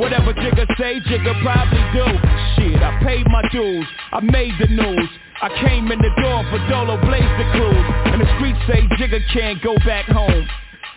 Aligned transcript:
Whatever 0.00 0.32
Jigga 0.32 0.64
say, 0.80 0.96
Jigga 1.04 1.36
probably 1.44 1.84
do. 1.92 2.08
Shit, 2.56 2.80
I 2.80 2.98
paid 3.04 3.28
my 3.28 3.44
dues, 3.52 3.86
I 4.12 4.20
made 4.20 4.56
the 4.58 4.72
news. 4.72 5.08
I 5.42 5.48
came 5.60 5.92
in 5.92 5.98
the 6.00 6.12
door 6.20 6.44
for 6.52 6.60
Dolo 6.68 7.00
Blaze 7.00 7.24
the 7.40 7.48
cruise 7.56 7.88
And 8.12 8.20
the 8.20 8.28
streets 8.36 8.60
say 8.68 8.84
Jigga 9.00 9.20
can't 9.32 9.56
go 9.62 9.72
back 9.88 10.04
home. 10.04 10.44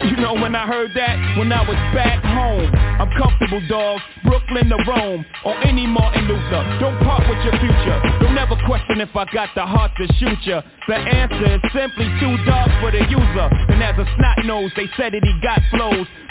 You 0.04 0.18
know 0.18 0.34
when 0.34 0.54
I 0.54 0.68
heard 0.68 0.92
that, 0.96 1.16
when 1.40 1.48
I 1.52 1.64
was 1.64 1.80
back 1.96 2.20
home 2.24 2.68
I'm 3.00 3.08
comfortable 3.16 3.64
dog, 3.72 4.00
Brooklyn 4.24 4.68
to 4.68 4.80
Rome 4.84 5.24
Or 5.46 5.56
any 5.64 5.88
Martin 5.88 6.28
Luther. 6.28 6.64
Don't 6.84 7.00
part 7.08 7.24
with 7.24 7.40
your 7.48 7.56
future. 7.56 8.00
Don't 8.20 8.38
ever 8.38 8.60
question 8.68 9.00
if 9.00 9.16
I 9.16 9.24
got 9.32 9.48
the 9.56 9.64
heart 9.64 9.92
to 9.96 10.12
shoot 10.20 10.40
ya. 10.44 10.62
The 10.88 10.96
answer 10.96 11.56
is 11.56 11.62
simply 11.72 12.12
too 12.20 12.36
dark 12.44 12.68
for 12.84 12.92
the 12.92 13.04
user. 13.08 13.48
And 13.72 13.80
as 13.84 13.96
a 13.96 14.08
snot 14.20 14.44
nose, 14.44 14.72
they 14.76 14.92
said 15.00 15.16
that 15.16 15.24
he 15.24 15.34
got 15.40 15.60
flows 15.72 16.08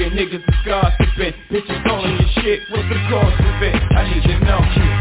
talking, 0.00 0.16
niggas 0.16 0.48
is 0.48 0.60
gossiping 0.64 1.34
Bitches 1.50 1.86
all 1.90 2.04
in 2.04 2.16
your 2.16 2.28
shit, 2.40 2.60
what's 2.70 2.88
the 2.88 3.00
cause 3.08 3.34
of 3.40 3.62
it? 3.62 3.74
I 3.74 4.08
need 4.08 4.22
to 4.22 4.36
know 4.44 4.60
Yeah, 4.60 5.00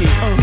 yeah, 0.00 0.24
uh, 0.24 0.36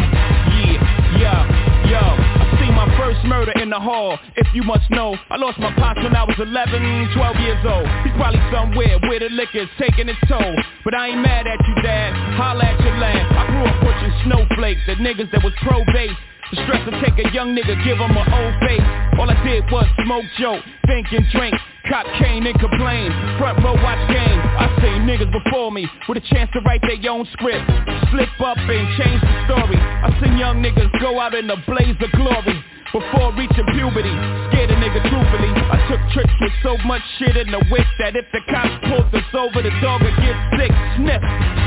yeah, 0.58 0.78
yeah, 1.18 1.90
yo. 1.90 2.02
I 2.02 2.60
seen 2.60 2.74
my 2.74 2.90
first 2.98 3.24
murder 3.26 3.52
in 3.62 3.70
the 3.70 3.80
hall. 3.80 4.18
If 4.36 4.48
you 4.54 4.64
must 4.64 4.90
know 4.90 5.16
I 5.30 5.38
lost 5.38 5.60
my 5.60 5.74
pops 5.76 6.02
when 6.02 6.16
I 6.16 6.24
was 6.24 6.38
11, 6.40 7.14
12 7.14 7.36
years 7.42 7.64
old. 7.66 7.88
He's 8.04 8.14
probably 8.18 8.42
somewhere 8.52 9.00
where 9.08 9.20
the 9.20 9.30
liquor's 9.30 9.70
taking 9.80 10.10
its 10.10 10.20
toll. 10.28 10.56
But 10.84 10.94
I 10.94 11.10
ain't 11.10 11.22
mad 11.22 11.48
at 11.48 11.60
you 11.68 11.76
dad, 11.84 12.14
holla 12.38 12.64
at 12.64 12.80
your 12.82 12.98
land. 12.98 13.28
I 13.38 13.48
grew 13.48 13.66
up 13.66 13.78
pushing 13.82 14.14
snowflakes. 14.26 14.82
At 14.88 14.98
niggas 14.98 15.32
that 15.32 15.44
was 15.44 15.54
pro-base. 15.62 16.18
The 16.52 16.64
stress 16.64 16.80
to 16.88 16.96
take 17.04 17.20
a 17.20 17.28
young 17.34 17.54
nigga, 17.54 17.76
give 17.84 17.98
him 18.00 18.16
an 18.16 18.28
old 18.32 18.56
face. 18.64 18.88
All 19.20 19.30
I 19.30 19.36
did 19.44 19.70
was 19.70 19.86
smoke, 20.06 20.24
joke, 20.40 20.64
think 20.88 21.12
and 21.12 21.28
drink 21.32 21.56
Cop 21.90 22.06
cane 22.20 22.46
and 22.46 22.60
complain, 22.60 23.12
front 23.40 23.64
row 23.64 23.74
watch 23.74 24.04
game. 24.12 24.40
I 24.60 24.68
seen 24.82 25.08
niggas 25.08 25.32
before 25.32 25.72
me 25.72 25.88
with 26.10 26.18
a 26.18 26.26
chance 26.28 26.52
to 26.54 26.60
write 26.62 26.82
their 26.82 27.00
own 27.12 27.26
script. 27.34 27.64
Slip 28.12 28.30
up 28.42 28.58
and 28.58 28.88
change 29.00 29.22
the 29.22 29.36
story. 29.48 29.80
I 29.80 30.12
seen 30.22 30.38
young 30.38 30.62
niggas 30.62 30.92
go 31.00 31.20
out 31.20 31.34
in 31.34 31.50
a 31.50 31.58
blaze 31.66 31.96
of 32.02 32.12
glory 32.12 32.64
before 32.94 33.34
reaching 33.36 33.68
puberty 33.76 34.16
Scared 34.52 34.72
a 34.72 34.78
nigga 34.80 35.02
truthfully 35.08 35.52
I 35.70 35.78
took 35.92 36.02
tricks 36.14 36.34
with 36.42 36.54
so 36.64 36.78
much 36.86 37.02
shit 37.20 37.36
in 37.36 37.52
the 37.52 37.60
whip 37.72 37.88
That 38.00 38.16
if 38.16 38.26
the 38.32 38.42
cops 38.52 38.74
pulled 38.88 39.12
us 39.14 39.28
over 39.34 39.62
the 39.62 39.72
dog 39.82 40.02
would 40.02 40.16
get 40.18 40.36
sick. 40.56 40.72
Sniff, 40.96 41.22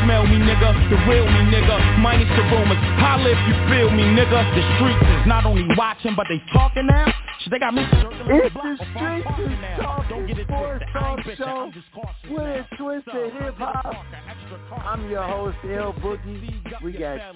smell 0.04 0.26
me 0.26 0.38
nigga, 0.41 0.72
the 0.88 0.97
real 1.09 1.26
me 1.26 1.42
nigga. 1.53 1.76
Minus 1.98 2.28
the 2.36 2.42
rumors, 2.48 2.78
holla 2.97 3.30
if 3.30 3.41
you 3.48 3.54
feel 3.69 3.91
me 3.91 4.04
nigga. 4.16 4.41
The 4.54 4.62
streets 4.76 5.04
is 5.20 5.26
not 5.26 5.44
only 5.44 5.66
watching 5.76 6.14
but 6.16 6.26
they 6.28 6.41
talking 6.53 6.86
now. 6.86 7.12
Shit, 7.41 7.53
they 7.53 7.59
got 7.59 7.75
me 7.75 7.82
It's 7.82 8.54
the 8.54 8.76
streets 8.94 9.26
is 9.38 9.59
talking 9.80 10.36
sports 10.44 10.84
talk 10.92 11.19
show 11.36 11.72
with 12.28 12.42
a 12.42 12.66
twist 12.76 13.09
of 13.09 13.32
hip 13.32 13.54
hop. 13.59 13.94
I'm 14.84 15.09
your 15.10 15.22
host 15.22 15.56
L 15.64 15.92
Boogie. 15.94 16.62
We 16.82 16.92
got 16.92 17.34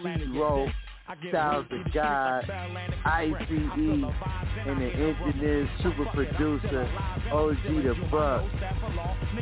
T-Row. 1.07 1.31
Styles 1.31 1.67
the 1.71 1.85
God, 1.93 2.51
ICE, 3.05 3.35
and 3.51 4.81
the 4.81 4.87
engineer, 4.87 5.69
super 5.83 6.07
producer, 6.15 6.89
OG 7.31 7.57
the 7.65 7.95
Buck. 8.11 8.43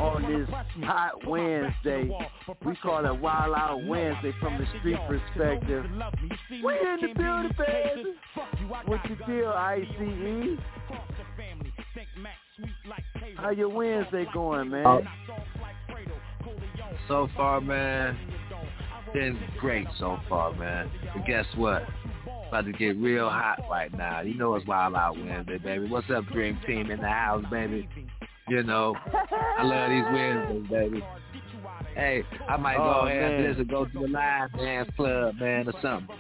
On 0.00 0.22
this 0.22 0.48
hot 0.84 1.26
Wednesday, 1.26 2.10
we 2.64 2.76
call 2.76 3.04
it 3.06 3.20
Wild 3.20 3.54
Out 3.54 3.84
Wednesday 3.86 4.32
from 4.40 4.58
the 4.58 4.66
street 4.78 4.98
perspective. 5.06 5.84
We 6.50 6.74
in 6.74 6.98
the 7.00 7.14
building, 7.14 7.52
baby. 7.58 8.14
What 8.86 9.00
you 9.08 9.16
feel, 9.24 9.50
ICE? 9.50 10.58
How 13.36 13.50
your 13.50 13.68
Wednesday 13.68 14.26
going, 14.34 14.70
man? 14.70 14.86
Uh, 14.86 15.00
so 17.08 17.28
far, 17.36 17.60
man, 17.60 18.16
been 19.12 19.38
great 19.58 19.86
so 19.98 20.18
far, 20.28 20.52
man. 20.54 20.90
But 21.14 21.26
guess 21.26 21.46
what? 21.56 21.82
About 22.48 22.66
to 22.66 22.72
get 22.72 22.96
real 22.98 23.28
hot 23.30 23.60
right 23.70 23.92
now. 23.96 24.20
You 24.20 24.34
know 24.34 24.54
it's 24.54 24.66
Wild 24.66 24.94
Out 24.94 25.16
Wednesday, 25.16 25.58
baby. 25.58 25.88
What's 25.88 26.10
up, 26.10 26.26
Dream 26.26 26.58
Team 26.66 26.90
in 26.90 27.00
the 27.00 27.08
house, 27.08 27.44
baby? 27.50 27.88
You 28.48 28.62
know, 28.62 28.94
I 29.58 29.62
love 29.62 29.90
these 29.90 30.04
Wednesdays, 30.12 30.70
baby. 30.70 31.04
Hey, 31.94 32.22
I 32.48 32.56
might 32.56 32.76
go 32.76 33.00
Oh, 33.02 33.06
ahead 33.06 33.40
man. 33.40 33.42
this 33.50 33.58
and 33.58 33.68
go 33.68 33.84
to 33.86 33.92
the 33.98 34.08
live 34.08 34.52
dance 34.58 34.88
club, 34.96 35.36
man, 35.40 35.68
or 35.68 35.72
something. 35.80 36.16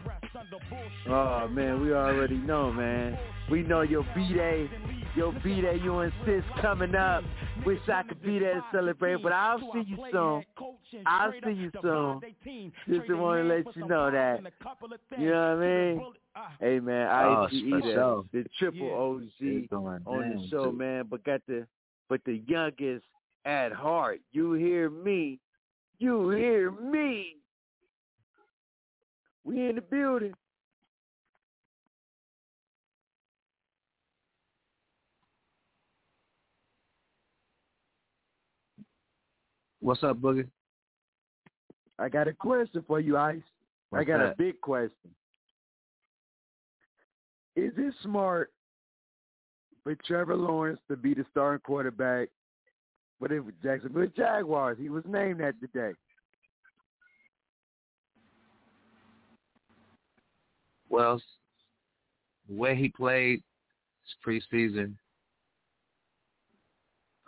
Oh 1.08 1.48
man, 1.48 1.80
we 1.80 1.92
already 1.92 2.36
know, 2.36 2.72
man. 2.72 3.18
We 3.50 3.62
know 3.62 3.82
your 3.82 4.06
B-Day, 4.14 4.70
your 5.14 5.32
B-Day, 5.44 5.78
you 5.82 5.98
and 5.98 6.12
sis 6.24 6.42
coming 6.60 6.94
up. 6.94 7.22
Wish 7.66 7.80
I 7.92 8.02
could 8.02 8.22
be 8.22 8.38
there 8.38 8.54
to 8.54 8.64
celebrate, 8.72 9.22
but 9.22 9.32
I'll 9.32 9.58
see 9.72 9.84
you 9.86 9.96
soon. 10.10 10.44
I'll 11.06 11.32
see 11.44 11.50
you 11.52 11.70
soon. 11.82 12.20
Just 12.88 13.10
want 13.10 13.42
to 13.42 13.54
let 13.54 13.76
you 13.76 13.86
know 13.86 14.10
that. 14.10 14.40
You 15.18 15.30
know 15.30 15.56
what 15.56 15.64
I 15.64 15.66
mean? 15.66 16.02
Hey 16.60 16.80
man, 16.80 17.08
Oh, 17.12 17.44
ICE 17.44 17.62
for 17.68 17.80
the, 17.82 17.92
sure. 17.92 18.24
the 18.32 18.44
triple 18.58 18.90
OG 18.90 19.68
on 20.06 20.30
the 20.36 20.48
show, 20.50 20.72
man. 20.72 21.04
But 21.10 21.24
got 21.24 21.42
the 21.46 21.66
but 22.08 22.22
the 22.24 22.42
youngest 22.46 23.04
at 23.44 23.72
heart. 23.72 24.20
You 24.32 24.54
hear 24.54 24.88
me? 24.88 25.40
You 25.98 26.30
hear 26.30 26.70
me? 26.70 27.36
We 29.44 29.68
in 29.68 29.74
the 29.76 29.82
building. 29.82 30.32
What's 39.82 40.04
up, 40.04 40.18
Boogie? 40.18 40.46
I 41.98 42.08
got 42.08 42.28
a 42.28 42.32
question 42.32 42.84
for 42.86 43.00
you, 43.00 43.16
Ice. 43.16 43.42
What's 43.90 44.02
I 44.02 44.04
got 44.04 44.18
that? 44.18 44.32
a 44.32 44.34
big 44.38 44.60
question. 44.60 45.10
Is 47.56 47.72
it 47.76 47.92
smart 48.00 48.52
for 49.82 49.96
Trevor 50.06 50.36
Lawrence 50.36 50.78
to 50.88 50.96
be 50.96 51.14
the 51.14 51.24
starting 51.32 51.60
quarterback 51.66 52.28
for 53.18 53.26
the 53.26 53.44
Jacksonville 53.60 54.06
Jaguars? 54.16 54.78
He 54.80 54.88
was 54.88 55.02
named 55.04 55.40
that 55.40 55.54
today. 55.60 55.90
Well, 60.88 61.20
the 62.48 62.54
way 62.54 62.76
he 62.76 62.88
played 62.88 63.42
his 64.04 64.42
preseason 64.54 64.94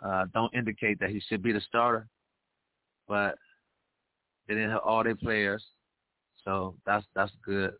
uh, 0.01 0.25
don't 0.33 0.53
indicate 0.55 1.01
that 1.01 1.09
he 1.09 1.19
should 1.27 1.43
be 1.43 1.51
the 1.51 1.61
starter, 1.61 2.07
but 3.07 3.35
they 4.47 4.55
didn't 4.55 4.71
have 4.71 4.81
all 4.85 5.03
their 5.03 5.15
players, 5.15 5.63
so 6.43 6.75
that's 6.85 7.05
that's 7.15 7.31
good. 7.43 7.73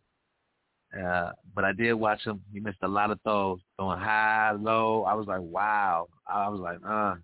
Uh, 0.96 1.30
but 1.54 1.64
I 1.64 1.72
did 1.72 1.94
watch 1.94 2.24
him. 2.24 2.40
He 2.52 2.60
missed 2.60 2.78
a 2.82 2.88
lot 2.88 3.10
of 3.10 3.20
throws, 3.22 3.60
going 3.78 3.98
high, 3.98 4.52
low. 4.52 5.04
I 5.04 5.14
was 5.14 5.26
like, 5.26 5.40
wow. 5.40 6.06
I 6.26 6.48
was 6.48 6.60
like, 6.60 6.78
uh. 6.88 7.16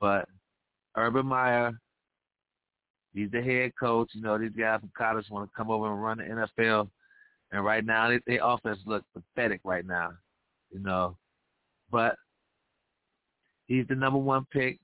But 0.00 0.28
Urban 0.96 1.26
Meyer, 1.26 1.72
he's 3.14 3.30
the 3.30 3.42
head 3.42 3.72
coach. 3.78 4.10
You 4.14 4.22
know, 4.22 4.38
these 4.38 4.50
guys 4.58 4.80
from 4.80 4.90
college 4.96 5.26
want 5.30 5.48
to 5.48 5.56
come 5.56 5.70
over 5.70 5.92
and 5.92 6.02
run 6.02 6.18
the 6.18 6.24
NFL. 6.24 6.88
And 7.52 7.64
right 7.64 7.84
now, 7.84 8.08
their 8.08 8.20
they 8.26 8.38
offense 8.42 8.78
look 8.86 9.04
pathetic 9.14 9.60
right 9.64 9.86
now. 9.86 10.10
You 10.70 10.80
know, 10.80 11.16
but 11.90 12.16
he's 13.66 13.86
the 13.88 13.94
number 13.94 14.18
one 14.18 14.46
pick. 14.50 14.78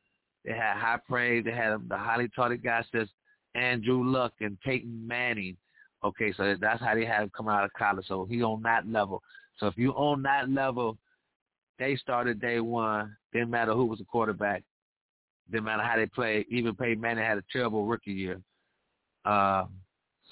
They 0.49 0.55
had 0.55 0.79
high 0.79 0.97
praise. 1.07 1.45
They 1.45 1.53
had 1.53 1.77
the 1.91 1.99
highly 1.99 2.31
touted 2.35 2.63
guys, 2.63 2.87
just 2.93 3.11
Andrew 3.55 4.03
Luck 4.03 4.33
and 4.41 4.59
Peyton 4.63 5.07
Manning. 5.07 5.59
Okay, 6.03 6.33
so 6.35 6.57
that's 6.59 6.81
how 6.81 6.95
they 6.95 7.05
had 7.05 7.25
him 7.25 7.31
come 7.37 7.49
out 7.49 7.65
of 7.65 7.73
college. 7.75 8.07
So 8.09 8.25
he 8.25 8.43
on 8.43 8.63
that 8.63 8.89
level. 8.89 9.23
So 9.59 9.67
if 9.67 9.77
you 9.77 9.91
on 9.93 10.23
that 10.23 10.49
level, 10.49 10.97
they 11.79 11.97
started 11.97 12.41
day 12.41 12.61
one. 12.61 13.15
Didn't 13.35 13.51
matter 13.51 13.75
who 13.75 13.85
was 13.85 13.99
the 13.99 14.07
quarterback. 14.07 14.63
Didn't 15.51 15.65
matter 15.65 15.83
how 15.83 15.97
they 15.97 16.07
played. 16.07 16.47
Even 16.49 16.75
Peyton 16.75 17.01
Manning 17.01 17.25
had 17.25 17.37
a 17.37 17.45
terrible 17.53 17.85
rookie 17.85 18.13
year. 18.13 18.41
Uh, 19.27 19.65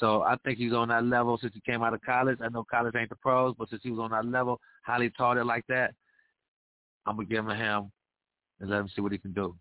so 0.00 0.22
I 0.22 0.36
think 0.44 0.56
he's 0.56 0.72
on 0.72 0.88
that 0.88 1.04
level 1.04 1.36
since 1.38 1.52
he 1.52 1.60
came 1.60 1.82
out 1.82 1.92
of 1.92 2.00
college. 2.00 2.38
I 2.40 2.48
know 2.48 2.64
college 2.64 2.94
ain't 2.96 3.10
the 3.10 3.16
pros, 3.16 3.54
but 3.58 3.68
since 3.68 3.82
he 3.82 3.90
was 3.90 4.00
on 4.00 4.12
that 4.12 4.24
level, 4.24 4.60
highly 4.82 5.10
touted 5.10 5.44
like 5.44 5.66
that, 5.68 5.92
I'm 7.04 7.16
gonna 7.16 7.28
give 7.28 7.40
him 7.40 7.50
a 7.50 7.54
him 7.54 7.92
and 8.60 8.70
let 8.70 8.80
him 8.80 8.88
see 8.94 9.02
what 9.02 9.12
he 9.12 9.18
can 9.18 9.32
do. 9.32 9.54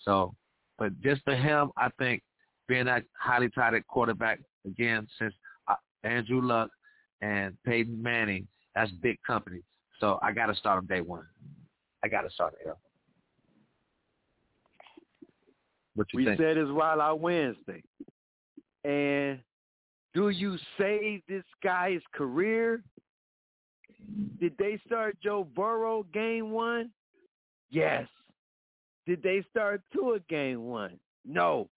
So, 0.00 0.34
but 0.78 0.98
just 1.00 1.22
for 1.24 1.34
him, 1.34 1.70
I 1.76 1.88
think 1.98 2.22
being 2.68 2.86
that 2.86 3.04
highly 3.18 3.48
touted 3.50 3.86
quarterback 3.86 4.40
again 4.66 5.06
since 5.18 5.34
uh, 5.68 5.74
Andrew 6.04 6.40
Luck 6.40 6.70
and 7.20 7.56
Peyton 7.64 8.00
Manning, 8.00 8.46
that's 8.74 8.90
big 9.02 9.18
company. 9.26 9.60
So 10.00 10.18
I 10.22 10.32
got 10.32 10.46
to 10.46 10.54
start 10.54 10.78
him 10.78 10.86
day 10.86 11.00
one. 11.00 11.24
I 12.04 12.08
got 12.08 12.22
to 12.22 12.30
start 12.30 12.54
him. 12.64 12.74
What 15.94 16.06
you 16.12 16.18
we 16.18 16.24
think? 16.26 16.38
said 16.38 16.56
it's 16.56 16.70
Wild 16.70 17.00
Out 17.00 17.20
Wednesday. 17.20 17.82
And 18.84 19.40
do 20.14 20.28
you 20.28 20.56
save 20.78 21.22
this 21.28 21.42
guy's 21.62 22.00
career? 22.14 22.82
Did 24.40 24.54
they 24.58 24.80
start 24.86 25.16
Joe 25.20 25.46
Burrow 25.56 26.04
game 26.14 26.52
one? 26.52 26.90
Yes. 27.70 28.06
Did 29.08 29.22
they 29.22 29.42
start 29.50 29.80
Tua 29.90 30.18
game 30.28 30.64
one? 30.64 31.00
No. 31.26 31.70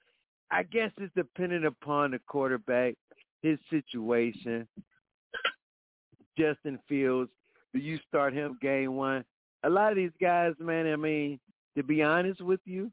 I 0.52 0.64
guess 0.64 0.92
it's 0.98 1.16
dependent 1.16 1.66
upon 1.66 2.12
the 2.12 2.20
quarterback, 2.28 2.96
his 3.42 3.58
situation. 3.70 4.68
Justin 6.38 6.78
Fields, 6.90 7.32
do 7.74 7.80
you 7.80 8.00
start 8.06 8.34
him 8.34 8.60
game 8.62 8.98
one? 8.98 9.24
A 9.64 9.70
lot 9.70 9.92
of 9.92 9.96
these 9.96 10.12
guys, 10.20 10.54
man, 10.60 10.92
I 10.92 10.98
mean, 10.98 11.40
to 11.78 11.84
be 11.84 12.04
honest 12.04 12.42
with 12.42 12.60
you, 12.66 12.92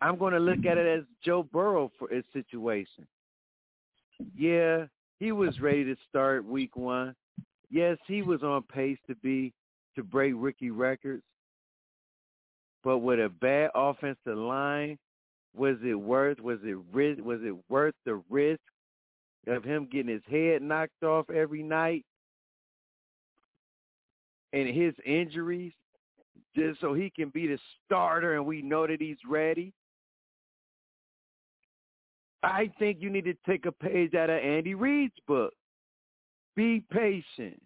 I'm 0.00 0.16
going 0.16 0.34
to 0.34 0.38
look 0.38 0.64
at 0.64 0.78
it 0.78 0.86
as 0.86 1.04
Joe 1.24 1.42
Burrow 1.42 1.90
for 1.98 2.08
his 2.08 2.24
situation. 2.32 3.04
Yeah, 4.36 4.84
he 5.18 5.32
was 5.32 5.60
ready 5.60 5.82
to 5.86 5.96
start 6.08 6.44
week 6.44 6.76
one. 6.76 7.16
Yes, 7.68 7.98
he 8.06 8.22
was 8.22 8.44
on 8.44 8.62
pace 8.62 8.98
to 9.08 9.16
be 9.16 9.52
to 9.96 10.04
break 10.04 10.34
rookie 10.36 10.70
records. 10.70 11.24
But 12.86 12.98
with 12.98 13.18
a 13.18 13.28
bad 13.28 13.70
offensive 13.74 14.38
line, 14.38 14.96
was 15.56 15.74
it 15.84 15.96
worth 15.96 16.38
was 16.38 16.60
it 16.62 16.78
risk 16.92 17.20
was 17.20 17.40
it 17.42 17.56
worth 17.68 17.96
the 18.04 18.22
risk 18.30 18.60
of 19.48 19.64
him 19.64 19.88
getting 19.90 20.12
his 20.12 20.22
head 20.30 20.62
knocked 20.62 21.02
off 21.02 21.28
every 21.28 21.64
night 21.64 22.04
and 24.52 24.68
his 24.68 24.94
injuries 25.04 25.72
just 26.54 26.80
so 26.80 26.94
he 26.94 27.10
can 27.10 27.30
be 27.30 27.48
the 27.48 27.58
starter 27.84 28.36
and 28.36 28.46
we 28.46 28.62
know 28.62 28.86
that 28.86 29.00
he's 29.00 29.16
ready? 29.28 29.72
I 32.44 32.70
think 32.78 32.98
you 33.00 33.10
need 33.10 33.24
to 33.24 33.34
take 33.48 33.66
a 33.66 33.72
page 33.72 34.14
out 34.14 34.30
of 34.30 34.38
Andy 34.38 34.76
Reid's 34.76 35.12
book. 35.26 35.52
Be 36.54 36.84
patient. 36.92 37.60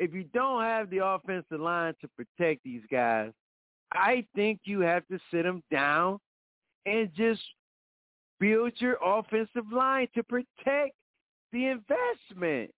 If 0.00 0.12
you 0.12 0.24
don't 0.34 0.62
have 0.62 0.90
the 0.90 1.04
offensive 1.04 1.60
line 1.60 1.94
to 2.00 2.08
protect 2.08 2.64
these 2.64 2.82
guys, 2.90 3.32
I 3.92 4.26
think 4.34 4.60
you 4.64 4.80
have 4.80 5.06
to 5.08 5.18
sit 5.30 5.44
them 5.44 5.62
down 5.70 6.18
and 6.84 7.10
just 7.14 7.40
build 8.40 8.72
your 8.78 8.98
offensive 9.04 9.70
line 9.72 10.08
to 10.14 10.22
protect 10.24 10.94
the 11.52 11.66
investment. 11.66 12.70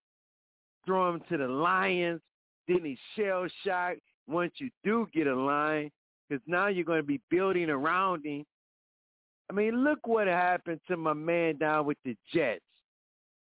Throw 0.84 1.14
him 1.14 1.22
to 1.30 1.38
the 1.38 1.48
Lions, 1.48 2.20
then 2.68 2.84
he 2.84 2.98
shell 3.16 3.46
shocked 3.64 4.00
once 4.28 4.52
you 4.58 4.70
do 4.84 5.08
get 5.14 5.26
a 5.26 5.34
line, 5.34 5.90
because 6.28 6.42
now 6.46 6.66
you're 6.68 6.84
going 6.84 7.00
to 7.00 7.06
be 7.06 7.20
building 7.30 7.70
around 7.70 8.26
him. 8.26 8.44
I 9.50 9.54
mean, 9.54 9.84
look 9.84 10.06
what 10.06 10.26
happened 10.26 10.80
to 10.88 10.96
my 10.96 11.12
man 11.12 11.56
down 11.56 11.86
with 11.86 11.98
the 12.04 12.16
Jets. 12.32 12.60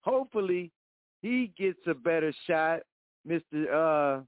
Hopefully, 0.02 0.70
he 1.20 1.52
gets 1.56 1.78
a 1.86 1.94
better 1.94 2.32
shot, 2.46 2.80
Mr. 3.28 4.20
Uh, 4.20 4.22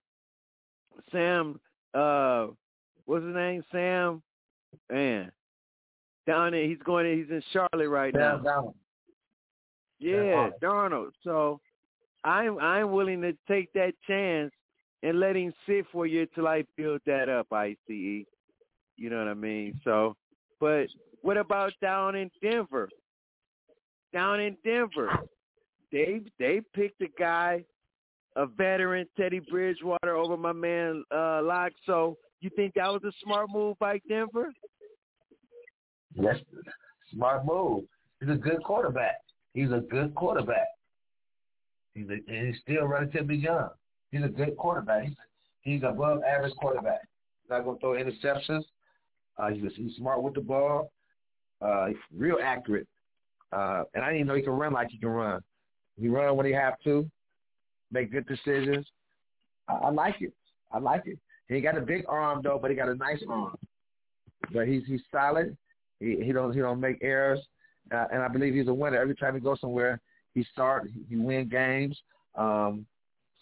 Sam. 1.11 1.61
Uh, 1.93 2.49
what's 3.07 3.25
his 3.25 3.35
name? 3.35 3.63
Sam. 3.71 4.23
Man, 4.91 5.31
down 6.27 6.53
there, 6.53 6.67
he's 6.67 6.79
going. 6.85 7.17
He's 7.17 7.31
in 7.31 7.43
Charlotte 7.53 7.89
right 7.89 8.13
Sam 8.15 8.43
now. 8.43 8.51
Darnold. 8.51 8.75
Yeah, 9.99 10.15
Darnold. 10.15 10.53
Darnold. 10.63 11.11
So 11.23 11.61
I'm 12.25 12.59
I'm 12.59 12.93
willing 12.93 13.21
to 13.23 13.37
take 13.47 13.73
that 13.75 13.93
chance 14.07 14.53
and 15.03 15.21
let 15.21 15.37
him 15.37 15.53
sit 15.67 15.85
for 15.93 16.07
a 16.07 16.09
year 16.09 16.27
till 16.35 16.49
I 16.49 16.65
build 16.77 17.01
that 17.07 17.29
up, 17.29 17.53
ICE. 17.53 17.77
You 17.89 19.11
know 19.11 19.19
what 19.19 19.29
I 19.29 19.35
mean? 19.35 19.81
So 19.85 20.17
but 20.61 20.87
what 21.23 21.37
about 21.37 21.73
down 21.83 22.15
in 22.17 22.31
Denver? 22.43 22.89
Down 24.13 24.41
in 24.41 24.57
Denver. 24.65 25.11
They 25.93 26.23
they 26.39 26.63
picked 26.75 27.03
a 27.03 27.09
guy, 27.19 27.65
a 28.37 28.47
veteran, 28.47 29.07
Teddy 29.17 29.41
Bridgewater 29.41 30.17
over 30.17 30.37
my 30.37 30.53
man 30.53 31.05
uh 31.15 31.41
Lock. 31.43 31.73
So 31.87 32.17
you 32.41 32.51
think 32.57 32.75
that 32.75 32.93
was 32.93 33.03
a 33.05 33.13
smart 33.23 33.49
move 33.51 33.79
by 33.79 34.01
Denver? 34.09 34.53
Yes, 36.15 36.37
smart 37.13 37.45
move. 37.45 37.85
He's 38.21 38.31
a 38.31 38.35
good 38.35 38.63
quarterback. 38.63 39.17
He's 39.53 39.71
a 39.71 39.81
good 39.91 40.15
quarterback. 40.15 40.67
He's 41.95 42.09
a, 42.09 42.19
and 42.29 42.49
he's 42.49 42.61
still 42.63 42.87
relatively 42.87 43.37
young. 43.37 43.69
He's 44.11 44.25
a 44.25 44.29
good 44.29 44.57
quarterback. 44.57 45.05
He's, 45.05 45.17
he's 45.63 45.83
above 45.83 46.23
average 46.23 46.55
quarterback. 46.57 47.03
He's 47.43 47.51
not 47.51 47.65
going 47.65 47.77
to 47.77 47.81
throw 47.81 47.93
interceptions. 47.93 48.65
Uh, 49.39 49.49
he's, 49.51 49.73
he's 49.77 49.97
smart 49.97 50.23
with 50.23 50.35
the 50.35 50.41
ball. 50.41 50.91
Uh, 51.61 51.89
real 52.17 52.39
accurate. 52.43 52.87
Uh, 53.53 53.85
and 53.95 54.05
I 54.05 54.13
didn't 54.13 54.27
know 54.27 54.35
he 54.35 54.43
can 54.43 54.53
run 54.53 54.73
like 54.73 54.91
he 54.91 54.99
can 54.99 55.09
run. 55.09 55.41
He 56.01 56.09
run 56.09 56.37
when 56.37 56.47
he 56.47 56.53
have 56.53 56.75
to, 56.85 57.09
make 57.95 58.13
good 58.13 58.27
decisions. 58.27 58.87
I, 59.69 59.75
I 59.75 59.91
like 59.91 60.17
it. 60.21 60.35
I 60.71 60.79
like 60.79 61.07
it. 61.07 61.19
He 61.49 61.61
got 61.61 61.79
a 61.79 61.81
big 61.81 62.05
arm 62.09 62.41
though, 62.43 62.59
but 62.61 62.71
he 62.71 62.77
got 62.77 62.89
a 62.89 62.95
nice 62.95 63.23
arm. 63.29 63.57
But 64.53 64.67
he's 64.69 64.83
he's 64.87 65.01
solid. 65.11 65.57
He 66.01 66.21
he 66.23 66.33
don't 66.33 66.53
he 66.53 66.61
don't 66.61 66.81
make 66.81 66.99
errors, 67.01 67.41
uh, 67.93 68.07
and 68.13 68.23
I 68.23 68.29
believe 68.29 68.55
he's 68.55 68.69
a 68.69 68.75
winner. 68.75 69.01
Every 69.01 69.15
time 69.15 69.35
he 69.35 69.41
goes 69.41 69.61
somewhere, 69.61 70.01
he 70.35 70.45
start 70.53 70.91
he 71.09 71.17
win 71.17 71.49
games. 71.49 71.97
Um, 72.35 72.85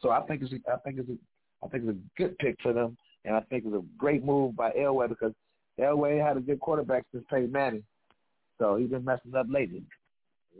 so 0.00 0.11
I 0.11 0.21
think 0.23 0.42
it's 0.42 0.52
I 0.73 0.76
think 0.85 0.99
it's 0.99 1.09
a, 1.09 1.16
I 1.64 1.68
think 1.68 1.85
it's 1.87 1.97
a 1.97 2.21
good 2.21 2.38
pick 2.38 2.56
for 2.62 2.73
them, 2.73 2.97
and 3.25 3.35
I 3.35 3.40
think 3.40 3.64
it's 3.66 3.75
a 3.75 3.82
great 3.97 4.25
move 4.25 4.54
by 4.54 4.71
Elway 4.73 5.09
because 5.09 5.32
Elway 5.80 6.25
had 6.25 6.37
a 6.37 6.40
good 6.40 6.61
quarterback 6.61 7.04
since 7.12 7.25
Peyton 7.30 7.50
Manning, 7.50 7.85
so 8.59 8.76
he's 8.76 8.90
been 8.90 9.04
messing 9.04 9.35
up 9.35 9.47
lately. 9.49 9.82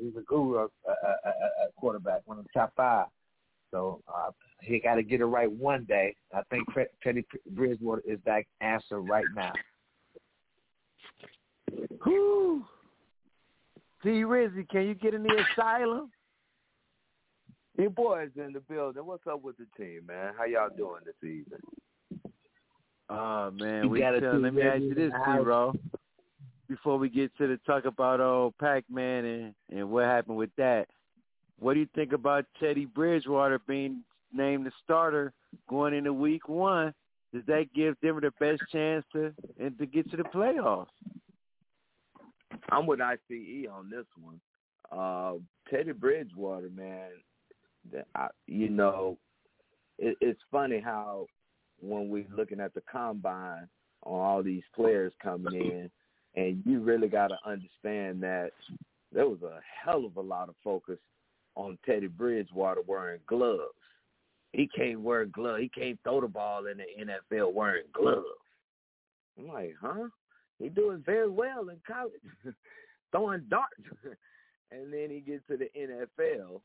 He's 0.01 0.17
a 0.17 0.23
guru 0.23 0.59
uh, 0.59 0.69
uh, 0.89 0.91
uh, 0.91 1.29
uh, 1.29 1.71
quarterback, 1.77 2.23
one 2.25 2.39
of 2.39 2.45
the 2.45 2.51
top 2.55 2.73
five. 2.77 3.07
So 3.73 4.03
uh, 4.07 4.31
he 4.61 4.79
got 4.79 4.97
to 4.97 5.03
get 5.03 5.21
it 5.21 5.27
right 5.27 5.51
one 5.51 5.85
day. 5.85 6.15
I 6.33 6.43
think 6.51 6.71
Fre- 6.73 6.83
Teddy 7.03 7.25
Bridgewater 7.51 8.03
is 8.07 8.19
that 8.27 8.45
answer 8.61 9.01
right 9.01 9.25
now. 9.35 9.53
Whoo. 12.07 12.65
T 14.03 14.09
Rizzy, 14.09 14.69
can 14.69 14.83
you 14.83 14.95
get 14.95 15.15
in 15.15 15.23
the 15.23 15.45
asylum? 15.53 16.11
Your 17.79 17.91
boys 17.91 18.29
in 18.37 18.53
the 18.53 18.61
building. 18.61 19.07
What's 19.07 19.27
up 19.27 19.43
with 19.43 19.57
the 19.57 19.67
team, 19.77 20.03
man? 20.07 20.35
How 20.37 20.45
y'all 20.45 20.69
doing 20.77 21.01
this 21.07 21.15
evening? 21.23 21.61
Oh 23.09 23.51
man, 23.51 23.89
we 23.89 24.01
got 24.01 24.13
to 24.13 24.33
let 24.35 24.55
me 24.55 24.63
ask 24.63 24.83
you 24.83 24.95
this, 24.95 25.13
T 25.25 25.39
Row. 25.39 25.75
Before 26.69 26.99
we 26.99 27.09
get 27.09 27.35
to 27.39 27.47
the 27.47 27.59
talk 27.67 27.85
about 27.85 28.21
old 28.21 28.57
Pac 28.59 28.85
Man 28.91 29.25
and, 29.25 29.55
and 29.71 29.91
what 29.91 30.05
happened 30.05 30.37
with 30.37 30.51
that. 30.57 30.89
What 31.63 31.75
do 31.75 31.81
you 31.81 31.89
think 31.95 32.13
about 32.13 32.45
Teddy 32.59 32.87
Bridgewater 32.87 33.61
being 33.69 34.03
named 34.33 34.67
the 34.67 34.73
starter 34.83 35.33
going 35.69 35.95
into 35.95 36.13
week 36.13 36.49
one? 36.49 36.93
Does 37.33 37.45
that 37.47 37.67
give 37.73 37.95
them 38.03 38.21
the 38.21 38.33
best 38.41 38.63
chance 38.73 39.05
to 39.13 39.33
and 39.61 39.79
to 39.79 39.87
get 39.87 40.11
to 40.11 40.17
the 40.17 40.25
playoffs? 40.25 40.89
I'm 42.73 42.85
with 42.85 43.01
ICE 43.01 43.69
on 43.73 43.91
this 43.91 44.07
one. 44.21 44.41
Uh, 44.91 45.35
Teddy 45.71 45.93
Bridgewater, 45.93 46.69
man, 46.69 47.11
I, 48.17 48.27
you 48.49 48.69
know, 48.69 49.17
it, 50.01 50.17
it's 50.21 50.41
funny 50.51 50.81
how 50.81 51.27
when 51.81 52.09
we're 52.09 52.27
looking 52.37 52.59
at 52.59 52.75
the 52.75 52.83
combine 52.91 53.69
on 54.03 54.21
all 54.21 54.43
these 54.43 54.65
players 54.75 55.13
coming 55.23 55.55
in, 55.55 55.91
and 56.35 56.61
you 56.67 56.81
really 56.81 57.09
got 57.09 57.29
to 57.29 57.39
understand 57.47 58.21
that 58.25 58.51
there 59.13 59.29
was 59.29 59.43
a 59.43 59.61
hell 59.85 60.05
of 60.05 60.17
a 60.17 60.21
lot 60.21 60.49
of 60.49 60.57
focus 60.65 60.99
on 61.55 61.79
Teddy 61.85 62.07
Bridgewater 62.07 62.81
wearing 62.87 63.21
gloves. 63.27 63.75
He 64.53 64.69
can't 64.75 65.01
wear 65.01 65.25
gloves. 65.25 65.63
He 65.63 65.69
can't 65.69 65.99
throw 66.03 66.21
the 66.21 66.29
ball 66.29 66.67
in 66.67 66.79
the 66.79 67.05
NFL 67.05 67.53
wearing 67.53 67.85
gloves. 67.93 68.27
I'm 69.39 69.49
like, 69.49 69.75
huh? 69.81 70.09
He 70.59 70.69
doing 70.69 71.03
very 71.05 71.31
well 71.31 71.69
in 71.69 71.79
college, 71.87 72.13
throwing 73.11 73.45
darts, 73.49 73.75
and 74.71 74.93
then 74.93 75.09
he 75.11 75.21
gets 75.21 75.43
to 75.49 75.57
the 75.57 75.71
NFL, 75.79 76.61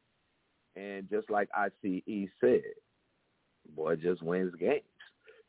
and 0.76 1.10
just 1.10 1.30
like 1.30 1.50
ICE 1.56 2.28
said, 2.40 2.62
boy 3.76 3.96
just 3.96 4.22
wins 4.22 4.54
games. 4.60 4.84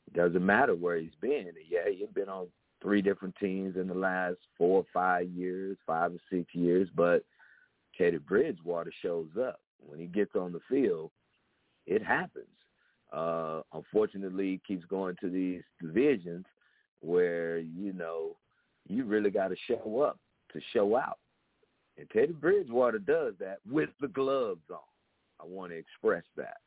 It 0.07 0.15
doesn't 0.15 0.45
matter 0.45 0.75
where 0.75 0.97
he's 0.97 1.11
been. 1.21 1.53
Yeah, 1.69 1.91
he's 1.91 2.09
been 2.15 2.31
on 2.31 2.47
three 2.83 3.03
different 3.03 3.35
teams 3.41 3.77
in 3.77 3.89
the 3.89 3.95
last 3.95 4.37
four 4.57 4.79
or 4.79 4.87
five 4.95 5.29
years, 5.29 5.77
five 5.87 6.13
or 6.13 6.19
six 6.31 6.55
years, 6.55 6.89
but 6.95 7.25
Teddy 7.99 8.19
Bridgewater 8.19 8.93
shows 9.03 9.29
up. 9.39 9.61
When 9.81 9.99
he 9.99 10.07
gets 10.07 10.35
on 10.35 10.53
the 10.53 10.61
field, 10.69 11.11
it 11.87 12.03
happens. 12.03 12.47
Uh, 13.13 13.63
unfortunately, 13.73 14.61
he 14.67 14.75
keeps 14.75 14.85
going 14.87 15.17
to 15.21 15.31
these 15.31 15.63
divisions 15.81 16.45
where, 17.01 17.59
you 17.59 17.93
know, 17.93 18.37
you 18.89 19.05
really 19.05 19.31
got 19.31 19.49
to 19.49 19.57
show 19.67 20.01
up 20.01 20.19
to 20.53 20.61
show 20.73 20.97
out. 20.97 21.19
And 21.97 22.09
Teddy 22.11 22.33
Bridgewater 22.33 22.99
does 22.99 23.35
that 23.41 23.59
with 23.69 23.91
the 24.01 24.09
gloves 24.09 24.63
on. 24.71 24.79
I 25.41 25.45
want 25.47 25.73
to 25.73 25.79
express 25.79 26.25
that 26.37 26.59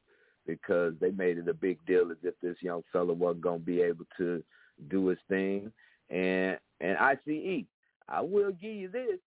because 0.48 0.94
they 1.00 1.12
made 1.12 1.38
it 1.38 1.48
a 1.48 1.54
big 1.54 1.78
deal 1.86 2.12
as 2.12 2.18
if 2.24 2.34
this 2.42 2.58
young 2.62 2.84
fella 2.92 3.14
wasn't 3.14 3.42
going 3.42 3.60
to 3.60 3.66
be 3.66 3.82
able 3.82 4.06
to 4.18 4.44
do 4.90 5.08
his 5.08 5.20
thing. 5.30 5.72
And 6.10 6.58
and 6.80 6.98
ICE, 6.98 7.66
I 8.10 8.22
will 8.22 8.52
give 8.52 8.74
you 8.74 8.90
this. 8.90 9.20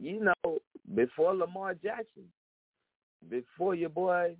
You 0.00 0.24
know, 0.24 0.58
before 0.94 1.34
Lamar 1.34 1.74
Jackson, 1.74 2.24
before 3.28 3.74
your 3.74 3.88
boy, 3.88 4.36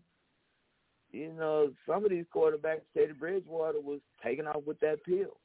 you 1.10 1.32
know, 1.32 1.70
some 1.86 2.04
of 2.04 2.10
these 2.10 2.26
quarterbacks, 2.34 2.82
Teddy 2.92 3.12
Bridgewater 3.12 3.80
was 3.80 4.00
taking 4.22 4.46
off 4.46 4.64
with 4.66 4.80
that 4.80 5.04
pill. 5.04 5.36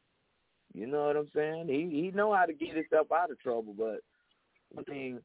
You 0.74 0.88
know 0.88 1.06
what 1.06 1.16
I'm 1.16 1.30
saying? 1.36 1.68
He 1.68 2.02
he 2.02 2.12
know 2.12 2.34
how 2.34 2.46
to 2.46 2.54
get 2.54 2.76
himself 2.76 3.08
out 3.12 3.32
of 3.32 3.40
trouble, 3.40 3.74
but 3.78 4.02
one 4.72 4.86
thing 4.86 5.20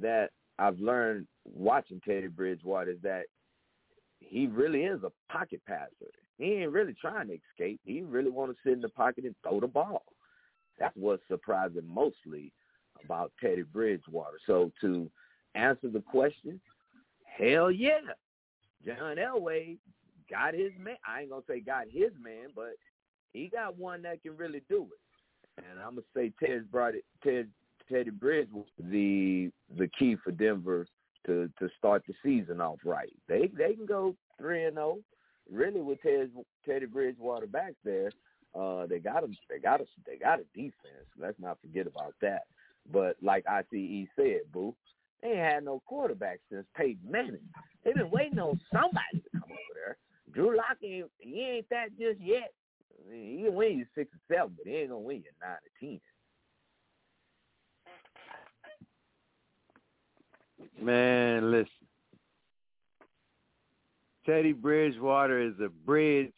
that 0.00 0.30
I've 0.58 0.78
learned 0.78 1.26
watching 1.44 2.00
Teddy 2.06 2.28
Bridgewater 2.28 2.90
is 2.90 3.02
that 3.02 3.24
he 4.20 4.46
really 4.46 4.84
is 4.84 5.00
a 5.04 5.32
pocket 5.32 5.62
passer. 5.66 6.12
He 6.38 6.54
ain't 6.54 6.72
really 6.72 6.94
trying 7.00 7.28
to 7.28 7.38
escape. 7.50 7.80
He 7.84 8.02
really 8.02 8.30
want 8.30 8.50
to 8.50 8.56
sit 8.62 8.74
in 8.74 8.80
the 8.80 8.88
pocket 8.88 9.24
and 9.24 9.34
throw 9.42 9.60
the 9.60 9.66
ball. 9.66 10.02
That's 10.78 10.96
what's 10.96 11.22
surprising 11.28 11.86
mostly 11.86 12.52
about 13.04 13.32
Teddy 13.40 13.62
Bridgewater. 13.62 14.38
So 14.46 14.70
to 14.80 15.10
answer 15.54 15.88
the 15.88 16.00
question, 16.00 16.60
hell 17.24 17.70
yeah. 17.70 18.00
John 18.86 19.16
Elway 19.16 19.76
got 20.30 20.54
his 20.54 20.72
man. 20.78 20.96
I 21.06 21.22
ain't 21.22 21.30
gonna 21.30 21.42
say 21.48 21.60
got 21.60 21.86
his 21.90 22.12
man, 22.22 22.48
but 22.54 22.74
he 23.32 23.48
got 23.48 23.78
one 23.78 24.02
that 24.02 24.22
can 24.22 24.36
really 24.36 24.62
do 24.68 24.86
it. 24.92 25.64
And 25.68 25.80
I'm 25.80 25.96
gonna 25.96 26.02
say 26.14 26.32
Ted 26.40 26.70
brought 26.70 26.94
it. 26.94 27.04
Ted 27.22 27.48
Teddy 27.90 28.10
Bridgewater 28.10 28.68
the 28.78 29.50
the 29.76 29.88
key 29.98 30.16
for 30.22 30.30
Denver 30.30 30.86
to 31.26 31.50
to 31.58 31.68
start 31.76 32.04
the 32.06 32.14
season 32.22 32.60
off 32.60 32.78
right. 32.84 33.14
They 33.28 33.50
they 33.56 33.74
can 33.74 33.86
go 33.86 34.14
three 34.38 34.64
and 34.64 34.76
zero. 34.76 34.98
Oh. 34.98 35.02
Really, 35.50 35.80
with 35.80 36.02
Ted, 36.02 36.30
Teddy 36.66 36.84
Bridgewater 36.84 37.46
back 37.46 37.72
there, 37.82 38.10
uh, 38.54 38.86
they 38.86 38.98
got 38.98 39.22
them. 39.22 39.34
They 39.48 39.58
got 39.58 39.80
a 39.80 39.86
they 40.06 40.16
got 40.16 40.40
a 40.40 40.44
defense. 40.54 41.08
Let's 41.18 41.40
not 41.40 41.58
forget 41.60 41.86
about 41.86 42.14
that. 42.20 42.42
But 42.92 43.16
like 43.22 43.44
ICE 43.46 44.06
said, 44.16 44.40
boo, 44.52 44.74
they 45.22 45.30
ain't 45.30 45.38
had 45.38 45.64
no 45.64 45.82
quarterback 45.86 46.40
since 46.50 46.66
Peyton 46.76 47.10
Manning. 47.10 47.40
They've 47.84 47.94
been 47.94 48.10
waiting 48.10 48.38
on 48.38 48.60
somebody 48.72 49.22
to 49.22 49.30
come 49.32 49.50
over 49.50 49.74
there. 49.74 49.96
Drew 50.32 50.56
Lock 50.56 50.78
ain't 50.82 51.10
he 51.18 51.40
ain't 51.42 51.68
that 51.70 51.88
just 51.98 52.20
yet. 52.20 52.52
He 53.10 53.42
can 53.44 53.54
win 53.54 53.78
you 53.78 53.86
six 53.94 54.10
or 54.12 54.34
seven, 54.34 54.54
but 54.56 54.66
he 54.66 54.76
ain't 54.76 54.90
gonna 54.90 55.00
win 55.00 55.16
you 55.16 55.30
nine 55.40 55.50
or 55.52 55.70
ten. 55.80 56.00
Man, 60.80 61.50
listen. 61.50 61.70
Teddy 64.26 64.52
Bridgewater 64.52 65.40
is 65.40 65.54
a 65.64 65.68
bridge 65.68 66.32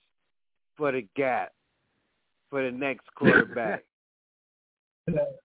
for 0.76 0.92
the 0.92 1.06
gap 1.16 1.52
for 2.48 2.62
the 2.62 2.70
next 2.70 3.06
quarterback. 3.16 3.84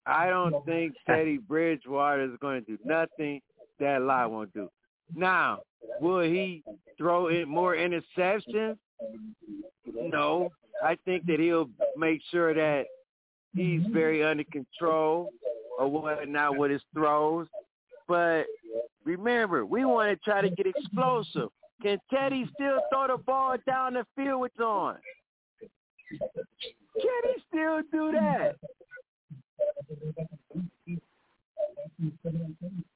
I 0.06 0.30
don't 0.30 0.66
think 0.66 0.96
Teddy 1.08 1.38
Bridgewater 1.38 2.24
is 2.24 2.38
going 2.42 2.64
to 2.66 2.78
do 2.78 2.78
nothing 2.84 3.42
that 3.80 4.02
Lott 4.02 4.32
won't 4.32 4.54
do. 4.54 4.70
Now, 5.16 5.60
will 6.00 6.22
he 6.22 6.64
throw 6.98 7.28
in 7.28 7.48
more 7.48 7.76
interceptions? 7.76 8.78
No. 9.94 10.52
I 10.84 10.98
think 11.06 11.26
that 11.28 11.40
he'll 11.40 11.70
make 11.96 12.22
sure 12.32 12.54
that 12.54 12.86
he's 13.56 13.82
very 13.92 14.24
under 14.24 14.44
control 14.46 15.30
or 15.78 15.88
whatnot 15.88 16.58
with 16.58 16.72
his 16.72 16.82
throws. 16.94 17.48
But 18.08 18.44
remember, 19.04 19.66
we 19.66 19.86
want 19.86 20.10
to 20.12 20.30
try 20.30 20.42
to 20.42 20.50
get 20.50 20.68
explosive. 20.68 21.50
Can 21.82 22.00
Teddy 22.12 22.50
still 22.54 22.80
throw 22.92 23.08
the 23.08 23.22
ball 23.24 23.56
down 23.66 23.94
the 23.94 24.06
field 24.16 24.42
with 24.42 24.60
on? 24.60 24.98
Can 26.10 26.20
he 27.00 27.42
still 27.50 27.82
do 27.92 28.12
that? 28.14 28.56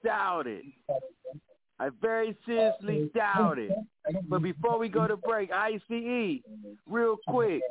Doubt 0.04 0.48
it. 0.48 0.66
I 1.80 1.90
very 2.02 2.36
seriously 2.46 3.10
doubt 3.16 3.58
it. 3.58 3.72
But 4.28 4.42
before 4.42 4.78
we 4.78 4.90
go 4.90 5.08
to 5.08 5.16
break, 5.16 5.52
ICE, 5.52 6.42
real 6.88 7.18
quick, 7.28 7.62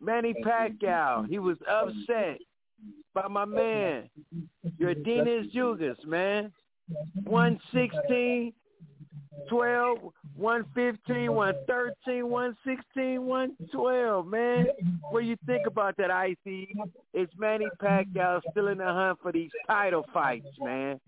Manny 0.00 0.34
Pacquiao, 0.44 1.28
he 1.28 1.38
was 1.38 1.56
upset 1.68 2.38
by 3.14 3.28
my 3.28 3.44
man, 3.44 4.08
Yordenis 4.80 5.52
Ugas, 5.54 6.04
man. 6.06 6.52
116, 7.24 8.52
12, 9.48 9.98
115, 10.36 11.32
113, 11.32 12.28
116, 12.28 13.26
112, 13.26 14.26
man. 14.26 14.66
What 15.10 15.20
do 15.20 15.26
you 15.26 15.36
think 15.46 15.66
about 15.66 15.96
that, 15.96 16.10
IC? 16.10 16.68
It's 17.14 17.32
Manny 17.38 17.68
Pacquiao 17.80 18.40
still 18.50 18.68
in 18.68 18.78
the 18.78 18.84
hunt 18.84 19.18
for 19.22 19.32
these 19.32 19.50
title 19.66 20.04
fights, 20.12 20.46
man. 20.60 21.00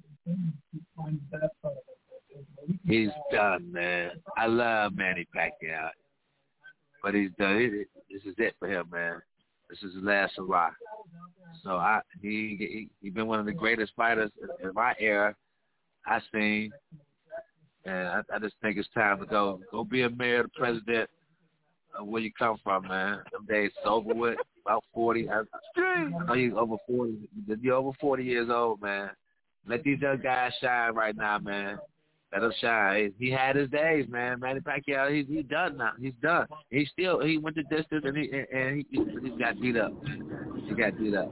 He's 2.87 3.11
done, 3.33 3.71
man. 3.71 4.12
I 4.37 4.47
love 4.47 4.95
Manny 4.95 5.26
Pacquiao, 5.37 5.90
but 7.02 7.14
he's 7.14 7.31
done. 7.38 7.85
This 8.11 8.23
is 8.25 8.35
it 8.38 8.54
for 8.59 8.69
him, 8.69 8.88
man. 8.90 9.21
This 9.69 9.78
is 9.83 9.95
his 9.95 10.04
last 10.04 10.35
hurrah. 10.37 10.71
So 11.62 11.76
I 11.76 12.00
he 12.21 12.57
he 12.59 12.88
he 13.02 13.11
been 13.11 13.26
one 13.26 13.40
of 13.40 13.47
the 13.47 13.52
greatest 13.52 13.93
fighters 13.97 14.31
in 14.62 14.73
my 14.75 14.95
era. 14.99 15.35
I 16.07 16.21
seen, 16.33 16.71
and 17.85 18.09
I, 18.09 18.21
I 18.35 18.38
just 18.38 18.55
think 18.62 18.79
it's 18.79 18.88
time 18.95 19.19
to 19.21 19.26
go. 19.26 19.61
Go 19.71 19.85
be 19.85 20.03
a 20.03 20.11
mayor, 20.11 20.45
the 20.45 20.49
president 20.50 21.11
of 21.99 22.07
where 22.07 22.23
you 22.23 22.33
come 22.33 22.57
from, 22.62 22.88
man. 22.88 23.21
Them 23.33 23.47
days 23.49 23.73
over 23.85 24.14
with. 24.14 24.38
About 24.67 24.85
forty. 24.95 25.29
I, 25.29 25.43
I 25.76 26.09
know 26.26 26.33
you 26.33 26.59
over 26.59 26.76
forty. 26.87 27.29
You're 27.61 27.75
over 27.75 27.91
forty 28.00 28.25
years 28.25 28.49
old, 28.50 28.81
man. 28.81 29.11
Let 29.69 29.85
these 29.85 30.00
young 30.00 30.23
guys 30.23 30.53
shine 30.59 30.95
right 30.95 31.14
now, 31.14 31.38
man. 31.38 31.79
Let 32.33 32.43
him 32.45 32.53
shine. 32.62 33.12
He 33.19 33.31
had 33.31 33.57
his 33.57 33.69
days, 33.69 34.07
man. 34.09 34.41
Manny 34.41 34.61
Pacquiao, 34.61 35.14
he's 35.14 35.26
he's 35.29 35.45
done 35.45 35.76
now. 35.76 35.93
He's 36.00 36.14
done. 36.23 36.47
He 36.71 36.87
still 36.87 37.21
he 37.21 37.37
went 37.37 37.57
the 37.57 37.62
distance 37.64 38.05
and 38.07 38.17
he 38.17 38.31
and 38.53 38.85
he 38.91 38.99
he 39.23 39.38
got 39.38 39.61
beat 39.61 39.76
up. 39.76 39.93
He 40.67 40.75
got 40.75 40.99
beat 40.99 41.14
up. 41.14 41.31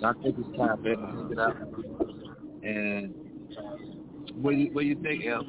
So 0.00 0.06
I 0.06 0.12
think 0.22 0.36
it's 0.38 0.56
time 0.56 0.82
for 0.82 0.88
him 0.88 1.28
to 1.28 1.32
it 1.32 1.38
up. 1.38 1.56
And 2.62 3.14
what 4.40 4.50
do 4.52 4.56
you, 4.56 4.72
what 4.72 4.80
do 4.82 4.86
you 4.86 4.96
think, 5.02 5.24
El? 5.24 5.44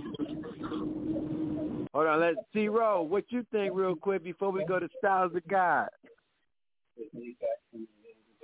Hold 1.93 2.07
on, 2.07 2.19
let's 2.19 2.37
see, 2.53 2.67
Ro. 2.67 3.01
What 3.03 3.23
you 3.29 3.45
think, 3.51 3.73
real 3.73 3.95
quick, 3.95 4.23
before 4.23 4.51
we 4.51 4.65
go 4.65 4.79
to 4.79 4.89
Styles 4.99 5.33
of 5.35 5.47
God? 5.47 5.87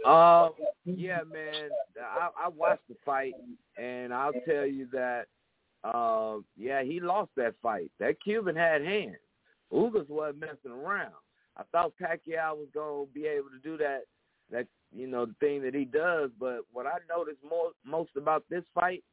Um, 0.06 0.52
yeah, 0.86 1.20
man. 1.32 1.70
I, 2.02 2.30
I 2.46 2.48
watched 2.48 2.88
the 2.88 2.96
fight, 3.06 3.34
and 3.78 4.14
I'll 4.14 4.32
tell 4.48 4.66
you 4.66 4.88
that, 4.94 5.26
uh, 5.84 6.38
yeah, 6.58 6.84
he 6.84 7.00
lost 7.00 7.32
that 7.38 7.56
fight. 7.62 7.92
That 8.00 8.22
Cuban 8.24 8.56
had 8.56 8.82
hands. 8.84 9.18
Ugas 9.72 10.10
wasn't 10.10 10.40
messing 10.40 10.72
around. 10.72 11.14
I 11.58 11.64
thought 11.72 11.94
Pacquiao 12.02 12.56
was 12.56 12.68
gonna 12.74 13.06
be 13.14 13.26
able 13.26 13.50
to 13.50 13.60
do 13.64 13.78
that, 13.78 14.04
that 14.52 14.68
you 14.96 15.08
know, 15.08 15.26
the 15.26 15.36
thing 15.40 15.62
that 15.64 15.76
he 15.76 15.86
does. 15.86 16.30
But 16.40 16.62
what 16.72 16.86
I 16.86 16.98
noticed 17.10 17.44
more 17.48 17.72
most 17.86 18.12
about 18.16 18.44
this 18.50 18.64
fight, 18.74 19.04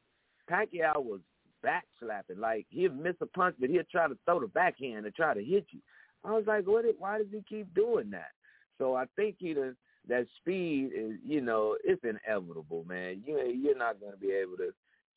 Pacquiao 0.49 1.03
was 1.03 1.21
back 1.61 1.85
slapping. 1.99 2.39
Like 2.39 2.65
he'd 2.69 2.97
miss 2.97 3.15
a 3.21 3.25
punch, 3.25 3.55
but 3.59 3.69
he'd 3.69 3.89
try 3.89 4.07
to 4.07 4.17
throw 4.25 4.39
the 4.39 4.47
backhand 4.47 5.05
and 5.05 5.15
try 5.15 5.33
to 5.33 5.43
hit 5.43 5.65
you. 5.71 5.79
I 6.23 6.31
was 6.31 6.45
like, 6.47 6.65
what? 6.67 6.85
Why 6.97 7.17
does 7.17 7.27
he 7.31 7.43
keep 7.47 7.73
doing 7.73 8.09
that? 8.11 8.31
So 8.77 8.95
I 8.95 9.05
think 9.15 9.35
he 9.39 9.53
does. 9.53 9.75
That 10.07 10.25
speed 10.37 10.91
is, 10.95 11.17
you 11.25 11.41
know, 11.41 11.77
it's 11.83 12.03
inevitable, 12.03 12.85
man. 12.87 13.21
You 13.25 13.37
you're 13.39 13.77
not 13.77 13.99
going 13.99 14.13
to 14.13 14.17
be 14.17 14.31
able 14.31 14.57
to 14.57 14.71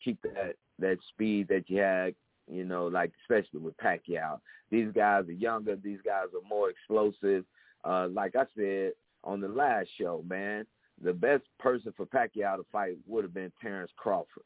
keep 0.04 0.20
that 0.22 0.56
that 0.78 0.98
speed 1.08 1.48
that 1.48 1.64
you 1.68 1.78
had, 1.78 2.14
you 2.50 2.64
know, 2.64 2.86
like 2.86 3.12
especially 3.22 3.60
with 3.60 3.76
Pacquiao. 3.78 4.40
These 4.70 4.92
guys 4.92 5.28
are 5.28 5.32
younger. 5.32 5.76
These 5.76 6.00
guys 6.04 6.26
are 6.34 6.48
more 6.48 6.70
explosive. 6.70 7.44
Uh, 7.84 8.08
like 8.08 8.36
I 8.36 8.44
said 8.56 8.92
on 9.24 9.40
the 9.40 9.48
last 9.48 9.88
show, 9.98 10.24
man, 10.28 10.66
the 11.02 11.12
best 11.12 11.44
person 11.58 11.92
for 11.96 12.06
Pacquiao 12.06 12.56
to 12.56 12.66
fight 12.70 12.96
would 13.06 13.24
have 13.24 13.34
been 13.34 13.52
Terrence 13.60 13.90
Crawford. 13.96 14.44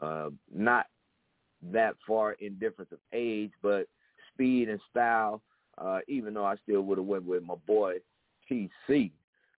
Uh, 0.00 0.30
not 0.54 0.86
that 1.72 1.94
far 2.06 2.32
in 2.32 2.58
difference 2.58 2.90
of 2.92 2.98
age, 3.12 3.52
but 3.62 3.86
speed 4.32 4.68
and 4.68 4.80
style. 4.90 5.42
Uh, 5.78 6.00
even 6.08 6.34
though 6.34 6.44
I 6.44 6.56
still 6.56 6.82
would 6.82 6.98
have 6.98 7.06
went 7.06 7.24
with 7.24 7.42
my 7.42 7.54
boy 7.66 7.94
TC. 8.50 9.10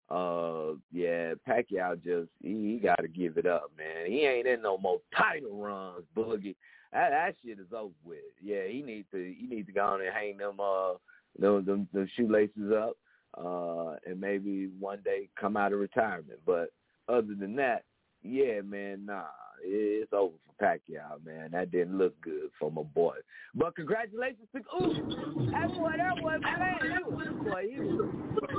Uh, 0.10 0.76
yeah, 0.92 1.34
Pacquiao 1.48 1.96
just 2.04 2.30
he, 2.42 2.74
he 2.74 2.80
got 2.84 3.00
to 3.02 3.08
give 3.08 3.38
it 3.38 3.46
up, 3.46 3.72
man. 3.78 4.12
He 4.12 4.26
ain't 4.26 4.46
in 4.46 4.62
no 4.62 4.78
more 4.78 5.00
title 5.18 5.58
runs, 5.58 6.04
Boogie. 6.16 6.56
That, 6.92 7.12
that 7.12 7.36
shit 7.44 7.60
is 7.60 7.72
over 7.74 7.94
with. 8.04 8.20
Yeah, 8.44 8.68
he 8.68 8.82
needs 8.82 9.08
to 9.12 9.34
he 9.38 9.48
needs 9.48 9.68
to 9.68 9.74
go 9.74 9.86
on 9.86 10.02
and 10.02 10.14
hang 10.14 10.38
them 10.38 10.60
uh 10.60 10.94
them 11.40 11.64
them, 11.66 11.88
them 11.94 12.10
shoelaces 12.18 12.74
up, 12.76 12.98
uh, 13.38 13.96
and 14.06 14.20
maybe 14.20 14.70
one 14.80 15.00
day 15.06 15.30
come 15.40 15.56
out 15.56 15.72
of 15.72 15.80
retirement. 15.80 16.40
But 16.46 16.72
other 17.08 17.34
than 17.40 17.56
that, 17.56 17.86
yeah, 18.22 18.60
man, 18.62 19.06
nah, 19.06 19.24
it's 19.64 20.14
over 20.14 20.34
for 20.46 20.66
Pacquiao, 20.66 21.24
man. 21.26 21.52
That 21.52 21.72
didn't 21.72 21.98
look 21.98 22.20
good 22.22 22.50
for 22.60 22.72
my 22.72 22.84
boy. 22.84 23.16
But 23.56 23.76
congratulations 23.76 24.48
to 24.54 24.60
Ooh, 24.60 25.52
that 25.52 25.68
boy, 25.70 25.92
that 25.98 26.22
boy, 26.22 26.38
man, 26.40 26.78
he 26.82 27.04
was, 27.04 27.28
boy, 27.44 27.64
he 27.70 27.80
was, 27.80 28.10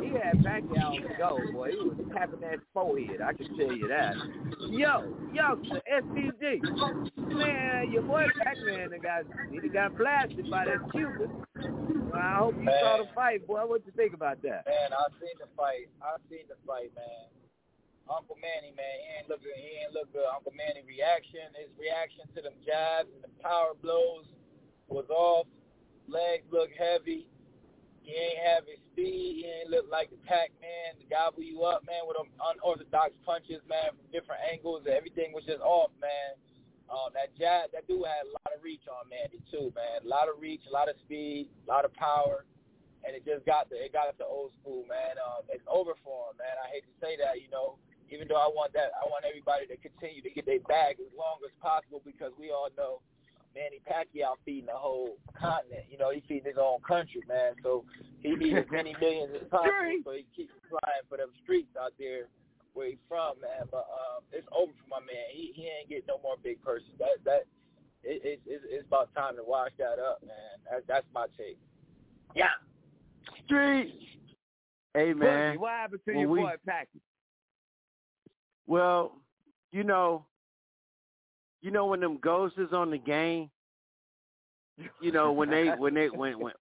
he 0.02 0.08
had 0.08 0.44
Pacquiao 0.44 0.96
on 0.96 1.02
the 1.02 1.08
go, 1.18 1.38
boy. 1.52 1.70
He 1.70 1.76
was 1.76 1.98
tapping 2.12 2.40
that 2.40 2.58
forehead. 2.74 3.20
I 3.20 3.32
can 3.32 3.56
tell 3.56 3.72
you 3.72 3.88
that. 3.88 4.14
Yo, 4.70 5.14
yo, 5.32 5.56
SPG, 5.90 6.62
man, 7.16 7.92
your 7.92 8.02
boy 8.02 8.26
Pac-Man 8.42 8.90
got 9.02 9.24
he 9.50 9.68
got 9.68 9.96
blasted 9.96 10.50
by 10.50 10.64
that 10.66 10.90
Cuban. 10.92 11.30
Well, 12.12 12.20
I 12.20 12.36
hope 12.38 12.56
you 12.56 12.64
man. 12.64 12.74
saw 12.80 12.96
the 12.98 13.08
fight, 13.14 13.46
boy. 13.46 13.60
What 13.66 13.82
you 13.86 13.92
think 13.96 14.14
about 14.14 14.42
that? 14.42 14.66
Man, 14.66 14.92
I 14.92 15.08
seen 15.20 15.36
the 15.38 15.46
fight. 15.56 15.88
I 16.02 16.16
seen 16.28 16.44
the 16.48 16.56
fight, 16.66 16.92
man. 16.94 17.41
Uncle 18.10 18.36
Manny, 18.40 18.74
man, 18.74 18.96
he 18.98 19.06
ain't 19.18 19.28
look 19.30 19.42
good. 19.42 19.54
He 19.54 19.82
ain't 19.82 19.94
look 19.94 20.10
good. 20.10 20.26
Uncle 20.26 20.52
Manny 20.52 20.82
reaction, 20.82 21.46
his 21.54 21.70
reaction 21.78 22.26
to 22.34 22.40
them 22.42 22.56
jabs 22.66 23.08
and 23.14 23.22
the 23.22 23.32
power 23.38 23.78
blows 23.78 24.26
was 24.90 25.06
off. 25.08 25.46
Legs 26.10 26.44
look 26.50 26.70
heavy. 26.74 27.30
He 28.02 28.10
ain't 28.10 28.42
have 28.42 28.66
his 28.66 28.82
speed. 28.90 29.46
He 29.46 29.46
ain't 29.46 29.70
look 29.70 29.86
like 29.86 30.10
the 30.10 30.18
Pac-Man 30.26 30.98
to 30.98 31.04
gobble 31.06 31.46
you 31.46 31.62
up, 31.62 31.86
man, 31.86 32.02
with 32.02 32.18
them 32.18 32.34
unorthodox 32.42 33.14
punches, 33.22 33.62
man, 33.70 33.94
from 33.94 34.04
different 34.10 34.42
angles. 34.42 34.82
Everything 34.90 35.30
was 35.30 35.46
just 35.46 35.62
off, 35.62 35.94
man. 36.02 36.34
Um, 36.90 37.14
that 37.14 37.32
jab, 37.38 37.70
that 37.72 37.86
dude 37.86 38.04
had 38.04 38.26
a 38.26 38.34
lot 38.42 38.50
of 38.52 38.60
reach 38.60 38.84
on 38.90 39.06
Manny 39.08 39.40
too, 39.48 39.70
man. 39.72 40.02
A 40.04 40.10
lot 40.10 40.26
of 40.26 40.42
reach, 40.42 40.66
a 40.66 40.72
lot 40.74 40.90
of 40.90 40.98
speed, 41.06 41.48
a 41.64 41.66
lot 41.70 41.86
of 41.86 41.94
power 41.94 42.44
and 43.02 43.18
it 43.18 43.26
just 43.26 43.42
got 43.42 43.66
to 43.66 43.74
it 43.74 43.90
got 43.90 44.14
to 44.14 44.22
old 44.22 44.54
school, 44.62 44.86
man. 44.86 45.18
Um, 45.18 45.42
it's 45.50 45.66
over 45.66 45.98
for 46.06 46.30
him, 46.30 46.38
man. 46.38 46.54
I 46.54 46.70
hate 46.70 46.86
to 46.86 46.94
say 47.02 47.18
that, 47.18 47.42
you 47.42 47.50
know 47.50 47.82
even 48.12 48.28
though 48.28 48.40
I 48.40 48.52
want 48.52 48.72
that, 48.76 48.92
I 49.00 49.08
want 49.08 49.24
everybody 49.24 49.66
to 49.66 49.76
continue 49.80 50.20
to 50.20 50.30
get 50.30 50.44
their 50.44 50.60
bag 50.68 51.00
as 51.00 51.10
long 51.16 51.40
as 51.40 51.50
possible 51.60 52.04
because 52.04 52.32
we 52.38 52.52
all 52.52 52.68
know 52.76 53.00
Manny 53.56 53.80
Pacquiao 53.88 54.36
feeding 54.44 54.68
the 54.68 54.76
whole 54.76 55.16
continent. 55.32 55.88
You 55.90 55.98
know, 55.98 56.12
he 56.12 56.22
feeding 56.28 56.52
his 56.52 56.60
own 56.60 56.80
country, 56.86 57.22
man. 57.28 57.56
So 57.62 57.84
he 58.20 58.36
needs 58.36 58.58
as 58.64 58.70
many 58.70 58.94
millions 59.00 59.32
as 59.34 59.48
possible 59.48 60.04
so 60.04 60.12
he 60.12 60.26
keeps 60.36 60.52
flying 60.68 61.04
for 61.08 61.16
them 61.16 61.32
streets 61.42 61.72
out 61.80 61.92
there 61.98 62.28
where 62.74 62.88
he's 62.88 63.02
from, 63.08 63.40
man. 63.40 63.68
But 63.70 63.88
um, 63.88 64.24
it's 64.32 64.48
over 64.52 64.72
for 64.72 64.88
my 64.88 65.00
man. 65.00 65.32
He 65.32 65.52
he 65.54 65.68
ain't 65.68 65.88
getting 65.88 66.08
no 66.08 66.20
more 66.22 66.36
big 66.42 66.60
person. 66.62 66.92
That 66.98 67.20
that 67.24 67.44
it, 68.02 68.20
it, 68.24 68.40
it's 68.46 68.64
it's 68.68 68.86
about 68.86 69.12
time 69.14 69.36
to 69.36 69.44
wash 69.44 69.72
that 69.78 69.98
up, 70.00 70.20
man. 70.20 70.56
That, 70.70 70.84
that's 70.88 71.06
my 71.14 71.26
take. 71.36 71.58
Yeah. 72.34 72.56
Street. 73.44 73.94
Hey 74.94 75.14
man, 75.14 75.58
what 75.58 75.70
happened 75.70 76.00
to 76.06 76.12
your 76.12 76.28
we, 76.28 76.40
boy 76.40 76.54
Packy? 76.66 77.00
Well, 78.66 79.12
you 79.72 79.84
know, 79.84 80.24
you 81.62 81.70
know 81.70 81.86
when 81.86 82.00
them 82.00 82.18
ghosts 82.20 82.58
is 82.58 82.72
on 82.72 82.90
the 82.90 82.98
game, 82.98 83.50
you 85.00 85.12
know 85.12 85.32
when 85.32 85.50
they 85.50 85.68
when 85.70 85.94
they 85.94 86.08
when 86.08 86.38
when 86.38 86.52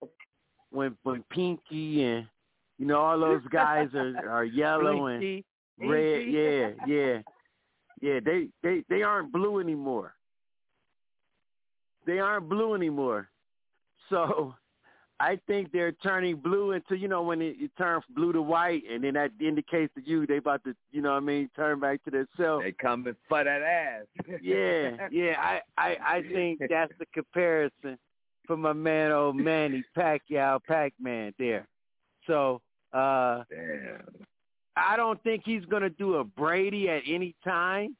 when 0.72 0.98
when 1.04 1.24
Pinky 1.30 2.04
and 2.04 2.28
you 2.78 2.86
know 2.86 3.00
all 3.00 3.20
those 3.20 3.42
guys 3.52 3.90
are 3.94 4.30
are 4.30 4.46
yellow 4.46 5.08
and 5.08 5.44
red, 5.80 6.28
yeah, 6.28 6.70
yeah, 6.88 7.22
yeah. 8.02 8.20
They 8.24 8.48
they 8.64 8.84
they 8.90 9.04
aren't 9.04 9.32
blue 9.32 9.60
anymore. 9.60 10.14
They 12.06 12.20
aren't 12.20 12.50
blue 12.50 12.74
anymore. 12.76 13.30
So 14.10 14.56
I 15.22 15.40
think 15.46 15.72
they're 15.72 15.92
turning 15.92 16.38
blue 16.38 16.72
into, 16.72 16.98
you 16.98 17.08
know, 17.08 17.22
when 17.22 17.44
it, 17.44 17.56
it 17.60 17.70
turns 17.78 18.04
blue 18.16 18.34
to 18.34 18.42
white, 18.42 18.82
and 18.90 19.04
then 19.04 19.14
that 19.14 19.30
indicates 19.40 19.94
to 19.94 20.02
you 20.04 20.26
they 20.26 20.38
about 20.38 20.64
to, 20.64 20.76
you 20.92 21.04
know 21.04 21.12
what 21.12 21.18
I 21.18 21.20
mean, 21.20 21.48
turn 21.56 21.80
back 21.80 22.04
to 22.06 22.10
themselves. 22.10 22.64
They 22.64 22.72
coming 22.72 23.16
for 23.30 23.44
that 23.44 23.62
ass. 23.62 24.06
yeah, 24.42 25.08
yeah. 25.12 25.36
I, 25.38 25.62
I, 25.78 25.98
I 26.04 26.24
think 26.24 26.62
that's 26.68 26.92
the 26.98 27.06
comparison 27.14 28.00
for 28.48 28.58
my 28.58 28.74
man, 28.74 29.12
old 29.12 29.36
Manny 29.36 29.84
Pacquiao, 29.96 30.60
Pac-Man 30.68 31.36
there. 31.38 31.68
So, 32.26 32.62
uh, 32.92 33.44
Damn. 33.48 34.02
I 34.76 34.96
don't 34.96 35.22
think 35.22 35.44
he's 35.46 35.66
going 35.66 35.84
to 35.84 35.92
do 35.92 36.16
a 36.16 36.24
Brady 36.24 36.90
at 36.90 37.04
any 37.06 37.36
time. 37.44 37.96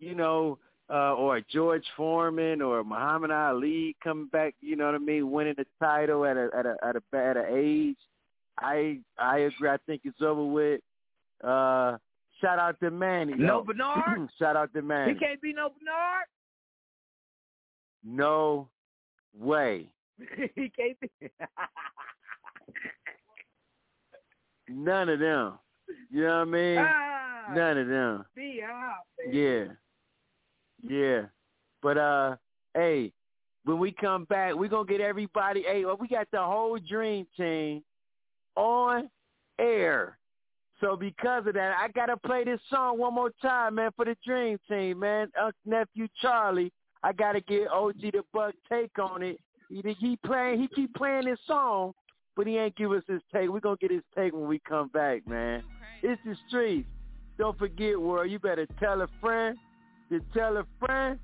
You 0.00 0.16
know, 0.16 0.58
uh, 0.90 1.14
or 1.14 1.40
George 1.52 1.84
Foreman 1.96 2.60
or 2.60 2.82
Muhammad 2.82 3.30
Ali 3.30 3.96
coming 4.02 4.26
back, 4.26 4.54
you 4.60 4.76
know 4.76 4.86
what 4.86 4.94
I 4.94 4.98
mean, 4.98 5.30
winning 5.30 5.54
the 5.56 5.66
title 5.78 6.24
at 6.24 6.36
a 6.36 6.50
at 6.56 6.66
a 6.66 6.76
at 6.82 6.96
a 6.96 7.16
at 7.16 7.36
a 7.36 7.44
age. 7.48 7.96
I 8.58 8.98
I 9.18 9.38
agree. 9.38 9.68
I 9.68 9.76
think 9.86 10.02
it's 10.04 10.20
over 10.20 10.44
with. 10.44 10.80
Uh, 11.42 11.96
shout 12.40 12.58
out 12.58 12.78
to 12.80 12.90
Manny. 12.90 13.34
No 13.36 13.62
Bernard. 13.62 14.28
shout 14.38 14.56
out 14.56 14.72
to 14.74 14.82
Manny. 14.82 15.14
He 15.14 15.18
can't 15.18 15.40
be 15.40 15.52
no 15.52 15.68
Bernard. 15.78 16.26
No 18.04 18.68
way. 19.38 19.86
he 20.56 20.70
can't 20.76 20.98
be. 21.00 21.08
None 24.68 25.08
of 25.08 25.18
them. 25.18 25.54
You 26.10 26.22
know 26.22 26.38
what 26.38 26.42
I 26.42 26.44
mean? 26.44 26.78
Ah, 26.78 27.52
None 27.54 27.78
of 27.78 27.88
them. 27.88 28.24
Be 28.34 28.62
out. 28.64 29.04
Yeah. 29.32 29.64
Yeah. 30.82 31.22
But 31.82 31.98
uh 31.98 32.36
hey, 32.74 33.12
when 33.64 33.78
we 33.78 33.92
come 33.92 34.24
back, 34.24 34.54
we're 34.54 34.68
gonna 34.68 34.86
get 34.86 35.00
everybody 35.00 35.62
hey, 35.62 35.84
well, 35.84 35.96
we 35.98 36.08
got 36.08 36.28
the 36.30 36.42
whole 36.42 36.78
dream 36.78 37.26
team 37.36 37.82
on 38.56 39.08
air. 39.58 40.18
So 40.80 40.96
because 40.96 41.46
of 41.46 41.54
that, 41.54 41.74
I 41.78 41.88
gotta 41.88 42.16
play 42.16 42.44
this 42.44 42.60
song 42.70 42.98
one 42.98 43.14
more 43.14 43.30
time, 43.42 43.74
man, 43.74 43.90
for 43.96 44.06
the 44.06 44.16
dream 44.26 44.58
team, 44.68 45.00
man. 45.00 45.30
Uh, 45.40 45.50
nephew 45.66 46.08
Charlie, 46.22 46.72
I 47.02 47.12
gotta 47.12 47.40
get 47.40 47.68
OG 47.68 48.00
the 48.00 48.22
Buck 48.32 48.54
take 48.70 48.98
on 48.98 49.22
it. 49.22 49.38
He, 49.68 49.82
he 49.98 50.18
playing, 50.24 50.60
he 50.60 50.68
keep 50.68 50.94
playing 50.94 51.26
this 51.26 51.38
song, 51.46 51.92
but 52.34 52.46
he 52.46 52.56
ain't 52.56 52.76
give 52.76 52.92
us 52.92 53.02
his 53.06 53.20
take. 53.32 53.50
We're 53.50 53.60
gonna 53.60 53.76
get 53.76 53.90
his 53.90 54.02
take 54.16 54.32
when 54.32 54.48
we 54.48 54.58
come 54.60 54.88
back, 54.88 55.26
man. 55.28 55.62
It's 56.02 56.20
the 56.24 56.34
streets. 56.48 56.88
Don't 57.38 57.58
forget, 57.58 58.00
world. 58.00 58.30
You 58.30 58.38
better 58.38 58.66
tell 58.78 59.02
a 59.02 59.08
friend 59.20 59.56
to 60.10 60.20
tell 60.34 60.56
a 60.56 60.66
friend, 60.84 61.18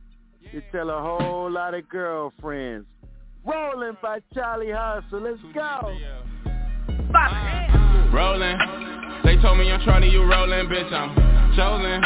to 0.53 0.63
tell 0.71 0.91
a 0.91 1.01
whole 1.01 1.51
lot 1.51 1.75
of 1.75 1.89
girlfriends. 1.89 2.87
Rolling 3.45 3.97
by 4.01 4.21
Charlie 4.33 4.71
Hustle. 4.71 5.21
Let's 5.21 5.41
go. 5.53 5.93
Rolling. 8.13 8.59
They 9.25 9.37
told 9.43 9.59
me 9.59 9.71
I'm 9.73 9.85
Charlie, 9.85 10.09
you 10.09 10.23
rolling, 10.23 10.69
bitch, 10.69 10.93
I'm 10.93 11.57
chosen 11.57 12.05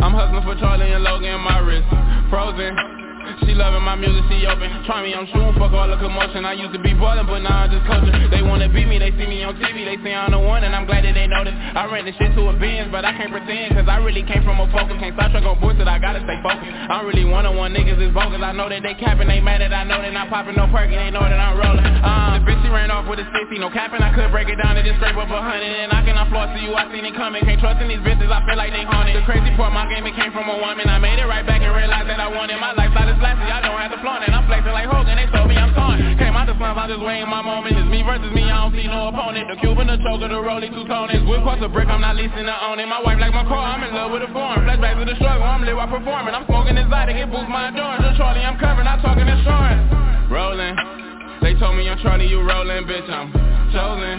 I'm 0.00 0.12
hustling 0.12 0.42
for 0.42 0.58
Charlie 0.60 0.90
and 0.90 1.04
Logan, 1.04 1.40
my 1.40 1.58
wrist 1.58 1.86
frozen 2.30 2.97
she 3.44 3.52
loving 3.52 3.84
my 3.84 3.94
music, 3.94 4.24
she 4.30 4.46
open. 4.48 4.68
Try 4.88 5.04
me, 5.04 5.12
I'm 5.12 5.26
shooting, 5.28 5.52
fuck 5.60 5.72
all 5.76 5.88
the 5.88 6.00
commotion 6.00 6.44
I 6.48 6.56
used 6.56 6.72
to 6.72 6.80
be 6.80 6.94
ballin', 6.96 7.26
but 7.28 7.44
now 7.44 7.66
I'm 7.66 7.70
just 7.70 7.84
coaching 7.84 8.14
They 8.32 8.40
wanna 8.40 8.68
beat 8.72 8.88
me, 8.88 8.96
they 8.96 9.12
see 9.16 9.28
me 9.28 9.44
on 9.44 9.52
TV 9.60 9.84
They 9.84 10.00
say 10.00 10.14
I'm 10.16 10.32
the 10.32 10.40
one, 10.40 10.64
and 10.64 10.72
I'm 10.72 10.88
glad 10.88 11.04
that 11.04 11.12
they 11.12 11.28
notice 11.28 11.52
I 11.52 11.84
ran 11.92 12.08
this 12.08 12.16
shit 12.16 12.32
to 12.34 12.48
a 12.48 12.54
Benz, 12.56 12.88
but 12.90 13.04
I 13.04 13.12
can't 13.12 13.28
pretend 13.30 13.76
Cause 13.76 13.84
I 13.88 14.00
really 14.00 14.24
came 14.24 14.42
from 14.44 14.58
a 14.60 14.66
focus. 14.72 14.96
Can't 14.98 15.12
stop 15.14 15.30
truck 15.30 15.44
on 15.44 15.60
bullshit, 15.60 15.86
I 15.86 16.00
gotta 16.00 16.24
stay 16.24 16.40
focused. 16.40 16.64
I'm 16.66 17.04
really 17.04 17.28
one-on-one 17.28 17.70
niggas 17.76 18.00
is 18.00 18.12
bogus. 18.16 18.40
I 18.40 18.52
know 18.56 18.68
that 18.72 18.82
they 18.82 18.96
capping, 18.96 19.28
they 19.28 19.40
mad 19.44 19.60
that 19.60 19.72
I 19.76 19.84
know 19.84 20.00
they 20.00 20.10
not 20.10 20.32
popping 20.32 20.56
no 20.56 20.66
perky 20.72 20.96
They 20.96 21.12
know 21.12 21.22
that 21.22 21.36
I'm 21.38 21.60
rollin'. 21.60 21.84
uh, 21.84 22.40
The 22.40 22.48
bitch 22.48 22.60
she 22.64 22.72
ran 22.72 22.90
off 22.90 23.06
with 23.06 23.20
a 23.20 23.26
60, 23.28 23.60
no 23.60 23.68
capping. 23.70 24.00
I 24.00 24.10
could 24.16 24.32
break 24.32 24.48
it 24.48 24.56
down 24.56 24.76
and 24.76 24.84
just 24.86 24.98
scrape 24.98 25.16
up 25.20 25.28
a 25.28 25.40
hundred 25.40 25.68
And 25.68 25.92
I 25.92 26.00
cannot 26.02 26.32
floss 26.32 26.48
to 26.56 26.60
you, 26.64 26.72
I 26.74 26.88
seen 26.90 27.04
it 27.04 27.14
coming. 27.14 27.44
Can't 27.44 27.60
trust 27.60 27.80
in 27.84 27.88
these 27.92 28.02
bitches, 28.02 28.32
I 28.32 28.40
feel 28.48 28.56
like 28.56 28.72
they 28.72 28.84
haunted. 28.88 29.16
The 29.20 29.24
crazy 29.28 29.52
part, 29.54 29.72
my 29.76 29.84
game, 29.92 30.06
it 30.08 30.16
came 30.16 30.32
from 30.32 30.48
a 30.48 30.56
woman. 30.58 30.88
I 30.88 30.98
made 30.98 31.20
it 31.20 31.28
right 31.28 31.44
back 31.44 31.60
and 31.60 31.74
realized 31.74 32.08
that 32.08 32.20
I 32.20 32.28
wanted 32.28 32.56
my 32.58 32.72
is 33.08 33.17
flashy 33.18 33.46
I 33.50 33.60
don't 33.60 33.76
have 33.78 33.92
to 33.92 34.00
flaunt 34.00 34.24
it. 34.24 34.30
I'm 34.30 34.46
flexing 34.46 34.72
like 34.72 34.86
Hogan, 34.86 35.18
they 35.18 35.28
told 35.34 35.50
me 35.50 35.58
I'm 35.58 35.74
torn. 35.74 35.98
Came 36.16 36.34
out 36.38 36.46
the 36.46 36.54
slums, 36.56 36.78
I'm 36.78 36.88
just 36.88 37.02
waiting 37.02 37.28
my 37.28 37.42
moment. 37.42 37.74
It's 37.74 37.90
me 37.90 38.02
versus 38.06 38.30
me, 38.32 38.46
I 38.46 38.64
don't 38.64 38.74
see 38.74 38.86
no 38.86 39.10
opponent. 39.10 39.50
The 39.50 39.58
Cuban, 39.60 39.90
the 39.90 39.98
choker, 40.00 40.30
the 40.30 40.40
rolling 40.40 40.72
two 40.72 40.86
toners. 40.86 41.22
Whip 41.26 41.42
across 41.42 41.60
a 41.60 41.68
brick, 41.68 41.90
I'm 41.90 42.00
not 42.00 42.16
leasing 42.16 42.46
to 42.46 42.56
own. 42.64 42.80
My 42.88 43.02
wife 43.02 43.18
like 43.18 43.34
my 43.34 43.44
car, 43.44 43.60
I'm 43.60 43.82
in 43.82 43.92
love 43.92 44.14
with 44.14 44.22
the 44.22 44.30
form. 44.30 44.64
Flashback 44.64 44.96
to 44.98 45.04
the 45.04 45.18
struggle, 45.18 45.44
I'm 45.44 45.66
lit 45.66 45.74
while 45.74 45.90
performing. 45.90 46.32
I'm 46.32 46.46
smoking 46.46 46.78
exotic, 46.78 47.18
it 47.18 47.28
boosts 47.28 47.50
my 47.50 47.68
endurance. 47.68 48.00
Just 48.06 48.16
Charlie, 48.16 48.46
I'm 48.46 48.56
covering, 48.56 48.86
I'm 48.86 49.02
talking 49.02 49.26
insurance. 49.26 49.82
Rolling. 50.30 50.74
They 51.42 51.54
told 51.58 51.76
me 51.76 51.86
I'm 51.90 51.98
Charlie, 52.00 52.26
you 52.26 52.42
rolling, 52.42 52.86
bitch, 52.86 53.06
I'm 53.10 53.30
chosen. 53.74 54.18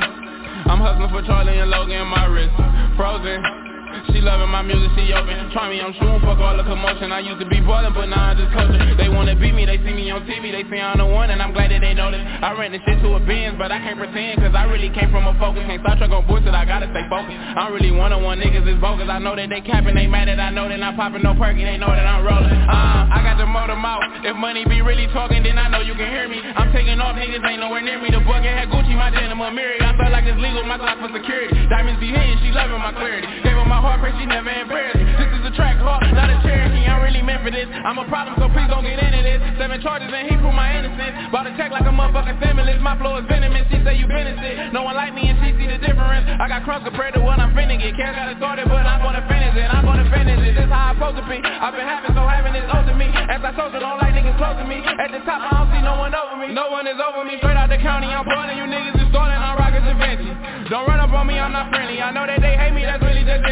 I'm 0.68 0.80
hustling 0.84 1.10
for 1.10 1.24
Charlie 1.24 1.58
and 1.58 1.72
Logan, 1.72 2.08
my 2.08 2.26
wrist 2.28 2.54
frozen. 3.00 3.69
She 4.14 4.22
loving 4.22 4.50
my 4.50 4.62
music, 4.62 4.90
she 4.98 5.14
open. 5.14 5.50
Try 5.52 5.70
me, 5.70 5.82
I'm 5.82 5.94
shooting, 5.94 6.22
fuck 6.22 6.40
all 6.42 6.58
the 6.58 6.64
commotion. 6.64 7.12
I 7.12 7.20
used 7.20 7.40
to 7.40 7.48
be 7.48 7.62
ballin', 7.62 7.94
but 7.94 8.08
now 8.10 8.34
I'm 8.34 8.38
just 8.38 8.52
coaching 8.54 8.98
They 8.98 9.10
wanna 9.10 9.36
beat 9.36 9.54
me, 9.54 9.66
they 9.66 9.78
see 9.86 9.94
me 9.94 10.10
on 10.12 10.26
TV 10.26 10.52
They 10.52 10.66
say 10.70 10.82
I'm 10.82 10.98
the 10.98 11.06
one, 11.06 11.30
and 11.30 11.42
I'm 11.42 11.54
glad 11.54 11.72
that 11.72 11.82
they 11.82 11.94
notice 11.94 12.22
I 12.22 12.54
ran 12.58 12.72
this 12.72 12.82
shit 12.86 13.00
to 13.02 13.16
a 13.16 13.22
Benz, 13.22 13.58
but 13.58 13.72
I 13.72 13.80
can't 13.80 13.98
pretend 13.98 14.42
Cause 14.42 14.54
I 14.56 14.66
really 14.66 14.90
came 14.92 15.12
from 15.12 15.28
a 15.28 15.34
focus. 15.38 15.64
Can't 15.66 15.82
stop 15.82 15.98
truck 15.98 16.12
on 16.12 16.26
bullshit, 16.26 16.54
I 16.54 16.66
gotta 16.66 16.90
stay 16.90 17.06
focused. 17.10 17.38
I'm 17.38 17.74
really 17.74 17.92
one-on-one 17.92 18.40
niggas, 18.40 18.66
is 18.68 18.80
bogus. 18.82 19.10
I 19.10 19.20
know 19.20 19.36
that 19.36 19.50
they 19.50 19.62
capping, 19.62 19.96
they 19.96 20.08
mad 20.08 20.28
that 20.28 20.40
I 20.40 20.50
know 20.50 20.68
they 20.68 20.78
not 20.78 20.96
popping. 20.96 21.24
No 21.24 21.34
perky 21.34 21.64
They 21.64 21.78
know 21.78 21.90
that 21.90 22.06
I'm 22.06 22.26
rolling 22.26 22.60
uh, 22.70 23.10
I 23.10 23.26
got 23.26 23.42
the 23.42 23.50
motor 23.50 23.76
mouth. 23.76 24.06
If 24.22 24.38
money 24.38 24.64
be 24.70 24.82
really 24.86 25.10
talking, 25.10 25.42
then 25.42 25.58
I 25.58 25.68
know 25.68 25.82
you 25.82 25.98
can 25.98 26.06
hear 26.06 26.30
me. 26.30 26.38
I'm 26.38 26.70
taking 26.70 27.02
off, 27.02 27.18
niggas 27.18 27.42
ain't 27.42 27.60
nowhere 27.60 27.82
near 27.82 27.98
me. 27.98 28.14
The 28.14 28.22
bucket 28.22 28.54
had 28.54 28.70
Gucci, 28.70 28.94
my 28.94 29.10
denim, 29.10 29.42
Amiri 29.42 29.82
I 29.82 29.98
felt 29.98 30.14
like 30.14 30.30
it's 30.30 30.38
legal, 30.38 30.62
my 30.64 30.78
clock 30.78 31.02
for 31.02 31.10
security. 31.10 31.50
Diamonds 31.68 32.00
be 32.00 32.14
hitting, 32.14 32.38
she 32.46 32.54
loving 32.54 32.78
my 32.78 32.94
clarity. 32.94 33.26
Gave 33.42 33.58
her 33.58 33.66
my 33.66 33.82
heart, 33.82 33.99
pray 34.00 34.16
she 34.16 34.26
never 34.26 34.50
embarrassed. 34.50 34.98
This 34.98 35.32
is 35.36 35.44
a 35.44 35.54
track 35.54 35.78
hard, 35.84 36.08
not 36.16 36.32
a 36.32 36.40
Cherokee, 36.42 36.88
I'm 36.88 37.04
really 37.04 37.22
meant 37.22 37.44
for 37.44 37.52
this. 37.52 37.68
I'm 37.68 38.00
a 38.00 38.08
problem, 38.08 38.40
so 38.40 38.48
please 38.50 38.72
don't 38.72 38.88
get 38.88 38.98
into 38.98 39.22
this. 39.22 39.40
Seven 39.60 39.84
charges 39.84 40.08
and 40.08 40.26
he 40.32 40.36
proved 40.40 40.56
my 40.56 40.72
innocence. 40.72 41.30
Bought 41.32 41.52
a 41.52 41.54
check 41.60 41.70
like 41.76 41.84
a 41.84 41.94
motherfucking 41.94 42.40
stimulus. 42.40 42.80
My 42.80 42.96
flow 42.96 43.20
is 43.20 43.28
venomous, 43.28 43.68
she 43.68 43.84
say 43.84 44.00
you 44.00 44.08
benefit. 44.08 44.72
No 44.72 44.88
one 44.88 44.96
like 44.96 45.12
me 45.12 45.28
and 45.28 45.38
she 45.44 45.52
see 45.60 45.68
the 45.68 45.78
difference. 45.78 46.26
I 46.40 46.48
got 46.48 46.64
crumbs 46.64 46.88
compared 46.88 47.14
to 47.20 47.22
what 47.22 47.38
I'm 47.38 47.52
finna 47.52 47.76
get. 47.76 47.94
Cash 48.00 48.16
got 48.16 48.32
it 48.32 48.40
started, 48.40 48.72
but 48.72 48.88
I'm 48.88 49.04
gonna 49.04 49.24
finish 49.28 49.54
it 49.60 49.68
I'm 49.68 49.84
gonna 49.84 50.08
finish. 50.08 50.40
It, 50.48 50.56
this 50.56 50.72
how 50.72 50.92
I'm 50.92 50.96
supposed 50.96 51.20
to 51.20 51.26
be. 51.28 51.44
I've 51.44 51.76
been 51.76 51.84
having, 51.84 52.16
so 52.16 52.24
having 52.24 52.56
is 52.56 52.68
owed 52.72 52.88
to 52.88 52.96
me. 52.96 53.12
As 53.12 53.44
I 53.44 53.52
told 53.52 53.76
you, 53.76 53.84
don't 53.84 54.00
like 54.00 54.16
niggas 54.16 54.40
close 54.40 54.56
to 54.56 54.66
me. 54.66 54.80
At 54.80 55.12
the 55.12 55.20
top, 55.28 55.44
I 55.44 55.52
don't 55.60 55.70
see 55.76 55.84
no 55.84 56.00
one 56.00 56.16
over 56.16 56.40
me. 56.40 56.56
No 56.56 56.72
one 56.72 56.88
is 56.88 56.98
over 56.98 57.28
me, 57.28 57.36
straight 57.38 57.60
out 57.60 57.70
the 57.70 57.78
county 57.78 58.08
I'm 58.08 58.26
boiling, 58.26 58.58
you 58.58 58.66
niggas 58.66 58.98
is 58.98 59.08
starting, 59.14 59.38
I'm 59.38 59.58
rockin' 59.60 59.86
Vinci 59.86 60.32
Don't 60.70 60.88
run 60.88 61.00
up 61.00 61.12
on 61.12 61.28
me, 61.28 61.38
I'm 61.38 61.52
not 61.52 61.70
friendly. 61.70 62.02
I 62.02 62.12
know 62.12 62.26
that 62.26 62.42
they 62.42 62.58
hate 62.58 62.74
me, 62.74 62.84
that's 62.86 63.04
really 63.04 63.22
just 63.22 63.46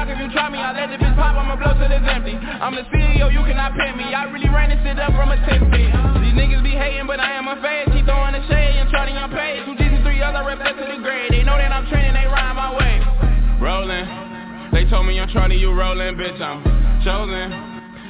I 0.00 0.08
got 0.08 0.16
the 0.16 0.16
Glock, 0.16 0.16
if 0.16 0.18
you 0.24 0.32
try 0.32 0.48
me, 0.48 0.56
I 0.56 0.72
let 0.72 0.88
the 0.88 0.96
bitch 0.96 1.12
pop, 1.12 1.36
I'ma 1.36 1.60
blow 1.60 1.76
till 1.76 1.92
it's 1.92 2.08
empty. 2.08 2.32
I'm 2.32 2.72
the 2.72 2.88
CEO, 2.88 3.28
you 3.28 3.44
cannot 3.44 3.76
pin 3.76 4.00
me. 4.00 4.16
I 4.16 4.24
really 4.32 4.48
ran 4.48 4.72
this 4.72 4.80
shit 4.80 4.96
up 4.96 5.12
from 5.12 5.28
a 5.28 5.36
10 5.44 5.68
feet 5.68 5.92
These 6.24 6.36
niggas 6.40 6.64
be 6.64 6.72
hating, 6.72 7.04
but 7.04 7.20
I 7.20 7.36
am 7.36 7.44
a 7.52 7.60
phase 7.60 7.84
Keep 7.92 8.08
throwing 8.08 8.32
the 8.32 8.40
shade 8.48 8.80
and 8.80 8.88
charting 8.88 9.20
on 9.20 9.28
page 9.28 9.60
Two 9.68 9.76
G's 9.76 9.92
and 9.92 10.00
three 10.00 10.24
others, 10.24 10.40
I 10.40 10.46
rep 10.48 10.58
that 10.64 10.72
to 10.80 10.84
the 10.88 11.04
grade. 11.04 11.36
They 11.36 11.44
know 11.44 11.60
that 11.60 11.68
I'm 11.68 11.84
training, 11.92 12.16
they 12.16 12.24
ride 12.24 12.56
my 12.56 12.72
way. 12.72 12.96
Rolling. 13.60 14.08
They 14.72 14.88
told 14.88 15.04
me 15.04 15.20
I'm 15.20 15.28
Charlie, 15.36 15.60
you 15.60 15.68
rolling, 15.68 16.16
bitch, 16.16 16.40
I'm 16.40 16.64
chosen. 17.04 17.52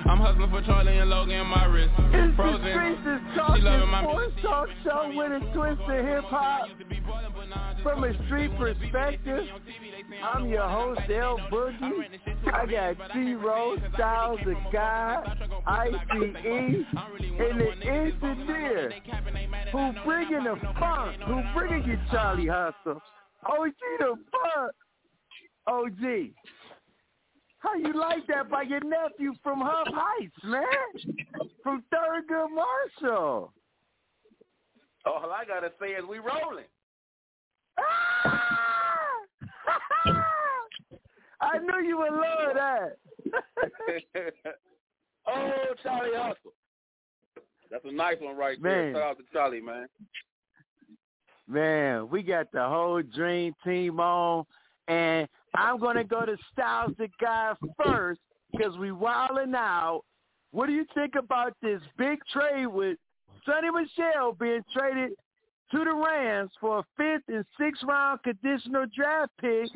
I'm 0.07 0.19
hustling 0.19 0.51
for 0.51 0.63
Charlie 0.63 0.95
and 0.95 1.11
Logan, 1.11 1.47
my 1.47 1.67
wrist. 1.67 1.91
It's 2.15 2.35
frozen. 2.35 2.71
the 2.71 3.19
is 3.19 3.35
talking 3.35 3.67
sports 3.67 4.35
talk 4.43 4.69
show 4.83 5.11
with 5.15 5.31
a 5.31 5.41
twist 5.55 5.83
of 5.91 6.05
hip 6.07 6.25
hop. 6.31 6.71
from 7.83 8.05
a 8.05 8.15
street 8.27 8.51
perspective. 8.57 9.47
I'm 10.23 10.49
your 10.49 10.69
host, 10.69 11.01
L 11.11 11.39
Boogie. 11.51 12.21
I 12.53 12.67
got 12.67 13.13
T-Row, 13.13 13.77
Styles 13.95 14.41
the 14.45 14.55
Guy, 14.73 15.23
ICE, 15.67 15.95
and 16.13 17.61
the 17.61 17.71
engineer 17.87 18.93
who 19.73 19.93
bringing 20.05 20.45
the 20.45 20.57
funk, 20.79 21.21
who 21.23 21.43
bringing 21.55 21.89
you 21.89 21.99
Charlie 22.11 22.47
Hustle. 22.47 23.01
OG 23.47 23.73
the 23.99 24.15
funk. 24.31 24.73
OG. 25.67 26.31
How 27.61 27.75
you 27.75 27.93
like 27.99 28.27
that 28.29 28.51
by 28.51 28.63
your 28.63 28.81
nephew 28.81 29.35
from 29.43 29.61
Huff 29.61 29.87
Heights, 29.91 30.35
man? 30.45 30.65
From 31.63 31.85
Thurgood 31.93 32.49
Marshall. 32.55 33.53
All 35.07 35.31
I 35.31 35.45
gotta 35.47 35.71
say 35.81 35.89
is 35.89 36.05
we 36.09 36.19
rolling. 36.19 36.65
Ah! 37.79 38.90
I 41.41 41.59
knew 41.59 41.89
you 41.89 41.99
would 41.99 42.13
love 42.13 42.55
that. 42.55 42.97
oh, 45.27 45.75
Charlie 45.83 46.11
Hustle. 46.15 46.53
That's 47.71 47.85
a 47.85 47.93
nice 47.93 48.17
one 48.21 48.37
right 48.37 48.61
Man. 48.61 48.93
there. 48.93 48.95
Shout 48.95 49.03
out 49.03 49.19
to 49.19 49.25
Charlie, 49.33 49.61
man. 49.61 49.87
Man, 51.49 52.09
we 52.09 52.23
got 52.23 52.51
the 52.53 52.63
whole 52.63 53.03
dream 53.03 53.55
team 53.65 54.01
on, 54.01 54.45
and 54.89 55.29
I'm 55.55 55.81
gonna 55.81 56.05
go 56.05 56.25
to 56.25 56.37
Styles 56.53 56.93
the 56.99 57.09
guy 57.21 57.55
first 57.85 58.21
because 58.53 58.77
we 58.79 58.93
wilding 58.93 59.55
out. 59.55 60.03
What 60.53 60.67
do 60.67 60.73
you 60.73 60.85
think 60.95 61.15
about 61.17 61.55
this 61.63 61.81
big 61.97 62.19
trade 62.33 62.67
with 62.67 62.99
Sony 63.49 63.71
Michel 63.73 64.33
being 64.33 64.63
traded 64.73 65.13
to 65.73 65.85
the 65.85 65.95
Rams 65.95 66.51
for 66.61 66.81
a 66.81 66.85
fifth 66.97 67.29
and 67.29 67.45
sixth 67.59 67.83
round 67.87 68.23
conditional 68.23 68.87
draft 68.95 69.33
pick 69.41 69.71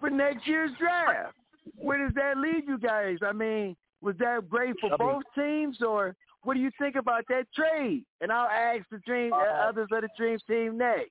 for 0.00 0.10
next 0.10 0.46
year's 0.46 0.70
draft? 0.78 1.34
Where 1.76 1.98
does 1.98 2.14
that 2.14 2.38
leave 2.38 2.68
you 2.68 2.78
guys? 2.78 3.18
I 3.22 3.32
mean, 3.32 3.76
was 4.00 4.16
that 4.18 4.48
great 4.48 4.74
for 4.80 4.96
both 4.98 5.22
teams, 5.34 5.78
or 5.80 6.16
what 6.42 6.54
do 6.54 6.60
you 6.60 6.70
think 6.78 6.96
about 6.96 7.24
that 7.28 7.46
trade? 7.54 8.04
And 8.20 8.32
I'll 8.32 8.48
ask 8.48 8.84
the 8.90 8.98
dream 8.98 9.32
uh, 9.32 9.36
others 9.36 9.88
of 9.92 10.02
the 10.02 10.08
dream 10.18 10.38
team 10.48 10.76
next. 10.76 11.10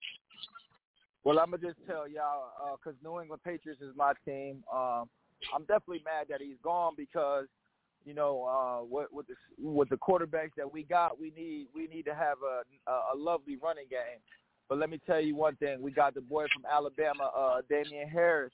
Well, 1.23 1.39
I'm 1.39 1.51
gonna 1.51 1.61
just 1.61 1.79
tell 1.87 2.07
y'all 2.07 2.77
because 2.83 2.99
New 3.03 3.21
England 3.21 3.41
Patriots 3.45 3.81
is 3.81 3.95
my 3.95 4.13
team. 4.25 4.63
Um, 4.73 5.07
I'm 5.55 5.61
definitely 5.61 6.01
mad 6.03 6.27
that 6.29 6.41
he's 6.41 6.57
gone 6.63 6.93
because 6.97 7.45
you 8.05 8.13
know 8.13 8.43
uh, 8.45 8.83
with, 8.83 9.07
with 9.11 9.27
the 9.27 9.35
with 9.59 9.89
the 9.89 9.97
quarterbacks 9.97 10.51
that 10.57 10.71
we 10.71 10.83
got, 10.83 11.19
we 11.19 11.31
need 11.35 11.67
we 11.73 11.87
need 11.87 12.05
to 12.05 12.15
have 12.15 12.37
a 12.43 12.91
a, 12.91 13.15
lovely 13.15 13.57
running 13.61 13.85
game. 13.89 14.19
But 14.69 14.77
let 14.77 14.89
me 14.89 14.99
tell 15.05 15.19
you 15.19 15.35
one 15.35 15.55
thing: 15.57 15.81
we 15.81 15.91
got 15.91 16.13
the 16.13 16.21
boy 16.21 16.45
from 16.53 16.63
Alabama, 16.71 17.31
uh, 17.37 17.61
Damien 17.69 18.07
Harris, 18.09 18.53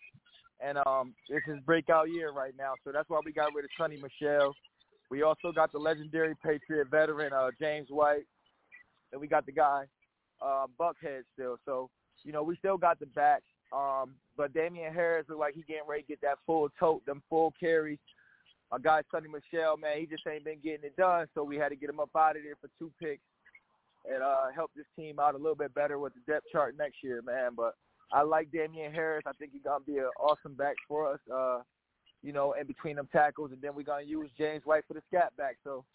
and 0.59 0.77
um, 0.85 1.13
it's 1.29 1.45
his 1.45 1.59
breakout 1.65 2.11
year 2.11 2.31
right 2.31 2.53
now. 2.57 2.73
So 2.83 2.91
that's 2.91 3.09
why 3.09 3.19
we 3.23 3.31
got 3.31 3.53
rid 3.53 3.65
of 3.65 3.71
Sony 3.79 4.01
Michel. 4.01 4.53
We 5.09 5.23
also 5.23 5.51
got 5.53 5.71
the 5.71 5.77
legendary 5.77 6.35
Patriot 6.43 6.89
veteran 6.89 7.31
uh, 7.31 7.51
James 7.59 7.87
White, 7.89 8.25
and 9.11 9.21
we 9.21 9.27
got 9.27 9.45
the 9.45 9.53
guy 9.53 9.85
uh, 10.41 10.65
Buckhead 10.79 11.21
still. 11.33 11.57
So 11.65 11.89
you 12.23 12.31
know, 12.31 12.43
we 12.43 12.55
still 12.57 12.77
got 12.77 12.99
the 12.99 13.05
back. 13.07 13.41
Um, 13.73 14.15
but 14.35 14.53
Damien 14.53 14.93
Harris 14.93 15.25
look 15.29 15.39
like 15.39 15.55
he 15.55 15.61
getting 15.61 15.87
ready 15.87 16.03
to 16.03 16.07
get 16.07 16.21
that 16.21 16.37
full 16.45 16.69
tote, 16.79 17.05
them 17.05 17.21
full 17.29 17.53
carries. 17.59 17.99
My 18.71 18.77
guy 18.79 19.01
Sony 19.13 19.27
Michel, 19.31 19.77
man, 19.77 19.99
he 19.99 20.05
just 20.05 20.27
ain't 20.27 20.43
been 20.43 20.59
getting 20.63 20.85
it 20.85 20.95
done, 20.97 21.27
so 21.33 21.43
we 21.43 21.55
had 21.55 21.69
to 21.69 21.75
get 21.75 21.89
him 21.89 21.99
up 21.99 22.09
out 22.15 22.35
of 22.35 22.43
there 22.43 22.55
for 22.59 22.69
two 22.77 22.91
picks 23.01 23.21
and 24.09 24.21
uh, 24.21 24.47
help 24.53 24.71
this 24.75 24.85
team 24.95 25.19
out 25.19 25.35
a 25.35 25.37
little 25.37 25.55
bit 25.55 25.73
better 25.73 25.99
with 25.99 26.13
the 26.13 26.31
depth 26.31 26.45
chart 26.51 26.75
next 26.77 26.97
year, 27.03 27.21
man. 27.21 27.51
But 27.55 27.75
I 28.11 28.21
like 28.21 28.51
Damien 28.51 28.93
Harris. 28.93 29.23
I 29.25 29.31
think 29.33 29.51
he's 29.53 29.63
gonna 29.63 29.83
be 29.85 29.97
an 29.97 30.09
awesome 30.19 30.53
back 30.55 30.75
for 30.87 31.11
us. 31.13 31.19
Uh, 31.33 31.59
you 32.23 32.33
know, 32.33 32.53
in 32.59 32.67
between 32.67 32.95
them 32.95 33.07
tackles, 33.11 33.51
and 33.51 33.61
then 33.61 33.75
we're 33.75 33.83
gonna 33.83 34.03
use 34.03 34.29
James 34.37 34.65
White 34.65 34.83
for 34.87 34.93
the 34.93 35.01
scat 35.07 35.35
back. 35.37 35.57
So 35.63 35.85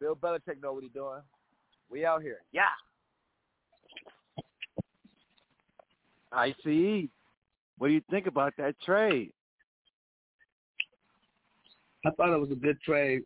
Bill 0.00 0.16
Belichick 0.16 0.62
know 0.62 0.72
what 0.72 0.82
he's 0.82 0.92
doing. 0.92 1.20
We 1.90 2.04
out 2.04 2.22
here, 2.22 2.38
yeah. 2.52 2.62
I 6.32 6.54
see. 6.64 7.08
What 7.78 7.88
do 7.88 7.94
you 7.94 8.02
think 8.10 8.26
about 8.26 8.54
that 8.58 8.74
trade? 8.80 9.32
I 12.04 12.10
thought 12.10 12.34
it 12.34 12.40
was 12.40 12.50
a 12.50 12.56
good 12.56 12.80
trade. 12.80 13.22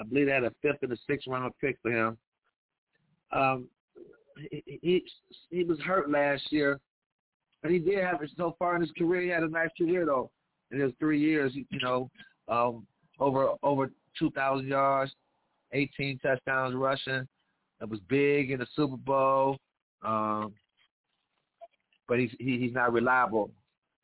I 0.00 0.04
believe 0.04 0.26
they 0.26 0.32
had 0.32 0.44
a 0.44 0.52
fifth 0.62 0.82
and 0.82 0.92
a 0.92 0.96
sixth 1.06 1.26
round 1.28 1.52
pick 1.60 1.78
for 1.82 1.90
him. 1.90 2.16
Um, 3.32 3.68
he, 4.50 4.62
he 4.82 5.04
he 5.50 5.64
was 5.64 5.78
hurt 5.80 6.10
last 6.10 6.52
year, 6.52 6.80
But 7.62 7.70
he 7.70 7.78
did 7.78 8.02
have 8.04 8.22
it 8.22 8.30
so 8.36 8.54
far 8.58 8.76
in 8.76 8.82
his 8.82 8.90
career. 8.92 9.22
He 9.22 9.28
had 9.28 9.42
a 9.42 9.48
nice 9.48 9.70
career 9.76 10.06
though. 10.06 10.30
In 10.70 10.80
his 10.80 10.92
three 10.98 11.18
years, 11.18 11.52
you 11.54 11.80
know, 11.80 12.10
um, 12.48 12.86
over 13.18 13.48
over 13.62 13.90
two 14.18 14.30
thousand 14.30 14.68
yards, 14.68 15.12
eighteen 15.72 16.18
touchdowns 16.18 16.74
rushing. 16.74 17.26
It 17.80 17.88
was 17.88 18.00
big 18.08 18.50
in 18.50 18.60
the 18.60 18.66
Super 18.74 18.96
Bowl. 18.96 19.58
Um, 20.02 20.52
but 22.06 22.18
he's 22.18 22.30
he, 22.38 22.58
he's 22.58 22.74
not 22.74 22.92
reliable. 22.92 23.50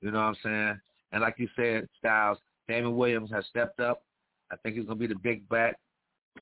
You 0.00 0.10
know 0.10 0.18
what 0.18 0.24
I'm 0.24 0.36
saying? 0.42 0.80
And 1.12 1.22
like 1.22 1.36
you 1.38 1.48
said, 1.54 1.88
Styles, 1.98 2.38
Damien 2.68 2.96
Williams 2.96 3.30
has 3.30 3.44
stepped 3.46 3.80
up. 3.80 4.02
I 4.50 4.56
think 4.56 4.76
he's 4.76 4.86
gonna 4.86 4.98
be 4.98 5.06
the 5.06 5.14
big 5.16 5.48
back. 5.48 5.76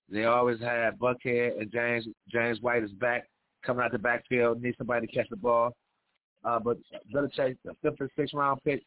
They 0.09 0.25
always 0.25 0.61
had 0.61 0.99
Buckhead 0.99 1.61
and 1.61 1.71
James 1.71 2.07
James 2.29 2.61
White 2.61 2.83
is 2.83 2.93
back 2.93 3.29
coming 3.65 3.85
out 3.85 3.93
the 3.93 3.99
backfield, 3.99 4.63
need 4.63 4.75
somebody 4.77 5.07
to 5.07 5.13
catch 5.13 5.29
the 5.31 5.37
ball. 5.37 5.73
Uh, 6.45 6.59
but 6.59 6.79
Belichick, 7.15 7.57
the 7.65 7.75
fifth 7.83 8.01
or 8.01 8.11
sixth 8.17 8.35
round 8.35 8.61
pick 8.65 8.83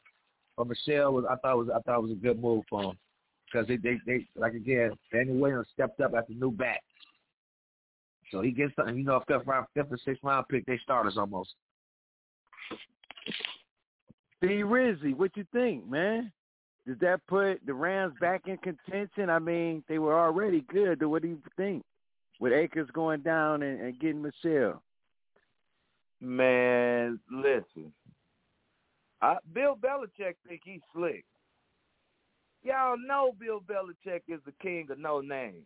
for 0.55 0.65
Michel 0.65 1.13
was 1.13 1.25
I 1.29 1.35
thought 1.37 1.57
was 1.57 1.69
I 1.73 1.79
thought 1.79 2.03
was 2.03 2.11
a 2.11 2.15
good 2.15 2.41
move 2.41 2.63
for 2.69 2.83
him 2.83 2.97
because 3.45 3.67
they 3.67 3.77
they 3.77 3.97
they 4.05 4.27
like 4.35 4.53
again 4.53 4.91
Daniel 5.11 5.37
Williams 5.37 5.67
stepped 5.73 6.01
up 6.01 6.13
as 6.17 6.25
a 6.29 6.33
new 6.33 6.51
back, 6.51 6.81
so 8.31 8.41
he 8.41 8.51
gets 8.51 8.75
something. 8.75 8.97
You 8.97 9.03
know, 9.03 9.23
fifth 9.27 9.47
round, 9.47 9.67
fifth 9.73 9.91
or 9.91 9.97
sixth 10.03 10.23
round 10.23 10.47
pick, 10.49 10.65
they 10.65 10.79
starters 10.83 11.17
almost. 11.17 11.53
B 14.41 14.47
Rizzy, 14.47 15.15
what 15.15 15.35
you 15.37 15.45
think, 15.53 15.89
man? 15.89 16.31
Does 16.87 16.97
that 16.99 17.25
put 17.27 17.65
the 17.65 17.73
Rams 17.73 18.13
back 18.21 18.43
in 18.47 18.57
contention? 18.57 19.29
I 19.29 19.39
mean, 19.39 19.83
they 19.89 19.97
were 19.97 20.19
already 20.19 20.61
good. 20.71 21.03
What 21.03 21.23
do 21.23 21.29
you 21.29 21.41
think? 21.57 21.83
With 22.39 22.53
Akers 22.53 22.89
going 22.93 23.21
down 23.21 23.63
and, 23.63 23.79
and 23.79 23.99
getting 23.99 24.21
Michel. 24.21 24.83
Man, 26.21 27.19
listen. 27.31 27.93
I, 29.21 29.37
Bill 29.53 29.75
Belichick 29.75 30.35
think 30.47 30.61
he's 30.63 30.81
slick. 30.93 31.25
Y'all 32.63 32.97
know 32.97 33.33
Bill 33.39 33.61
Belichick 33.61 34.21
is 34.27 34.41
the 34.45 34.53
king 34.61 34.87
of 34.91 34.99
no 34.99 35.21
names. 35.21 35.65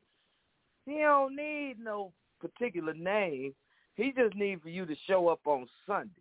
He 0.85 0.99
don't 0.99 1.35
need 1.35 1.75
no 1.79 2.13
particular 2.39 2.93
name. 2.93 3.53
He 3.95 4.13
just 4.15 4.35
needs 4.35 4.61
for 4.61 4.69
you 4.69 4.85
to 4.85 4.95
show 5.07 5.27
up 5.27 5.41
on 5.45 5.67
Sundays. 5.85 6.13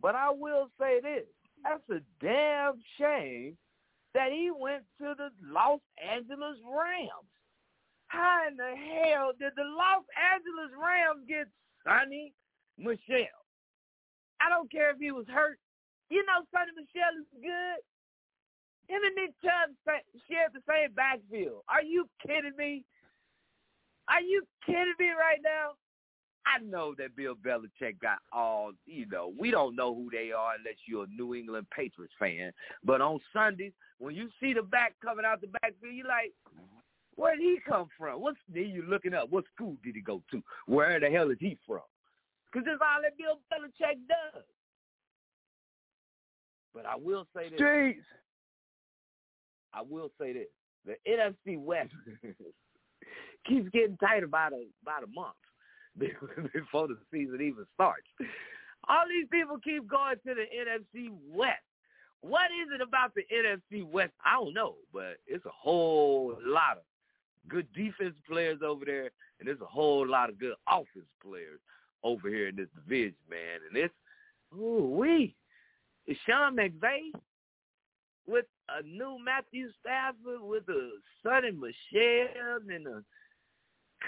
But 0.00 0.14
I 0.14 0.30
will 0.30 0.68
say 0.78 1.00
this. 1.00 1.24
That's 1.62 1.82
a 1.90 2.24
damn 2.24 2.74
shame 2.98 3.56
that 4.14 4.32
he 4.32 4.50
went 4.50 4.84
to 4.98 5.14
the 5.16 5.30
Los 5.40 5.80
Angeles 5.96 6.60
Rams. 6.64 7.30
How 8.08 8.44
in 8.48 8.56
the 8.56 8.76
hell 8.76 9.32
did 9.38 9.56
the 9.56 9.64
Los 9.64 10.04
Angeles 10.12 10.72
Rams 10.76 11.24
get 11.24 11.48
Sony 11.80 12.32
Michel? 12.76 13.40
I 14.40 14.50
don't 14.52 14.70
care 14.70 14.90
if 14.90 14.98
he 15.00 15.12
was 15.12 15.24
hurt. 15.32 15.58
You 16.10 16.20
know 16.28 16.44
Sony 16.52 16.76
Michel 16.76 17.16
is 17.16 17.30
good. 17.40 17.80
Him 18.92 19.00
and 19.00 19.16
Nick 19.16 19.32
Chubb 19.40 19.72
share 20.28 20.52
the 20.52 20.60
same 20.68 20.92
backfield. 20.92 21.64
Are 21.68 21.82
you 21.82 22.04
kidding 22.20 22.56
me? 22.58 22.84
Are 24.08 24.20
you 24.20 24.44
kidding 24.66 24.98
me 24.98 25.08
right 25.16 25.40
now? 25.40 25.78
I 26.46 26.62
know 26.62 26.94
that 26.98 27.16
Bill 27.16 27.34
Belichick 27.34 28.00
got 28.00 28.18
all, 28.32 28.72
you 28.86 29.06
know, 29.06 29.32
we 29.38 29.50
don't 29.50 29.76
know 29.76 29.94
who 29.94 30.08
they 30.10 30.32
are 30.32 30.54
unless 30.58 30.76
you're 30.86 31.04
a 31.04 31.08
New 31.08 31.34
England 31.34 31.66
Patriots 31.74 32.14
fan. 32.18 32.52
But 32.84 33.00
on 33.00 33.20
Sundays, 33.32 33.72
when 33.98 34.14
you 34.14 34.28
see 34.40 34.52
the 34.52 34.62
back 34.62 34.94
coming 35.04 35.24
out 35.24 35.40
the 35.40 35.46
backfield, 35.46 35.94
you're 35.94 36.06
like, 36.06 36.32
where 37.14 37.36
did 37.36 37.42
he 37.42 37.58
come 37.66 37.88
from? 37.96 38.20
What's 38.20 38.38
then 38.52 38.70
you're 38.70 38.86
looking 38.86 39.14
up? 39.14 39.30
What 39.30 39.44
school 39.54 39.76
did 39.84 39.94
he 39.94 40.00
go 40.00 40.22
to? 40.30 40.42
Where 40.66 40.98
the 40.98 41.10
hell 41.10 41.30
is 41.30 41.38
he 41.40 41.58
from? 41.66 41.82
Because 42.50 42.66
that's 42.66 42.80
all 42.80 43.02
that 43.02 43.16
Bill 43.16 43.38
Belichick 43.52 43.98
does. 44.08 44.44
But 46.74 46.86
I 46.86 46.96
will 46.96 47.26
say 47.36 47.50
this. 47.50 47.60
Jeez. 47.60 48.02
I 49.74 49.82
will 49.82 50.10
say 50.20 50.32
this. 50.32 50.48
The 50.84 50.96
NFC 51.08 51.58
West 51.58 51.92
keeps 53.46 53.68
getting 53.70 53.96
tight 53.98 54.24
about 54.24 54.52
a 54.52 54.66
about 54.82 55.04
a 55.04 55.06
month 55.14 55.36
before 55.98 56.88
the 56.88 56.98
season 57.10 57.40
even 57.40 57.64
starts. 57.74 58.06
All 58.88 59.04
these 59.08 59.28
people 59.30 59.58
keep 59.62 59.88
going 59.88 60.16
to 60.26 60.34
the 60.34 60.46
NFC 60.56 61.10
West. 61.32 61.60
What 62.20 62.46
is 62.46 62.68
it 62.74 62.80
about 62.80 63.14
the 63.14 63.22
NFC 63.32 63.84
West? 63.84 64.12
I 64.24 64.34
don't 64.34 64.54
know, 64.54 64.76
but 64.92 65.16
it's 65.26 65.44
a 65.44 65.50
whole 65.50 66.36
lot 66.44 66.78
of 66.78 66.82
good 67.48 67.66
defense 67.74 68.14
players 68.28 68.60
over 68.64 68.84
there, 68.84 69.10
and 69.38 69.46
there's 69.48 69.60
a 69.60 69.66
whole 69.66 70.06
lot 70.06 70.30
of 70.30 70.38
good 70.38 70.54
offense 70.68 71.10
players 71.22 71.60
over 72.04 72.28
here 72.28 72.48
in 72.48 72.56
this 72.56 72.68
division, 72.74 73.14
man. 73.28 73.60
And 73.68 73.76
it's, 73.76 73.94
ooh, 74.56 74.96
we, 74.96 75.34
it's 76.06 76.18
Sean 76.26 76.56
McVay 76.56 77.10
with 78.26 78.46
a 78.68 78.82
new 78.82 79.18
Matthew 79.24 79.68
Stafford 79.80 80.40
with 80.42 80.64
a 80.68 80.90
Sony 81.24 81.52
Michel, 81.54 82.60
and 82.68 82.86
a, 82.86 83.02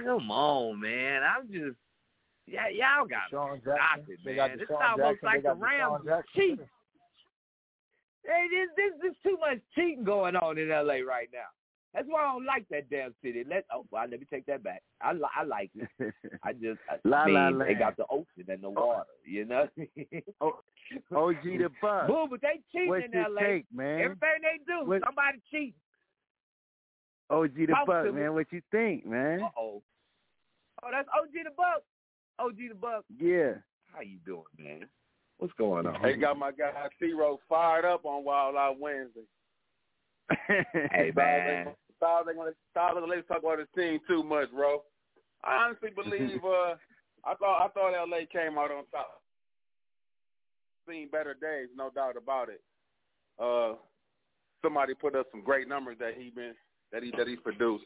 come 0.02 0.30
on, 0.30 0.80
man. 0.80 1.22
I'm 1.22 1.46
just, 1.48 1.76
yeah, 2.46 2.68
y'all 2.68 3.06
got 3.06 3.30
to 3.30 3.60
stop 3.60 4.04
it, 4.08 4.18
man. 4.24 4.58
It's 4.60 4.70
almost 4.70 5.20
Jackson. 5.22 5.26
like 5.26 5.42
the 5.42 5.54
Rams 5.54 6.24
cheat. 6.34 6.60
Hey, 8.26 8.46
this 8.50 8.70
this 8.76 8.92
this 9.02 9.14
too 9.22 9.36
much 9.38 9.58
cheating 9.74 10.04
going 10.04 10.34
on 10.34 10.56
in 10.56 10.70
L.A. 10.70 11.02
right 11.02 11.28
now. 11.32 11.52
That's 11.92 12.06
why 12.08 12.22
I 12.22 12.32
don't 12.32 12.44
like 12.44 12.66
that 12.70 12.90
damn 12.90 13.14
city. 13.22 13.44
Let 13.48 13.66
oh, 13.72 13.84
well, 13.90 14.06
let 14.10 14.18
me 14.18 14.26
take 14.30 14.46
that 14.46 14.64
back. 14.64 14.82
I 15.00 15.12
li- 15.12 15.20
I 15.36 15.44
like 15.44 15.70
it. 15.76 16.12
I 16.42 16.52
just 16.52 16.80
I 16.90 16.96
La 17.04 17.24
La 17.24 17.50
mean 17.50 17.58
they 17.58 17.74
got 17.74 17.96
the 17.96 18.04
ocean 18.10 18.46
and 18.48 18.62
the 18.62 18.68
oh. 18.68 18.70
water. 18.70 19.04
You 19.26 19.44
know. 19.44 19.68
Oh, 20.40 20.58
OG 21.14 21.44
the 21.44 21.70
Buck. 21.80 22.06
Boo, 22.08 22.26
but 22.28 22.40
they 22.40 22.60
cheating 22.72 22.88
What's 22.88 23.04
in 23.04 23.14
L.A. 23.14 23.40
take, 23.40 23.66
man? 23.72 24.00
Everything 24.00 24.28
they 24.42 24.58
do, 24.66 25.00
somebody 25.04 25.38
cheating. 25.50 25.74
OG 27.30 27.54
the 27.54 27.66
Talk 27.66 27.86
Buck, 27.86 28.14
man. 28.14 28.34
What 28.34 28.46
you 28.50 28.62
think, 28.70 29.06
man? 29.06 29.42
Uh 29.42 29.48
oh. 29.58 29.82
Oh, 30.82 30.88
that's 30.92 31.08
OG 31.16 31.32
the 31.44 31.50
Buck. 31.56 31.82
OG 32.38 32.56
the 32.56 32.74
Buck. 32.74 33.04
Yeah. 33.18 33.54
How 33.92 34.00
you 34.02 34.18
doing, 34.26 34.44
man? 34.58 34.88
What's 35.38 35.54
going 35.54 35.86
on? 35.86 36.00
They 36.02 36.14
got 36.14 36.38
my 36.38 36.52
guy 36.52 36.70
Zero 36.98 37.40
fired 37.48 37.84
up 37.84 38.04
on 38.04 38.24
Wild 38.24 38.56
Out 38.56 38.78
Wednesday. 38.78 39.22
Hey 40.92 41.12
man. 41.14 41.68
Styles 41.96 42.26
ain't 42.28 42.36
gonna 42.38 42.52
Styles 42.70 42.94
gonna 42.94 43.06
let 43.06 43.18
us 43.18 43.24
talk 43.28 43.40
about 43.40 43.58
his 43.58 43.68
team 43.76 44.00
too 44.08 44.22
much, 44.22 44.50
bro. 44.52 44.82
I 45.42 45.56
honestly 45.64 45.90
believe 45.94 46.44
uh 46.44 46.74
I 47.24 47.34
thought 47.34 47.64
I 47.64 47.68
thought 47.68 48.08
LA 48.08 48.20
came 48.30 48.58
out 48.58 48.70
on 48.70 48.84
top. 48.90 49.22
Seen 50.88 51.08
better 51.08 51.34
days, 51.34 51.68
no 51.76 51.90
doubt 51.90 52.16
about 52.16 52.48
it. 52.48 52.62
Uh 53.38 53.74
somebody 54.62 54.94
put 54.94 55.14
up 55.14 55.26
some 55.30 55.42
great 55.42 55.68
numbers 55.68 55.96
that 56.00 56.14
he 56.16 56.30
been 56.30 56.54
that 56.94 57.02
he 57.02 57.12
that 57.18 57.26
he's 57.26 57.40
produced. 57.40 57.84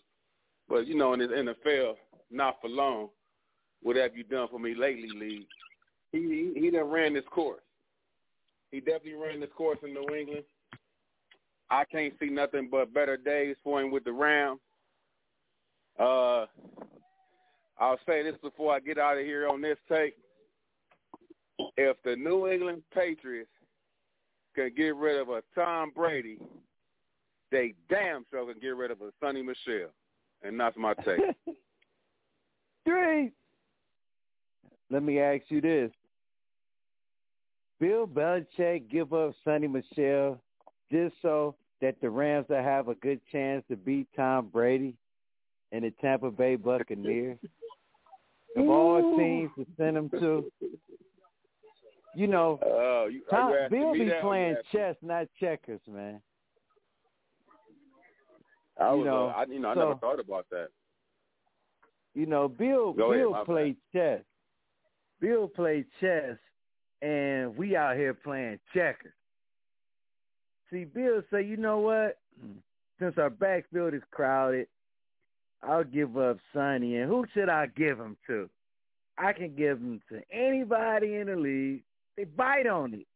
But 0.68 0.87
you 0.87 0.94
know, 0.94 1.14
in 1.14 1.21
his 1.21 1.31
NFL, 1.31 1.94
not 2.31 2.59
for 2.61 2.68
long. 2.68 3.09
What 3.83 3.97
have 3.97 4.16
you 4.16 4.23
done 4.23 4.49
for 4.51 4.59
me 4.59 4.75
lately, 4.75 5.09
League? 5.18 5.47
He 6.12 6.53
he, 6.55 6.61
he 6.61 6.71
done 6.71 6.90
ran 6.90 7.14
this 7.14 7.25
course. 7.31 7.62
He 8.71 8.81
definitely 8.81 9.14
ran 9.14 9.40
this 9.40 9.49
course 9.57 9.79
in 9.83 9.94
New 9.94 10.14
England. 10.14 10.44
I 11.71 11.85
can't 11.85 12.12
see 12.21 12.29
nothing 12.29 12.68
but 12.71 12.92
better 12.92 13.16
days 13.16 13.57
for 13.64 13.81
him 13.81 13.90
with 13.90 14.05
the 14.05 14.12
Rams. 14.12 14.61
Uh, 15.99 16.47
I'll 17.79 17.99
say 18.07 18.23
this 18.23 18.37
before 18.42 18.75
I 18.75 18.81
get 18.81 18.99
out 18.99 19.18
of 19.18 19.25
here 19.25 19.49
on 19.49 19.62
this 19.62 19.79
take. 19.88 20.16
If 21.77 21.97
the 22.05 22.14
New 22.14 22.49
England 22.49 22.83
Patriots 22.94 23.51
can 24.55 24.71
get 24.77 24.97
rid 24.97 25.18
of 25.21 25.29
a 25.29 25.42
Tom 25.55 25.92
Brady, 25.94 26.38
they 27.50 27.74
damn 27.88 28.24
sure 28.30 28.50
can 28.50 28.61
get 28.61 28.76
rid 28.76 28.90
of 28.90 28.98
a 29.00 29.11
Sony 29.24 29.44
Michel. 29.44 29.90
And 30.42 30.58
that's 30.58 30.76
my 30.76 30.94
take. 30.94 31.20
Three. 32.84 33.32
Let 34.90 35.02
me 35.02 35.20
ask 35.20 35.42
you 35.48 35.61
this. 35.61 35.90
Bill 37.80 38.06
Belichick 38.06 38.90
give 38.90 39.12
up 39.12 39.34
Sony 39.46 39.70
Michel 39.70 40.40
just 40.90 41.14
so 41.22 41.54
that 41.80 42.00
the 42.00 42.11
Rams 42.11 42.46
will 42.48 42.62
have 42.62 42.88
a 42.88 42.94
good 42.96 43.20
chance 43.30 43.64
to 43.70 43.76
beat 43.76 44.08
Tom 44.16 44.48
Brady 44.52 44.94
and 45.70 45.84
the 45.84 45.92
Tampa 46.00 46.30
Bay 46.30 46.56
Buccaneers. 46.56 47.38
Of 48.56 48.68
all 48.68 49.16
teams 49.16 49.50
to 49.56 49.66
send 49.76 49.96
them 49.96 50.11
to, 50.11 50.50
you 52.16 52.26
know, 52.26 52.58
Oh, 52.64 53.08
you, 53.11 53.22
Tom, 53.30 53.52
you 53.52 53.68
Bill 53.68 53.92
be 53.92 53.98
that 54.00 54.04
or 54.04 54.16
you 54.16 54.22
playing 54.22 54.56
chess, 54.72 54.96
not 55.02 55.28
checkers, 55.38 55.80
man. 55.87 56.20
I 58.81 58.93
you 58.93 58.99
was, 58.99 59.07
know, 59.07 59.27
uh, 59.29 59.31
I, 59.31 59.45
you 59.45 59.59
know, 59.61 59.69
I 59.71 59.75
so- 59.75 59.81
never 59.81 59.95
thought 59.97 60.21
about 60.21 60.47
that. 60.51 60.69
You 62.14 62.27
know, 62.27 62.49
Bill 62.49 62.93
Go 62.93 63.12
Bill 63.12 63.33
bad. 63.33 63.47
played 63.47 63.77
chess. 63.93 64.21
Bill 65.21 65.47
played 65.49 65.87
chess 66.01 66.37
and 67.03 67.57
we 67.57 67.77
out 67.77 67.97
here 67.97 68.14
playing 68.14 68.59
checkers. 68.75 69.12
See, 70.71 70.85
Bill 70.85 71.23
say, 71.31 71.43
you 71.45 71.57
know 71.57 71.79
what? 71.79 72.19
Since 72.99 73.19
our 73.19 73.31
backfield 73.31 73.95
is 73.95 74.03
crowded, 74.11 74.67
I'll 75.62 75.85
give 75.85 76.17
up 76.19 76.38
Sony. 76.55 77.01
And 77.01 77.09
who 77.09 77.25
should 77.35 77.49
I 77.49 77.67
give 77.67 77.99
him 77.99 78.17
to? 78.27 78.49
I 79.17 79.33
can 79.33 79.55
give 79.55 79.79
him 79.79 80.01
to 80.11 80.21
anybody 80.33 81.17
in 81.17 81.27
the 81.29 81.37
league. 81.37 81.83
They 82.17 82.25
bite 82.25 82.67
on 82.67 82.95
it. 82.95 83.07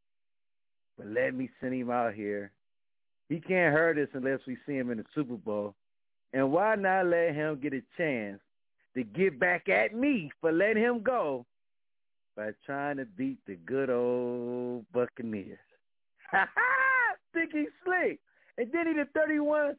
but 0.97 1.07
let 1.09 1.35
me 1.35 1.51
send 1.61 1.75
him 1.75 1.91
out 1.91 2.15
here. 2.15 2.53
He 3.29 3.41
can't 3.41 3.75
hurt 3.75 3.99
us 3.99 4.09
unless 4.13 4.41
we 4.47 4.57
see 4.67 4.75
him 4.75 4.91
in 4.91 4.99
the 4.99 5.05
Super 5.15 5.37
Bowl. 5.37 5.75
And 6.33 6.51
why 6.51 6.75
not 6.77 7.07
let 7.07 7.35
him 7.35 7.59
get 7.61 7.75
a 7.75 7.83
chance 7.97 8.41
to 8.95 9.05
get 9.05 9.39
back 9.39 9.69
at 9.69 9.95
me 9.95 10.31
for 10.41 10.53
letting 10.53 10.83
him 10.83 11.03
go 11.03 11.45
by 12.37 12.51
trying 12.65 12.97
to 12.97 13.05
beat 13.05 13.39
the 13.47 13.57
good 13.57 13.91
old 13.91 14.85
Buccaneers? 14.93 15.59
Ha 16.31 16.49
ha! 16.55 17.17
Think 17.35 17.53
he's 17.53 17.69
slick. 17.85 18.19
And 18.59 18.71
then 18.73 18.87
he 18.87 18.93
the 18.95 19.07
31, 19.15 19.77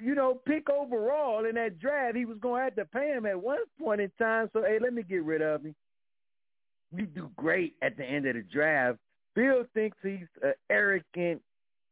you 0.00 0.14
know, 0.14 0.40
pick 0.46 0.70
overall 0.70 1.44
in 1.44 1.54
that 1.56 1.78
draft. 1.78 2.16
He 2.16 2.24
was 2.24 2.38
going 2.38 2.60
to 2.60 2.64
have 2.64 2.76
to 2.76 2.84
pay 2.86 3.08
him 3.08 3.26
at 3.26 3.40
one 3.40 3.58
point 3.78 4.00
in 4.00 4.10
time. 4.18 4.48
So, 4.52 4.62
hey, 4.62 4.78
let 4.80 4.94
me 4.94 5.02
get 5.02 5.24
rid 5.24 5.42
of 5.42 5.64
him. 5.64 5.74
We 6.90 7.02
do 7.02 7.30
great 7.36 7.74
at 7.82 7.96
the 7.96 8.04
end 8.04 8.26
of 8.26 8.34
the 8.34 8.42
draft. 8.42 8.98
Bill 9.34 9.64
thinks 9.74 9.98
he's 10.02 10.26
an 10.42 10.54
arrogant 10.70 11.42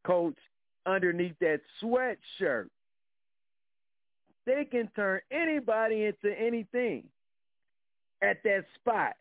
coach 0.07 0.38
underneath 0.87 1.38
that 1.40 1.61
sweatshirt. 1.83 2.68
They 4.46 4.64
can 4.64 4.88
turn 4.94 5.20
anybody 5.31 6.05
into 6.05 6.38
anything 6.38 7.05
at 8.22 8.42
that 8.44 8.64
spot. 8.77 9.14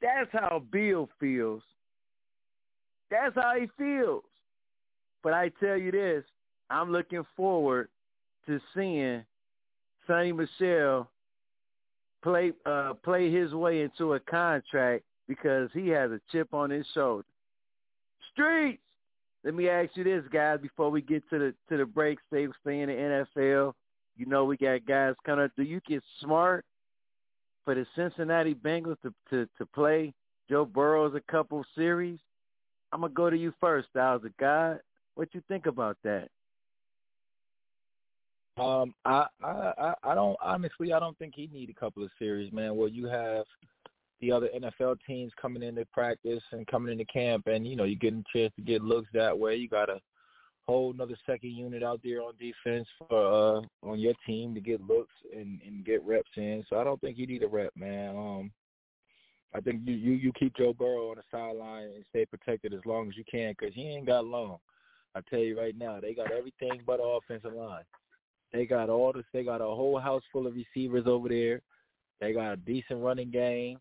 That's 0.00 0.30
how 0.32 0.62
Bill 0.72 1.08
feels. 1.20 1.62
That's 3.10 3.34
how 3.34 3.54
he 3.60 3.68
feels. 3.76 4.24
But 5.22 5.34
I 5.34 5.50
tell 5.60 5.76
you 5.76 5.92
this, 5.92 6.24
I'm 6.70 6.90
looking 6.90 7.24
forward 7.36 7.88
to 8.46 8.58
seeing 8.74 9.22
Sony 10.08 10.34
Michel 10.34 11.08
play 12.22 12.52
uh, 12.66 12.94
play 13.04 13.30
his 13.30 13.52
way 13.52 13.82
into 13.82 14.14
a 14.14 14.20
contract 14.20 15.04
because 15.28 15.68
he 15.72 15.88
has 15.88 16.10
a 16.10 16.20
chip 16.32 16.52
on 16.52 16.70
his 16.70 16.86
shoulder. 16.94 17.26
Streets. 18.32 18.80
Let 19.44 19.54
me 19.54 19.68
ask 19.68 19.90
you 19.96 20.04
this, 20.04 20.22
guys, 20.32 20.60
before 20.60 20.90
we 20.90 21.02
get 21.02 21.28
to 21.30 21.38
the 21.38 21.54
to 21.68 21.76
the 21.76 21.84
break. 21.84 22.18
Stay 22.28 22.46
stay 22.60 22.80
in 22.80 22.88
the 22.88 23.26
NFL. 23.36 23.72
You 24.16 24.26
know 24.26 24.44
we 24.44 24.56
got 24.56 24.86
guys 24.86 25.14
coming. 25.26 25.46
Up. 25.46 25.52
Do 25.56 25.62
you 25.62 25.80
get 25.86 26.02
smart 26.20 26.64
for 27.64 27.74
the 27.74 27.86
Cincinnati 27.96 28.54
Bengals 28.54 28.96
to 29.02 29.12
to 29.30 29.48
to 29.58 29.66
play 29.66 30.12
Joe 30.48 30.64
Burrow's 30.64 31.14
a 31.14 31.32
couple 31.32 31.64
series? 31.74 32.18
I'm 32.92 33.00
gonna 33.00 33.12
go 33.12 33.30
to 33.30 33.36
you 33.36 33.52
first, 33.60 33.88
Styles 33.90 34.24
of 34.24 34.36
God. 34.36 34.80
What 35.14 35.28
you 35.32 35.42
think 35.48 35.66
about 35.66 35.96
that? 36.04 36.28
Um, 38.58 38.94
I, 39.04 39.26
I, 39.42 39.94
I 40.04 40.14
don't 40.14 40.36
honestly. 40.42 40.92
I 40.92 41.00
don't 41.00 41.18
think 41.18 41.34
he 41.34 41.48
need 41.52 41.70
a 41.70 41.74
couple 41.74 42.04
of 42.04 42.10
series, 42.18 42.52
man. 42.52 42.76
Where 42.76 42.88
you 42.88 43.06
have 43.06 43.44
the 44.22 44.32
other 44.32 44.48
NFL 44.56 44.98
teams 45.06 45.32
coming 45.40 45.64
into 45.64 45.84
practice 45.86 46.42
and 46.52 46.66
coming 46.68 46.92
into 46.92 47.04
camp, 47.04 47.48
and 47.48 47.66
you 47.66 47.76
know 47.76 47.84
you're 47.84 47.96
getting 47.96 48.24
a 48.34 48.38
chance 48.38 48.54
to 48.56 48.62
get 48.62 48.82
looks 48.82 49.08
that 49.12 49.36
way. 49.36 49.56
You 49.56 49.68
got 49.68 49.90
a 49.90 50.00
whole 50.66 50.92
another 50.92 51.16
second 51.26 51.50
unit 51.50 51.82
out 51.82 52.00
there 52.04 52.22
on 52.22 52.34
defense 52.38 52.86
for 52.96 53.08
uh 53.10 53.60
on 53.86 53.98
your 53.98 54.14
team 54.24 54.54
to 54.54 54.60
get 54.60 54.80
looks 54.80 55.12
and 55.36 55.60
and 55.66 55.84
get 55.84 56.02
reps 56.04 56.30
in. 56.36 56.64
So 56.70 56.78
I 56.78 56.84
don't 56.84 57.00
think 57.00 57.18
you 57.18 57.26
need 57.26 57.42
a 57.42 57.48
rep, 57.48 57.72
man. 57.76 58.16
Um, 58.16 58.52
I 59.54 59.60
think 59.60 59.82
you 59.84 59.94
you 59.94 60.12
you 60.12 60.32
keep 60.38 60.56
Joe 60.56 60.72
Burrow 60.72 61.10
on 61.10 61.16
the 61.16 61.22
sideline 61.30 61.90
and 61.94 62.04
stay 62.10 62.24
protected 62.24 62.72
as 62.72 62.86
long 62.86 63.08
as 63.08 63.16
you 63.16 63.24
can 63.30 63.54
because 63.58 63.74
he 63.74 63.88
ain't 63.88 64.06
got 64.06 64.24
long. 64.24 64.58
I 65.14 65.20
tell 65.28 65.40
you 65.40 65.58
right 65.58 65.76
now, 65.76 66.00
they 66.00 66.14
got 66.14 66.32
everything 66.32 66.80
but 66.86 67.00
offensive 67.02 67.52
line. 67.52 67.84
They 68.52 68.66
got 68.66 68.88
all 68.88 69.12
this. 69.12 69.24
They 69.32 69.42
got 69.42 69.60
a 69.60 69.64
whole 69.64 69.98
house 69.98 70.22
full 70.32 70.46
of 70.46 70.54
receivers 70.54 71.06
over 71.06 71.28
there. 71.28 71.60
They 72.20 72.32
got 72.32 72.52
a 72.52 72.56
decent 72.56 73.02
running 73.02 73.30
game. 73.30 73.78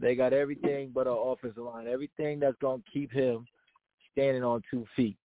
They 0.00 0.14
got 0.14 0.32
everything 0.32 0.90
but 0.94 1.06
an 1.06 1.16
offensive 1.16 1.62
line. 1.62 1.86
Everything 1.86 2.40
that's 2.40 2.56
gonna 2.60 2.82
keep 2.92 3.12
him 3.12 3.46
standing 4.12 4.42
on 4.42 4.62
two 4.70 4.86
feet. 4.96 5.16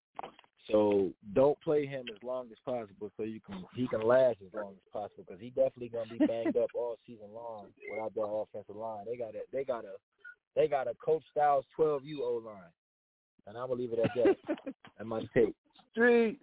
So 0.72 1.10
don't 1.34 1.60
play 1.62 1.88
him 1.88 2.06
as 2.16 2.22
long 2.22 2.48
as 2.52 2.58
possible, 2.64 3.12
so 3.18 3.24
you 3.24 3.40
can 3.40 3.66
he 3.76 3.88
can 3.88 4.02
last 4.02 4.38
as 4.46 4.54
long 4.54 4.74
as 4.74 4.92
possible 4.94 5.24
because 5.28 5.42
he 5.42 5.50
definitely 5.50 5.90
gonna 5.90 6.12
be 6.12 6.26
banged 6.26 6.58
up 6.58 6.70
all 6.76 6.98
season 7.08 7.28
long 7.34 7.68
without 7.90 8.14
that 8.14 8.22
offensive 8.22 8.76
line. 8.76 9.06
They 9.06 9.18
got 9.18 9.34
a 9.34 9.42
they 9.52 9.64
got 9.64 9.86
a 9.86 9.96
they 10.56 10.68
got 10.68 10.88
a 10.88 10.94
Coach 11.04 11.24
Styles 11.32 11.66
twelve 11.76 12.06
U 12.06 12.24
O 12.24 12.42
line, 12.46 12.72
and 13.48 13.58
I'm 13.58 13.70
gonna 13.70 13.80
leave 13.80 13.94
it 13.94 14.00
at 14.00 14.12
that. 14.16 14.74
I 15.00 15.04
my 15.04 15.22
take. 15.34 15.56
Street. 15.92 16.40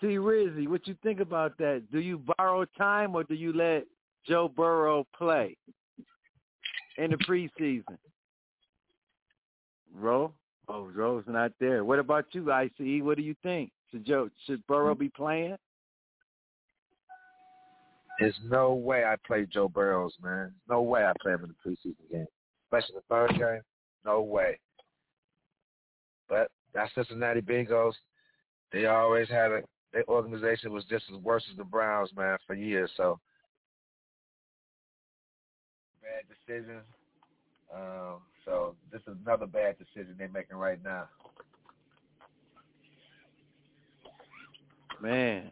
T. 0.00 0.06
Rizzy, 0.16 0.66
what 0.66 0.88
you 0.88 0.96
think 1.02 1.20
about 1.20 1.58
that? 1.58 1.82
Do 1.92 2.00
you 2.00 2.22
borrow 2.38 2.64
time 2.76 3.14
or 3.14 3.22
do 3.22 3.34
you 3.34 3.52
let 3.52 3.84
Joe 4.26 4.48
Burrow 4.48 5.06
play 5.16 5.58
in 7.00 7.10
the 7.10 7.16
preseason? 7.16 7.96
Ro? 9.94 10.32
Oh, 10.68 10.88
Ro's 10.94 11.24
not 11.26 11.52
there. 11.58 11.84
What 11.84 11.98
about 11.98 12.26
you, 12.32 12.52
ICE? 12.52 12.70
What 13.02 13.16
do 13.16 13.22
you 13.22 13.34
think? 13.42 13.72
Should 13.90 14.06
Joe 14.06 14.30
should 14.46 14.64
Burrow 14.66 14.94
be 14.94 15.08
playing? 15.08 15.56
There's 18.20 18.38
no 18.44 18.74
way 18.74 19.04
I 19.04 19.16
play 19.26 19.46
Joe 19.50 19.68
Burrows, 19.68 20.12
man. 20.22 20.52
No 20.68 20.82
way 20.82 21.04
I 21.04 21.12
play 21.20 21.32
him 21.32 21.44
in 21.44 21.48
the 21.48 21.70
preseason 21.70 22.12
game, 22.12 22.26
especially 22.66 22.96
the 22.96 23.02
third 23.08 23.30
game. 23.38 23.62
No 24.04 24.20
way. 24.20 24.58
But 26.28 26.48
that 26.74 26.90
Cincinnati 26.94 27.40
Bengals, 27.40 27.94
they 28.72 28.86
always 28.86 29.28
had 29.28 29.50
a 29.50 29.62
their 29.92 30.04
organization 30.08 30.72
was 30.72 30.84
just 30.84 31.04
as 31.12 31.20
worse 31.20 31.44
as 31.50 31.56
the 31.56 31.64
Browns, 31.64 32.10
man, 32.16 32.38
for 32.46 32.54
years. 32.54 32.90
So 32.96 33.18
bad 36.20 36.36
decision. 36.46 36.80
Um, 37.74 38.18
so 38.44 38.74
this 38.92 39.00
is 39.02 39.14
another 39.24 39.46
bad 39.46 39.76
decision 39.78 40.14
they're 40.18 40.28
making 40.28 40.56
right 40.56 40.82
now. 40.82 41.08
Man, 45.00 45.50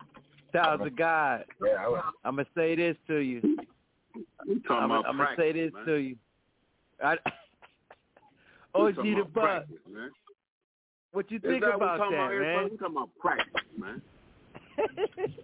Styles 0.50 0.80
of 0.82 0.96
God. 0.96 1.44
Yeah, 1.64 1.76
I 1.78 2.10
I'm 2.24 2.36
gonna 2.36 2.46
say 2.54 2.74
this 2.74 2.96
to 3.06 3.16
you. 3.18 3.56
I'm, 4.68 4.92
I'm 4.92 5.16
gonna 5.16 5.34
say 5.36 5.52
this 5.52 5.72
man. 5.72 5.86
to 5.86 5.94
you. 5.94 6.16
I, 7.02 7.12
OG 8.74 8.96
talking 8.96 9.14
the 9.14 9.20
about 9.20 9.32
Buck. 9.32 9.44
practice, 9.44 9.76
man. 9.90 10.10
What 11.12 11.30
you 11.30 11.38
think 11.38 11.62
that 11.62 11.68
what 11.68 11.76
about 11.76 11.92
we 11.94 11.98
talking 11.98 12.16
that, 12.16 12.24
about 12.24 12.40
man? 12.40 12.64
We 12.64 12.76
talking 12.76 12.96
about 12.96 13.10
practice, 13.18 13.54
man. 13.78 14.02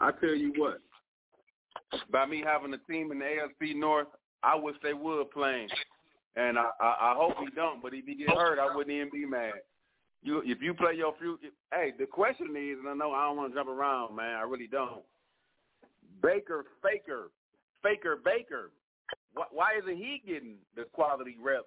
I 0.00 0.12
tell 0.12 0.34
you 0.34 0.52
what, 0.56 0.80
by 2.12 2.26
me 2.26 2.42
having 2.44 2.72
a 2.74 2.78
team 2.90 3.12
in 3.12 3.18
the 3.18 3.24
AFC 3.24 3.74
North, 3.76 4.08
I 4.42 4.56
wish 4.56 4.76
they 4.82 4.94
would 4.94 5.30
play 5.30 5.62
him. 5.62 5.68
And 6.36 6.58
I, 6.58 6.66
I, 6.80 7.12
I 7.12 7.14
hope 7.16 7.34
he 7.40 7.46
don't, 7.54 7.82
but 7.82 7.92
if 7.92 8.04
he 8.06 8.14
get 8.14 8.30
hurt, 8.30 8.58
I 8.58 8.74
wouldn't 8.74 8.94
even 8.94 9.10
be 9.12 9.26
mad. 9.26 9.54
You, 10.22 10.42
if 10.44 10.60
you 10.60 10.74
play 10.74 10.94
your 10.94 11.14
few, 11.18 11.38
hey, 11.72 11.92
the 11.98 12.06
question 12.06 12.48
is, 12.56 12.78
and 12.78 12.88
I 12.88 12.94
know 12.94 13.12
I 13.12 13.26
don't 13.26 13.36
want 13.36 13.52
to 13.52 13.58
jump 13.58 13.68
around, 13.68 14.14
man, 14.14 14.36
I 14.36 14.42
really 14.42 14.66
don't. 14.66 15.02
Baker, 16.22 16.66
Faker, 16.82 17.30
Faker, 17.82 18.18
Baker. 18.22 18.70
Why, 19.34 19.44
why 19.50 19.66
isn't 19.80 19.96
he 19.96 20.22
getting 20.26 20.56
the 20.76 20.84
quality 20.92 21.36
reps 21.42 21.64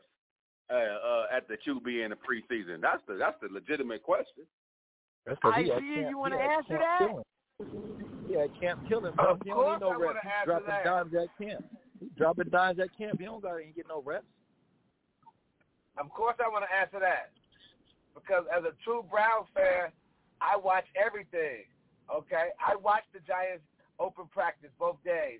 uh, 0.72 0.76
uh, 0.76 1.26
at 1.36 1.48
the 1.48 1.56
QB 1.56 2.06
in 2.06 2.12
the 2.12 2.16
preseason? 2.16 2.80
That's 2.82 3.02
the 3.08 3.16
that's 3.16 3.38
the 3.42 3.48
legitimate 3.52 4.04
question. 4.04 4.46
That's 5.26 5.40
'cause 5.42 5.54
he 5.58 5.72
I 5.72 5.80
see 5.80 6.06
you 6.08 6.18
wanna 6.18 6.38
answer 6.38 6.78
that? 6.78 7.00
killing. 7.00 8.13
Yeah, 8.34 8.50
camp 8.60 8.82
killing. 8.90 9.14
Bro. 9.14 9.38
Of 9.38 9.40
He 9.46 9.50
don't 9.54 9.62
course 9.62 9.80
need 9.80 9.86
no 9.86 9.94
reps. 9.94 10.26
Dropping 10.46 10.68
that. 10.68 10.84
dimes 10.84 11.14
at 11.14 11.30
camp. 11.38 11.66
He 12.00 12.10
dropping 12.18 12.50
dimes 12.50 12.80
at 12.82 12.90
camp. 12.98 13.20
He 13.20 13.26
don't 13.26 13.42
got 13.46 13.62
to 13.62 13.64
get 13.76 13.86
no 13.88 14.02
reps. 14.02 14.26
Of 16.02 16.10
course, 16.10 16.34
I 16.42 16.50
want 16.50 16.66
to 16.66 16.74
answer 16.74 16.98
that 16.98 17.30
because 18.18 18.50
as 18.50 18.66
a 18.66 18.74
true 18.82 19.06
Browns 19.06 19.46
fan, 19.54 19.94
I 20.42 20.58
watch 20.58 20.90
everything. 20.98 21.70
Okay, 22.10 22.50
I 22.58 22.74
watched 22.82 23.14
the 23.14 23.22
Giants 23.22 23.64
open 24.02 24.26
practice 24.34 24.74
both 24.82 24.98
days. 25.06 25.40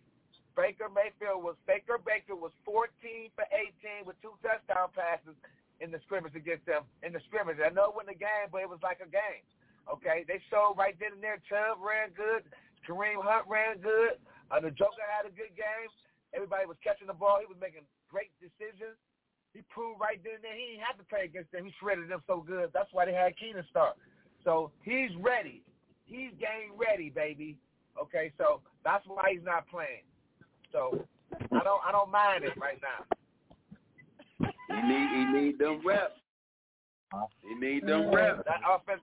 Baker 0.54 0.86
Mayfield 0.94 1.42
was 1.42 1.58
Baker 1.66 1.98
Baker 1.98 2.38
was 2.38 2.54
14 2.62 2.86
for 3.34 3.46
18 3.50 4.06
with 4.06 4.14
two 4.22 4.38
touchdown 4.46 4.94
passes 4.94 5.34
in 5.82 5.90
the 5.90 5.98
scrimmage 6.06 6.38
against 6.38 6.70
them 6.70 6.86
in 7.02 7.10
the 7.12 7.20
scrimmage. 7.26 7.58
I 7.58 7.74
know 7.74 7.90
it 7.90 7.98
wasn't 7.98 8.14
a 8.16 8.22
game, 8.22 8.54
but 8.54 8.62
it 8.62 8.70
was 8.70 8.80
like 8.86 9.02
a 9.02 9.10
game. 9.10 9.42
Okay, 9.90 10.24
they 10.30 10.38
showed 10.54 10.78
right 10.78 10.94
then 11.02 11.18
and 11.18 11.24
there. 11.26 11.42
Chubb 11.50 11.82
ran 11.82 12.14
good. 12.14 12.46
Kareem 12.84 13.24
Hunt 13.24 13.48
ran 13.48 13.80
good. 13.80 14.20
Uh, 14.52 14.60
the 14.60 14.72
Joker 14.72 15.04
had 15.08 15.26
a 15.26 15.34
good 15.34 15.56
game. 15.56 15.90
Everybody 16.36 16.66
was 16.66 16.78
catching 16.84 17.08
the 17.08 17.18
ball. 17.18 17.40
He 17.40 17.48
was 17.48 17.58
making 17.62 17.88
great 18.10 18.32
decisions. 18.38 18.98
He 19.54 19.62
proved 19.70 20.02
right 20.02 20.18
then 20.24 20.42
and 20.42 20.44
there 20.44 20.58
he 20.58 20.74
didn't 20.74 20.86
have 20.86 20.98
to 20.98 21.06
play 21.06 21.30
against 21.30 21.54
them. 21.54 21.66
He 21.66 21.74
shredded 21.80 22.10
them 22.10 22.26
so 22.26 22.42
good. 22.42 22.74
That's 22.74 22.90
why 22.92 23.06
they 23.06 23.14
had 23.14 23.38
Keenan 23.38 23.64
start. 23.70 23.96
So 24.44 24.72
he's 24.82 25.14
ready. 25.22 25.62
He's 26.06 26.32
game 26.42 26.74
ready, 26.76 27.10
baby. 27.10 27.58
Okay, 28.02 28.34
so 28.38 28.62
that's 28.84 29.06
why 29.06 29.30
he's 29.32 29.46
not 29.46 29.70
playing. 29.70 30.04
So 30.72 31.06
I 31.32 31.64
don't 31.64 31.82
I 31.86 31.92
don't 31.92 32.12
mind 32.12 32.44
it 32.44 32.58
right 32.58 32.82
now. 32.82 33.06
He 34.70 34.82
need 34.88 35.10
he 35.14 35.24
need 35.26 35.60
them 35.60 35.82
reps. 35.86 36.18
He 37.42 37.54
need 37.56 37.86
them 37.86 38.14
reps. 38.14 38.42
That 38.46 38.62
offense, 38.66 39.02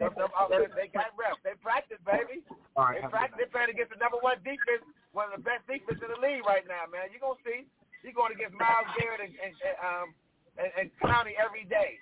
them, 0.00 0.16
them 0.16 0.32
offense, 0.32 0.72
they 0.72 0.88
got 0.88 1.12
reps. 1.14 1.38
They 1.44 1.52
practice, 1.60 2.00
baby. 2.08 2.40
All 2.74 2.88
right, 2.88 2.98
They 2.98 3.04
have 3.04 3.12
a 3.12 3.12
good 3.12 3.12
practice. 3.12 3.36
They 3.36 3.48
playing 3.52 3.72
against 3.76 3.92
the 3.92 4.00
number 4.00 4.16
one 4.24 4.40
defense, 4.40 4.80
one 5.12 5.28
of 5.28 5.36
the 5.36 5.44
best 5.44 5.68
defense 5.68 6.00
in 6.00 6.08
the 6.08 6.20
league 6.24 6.42
right 6.48 6.64
now, 6.64 6.88
man. 6.88 7.12
You're 7.12 7.20
gonna 7.20 7.38
see. 7.44 7.68
You 7.68 8.10
She's 8.10 8.16
going 8.16 8.32
against 8.32 8.56
Myles 8.56 8.88
Garrett 8.96 9.20
and, 9.20 9.36
and, 9.36 9.52
and 9.52 9.76
um 9.84 10.08
and, 10.56 10.72
and 10.76 10.86
Clowney 10.98 11.36
every 11.36 11.68
day. 11.68 12.00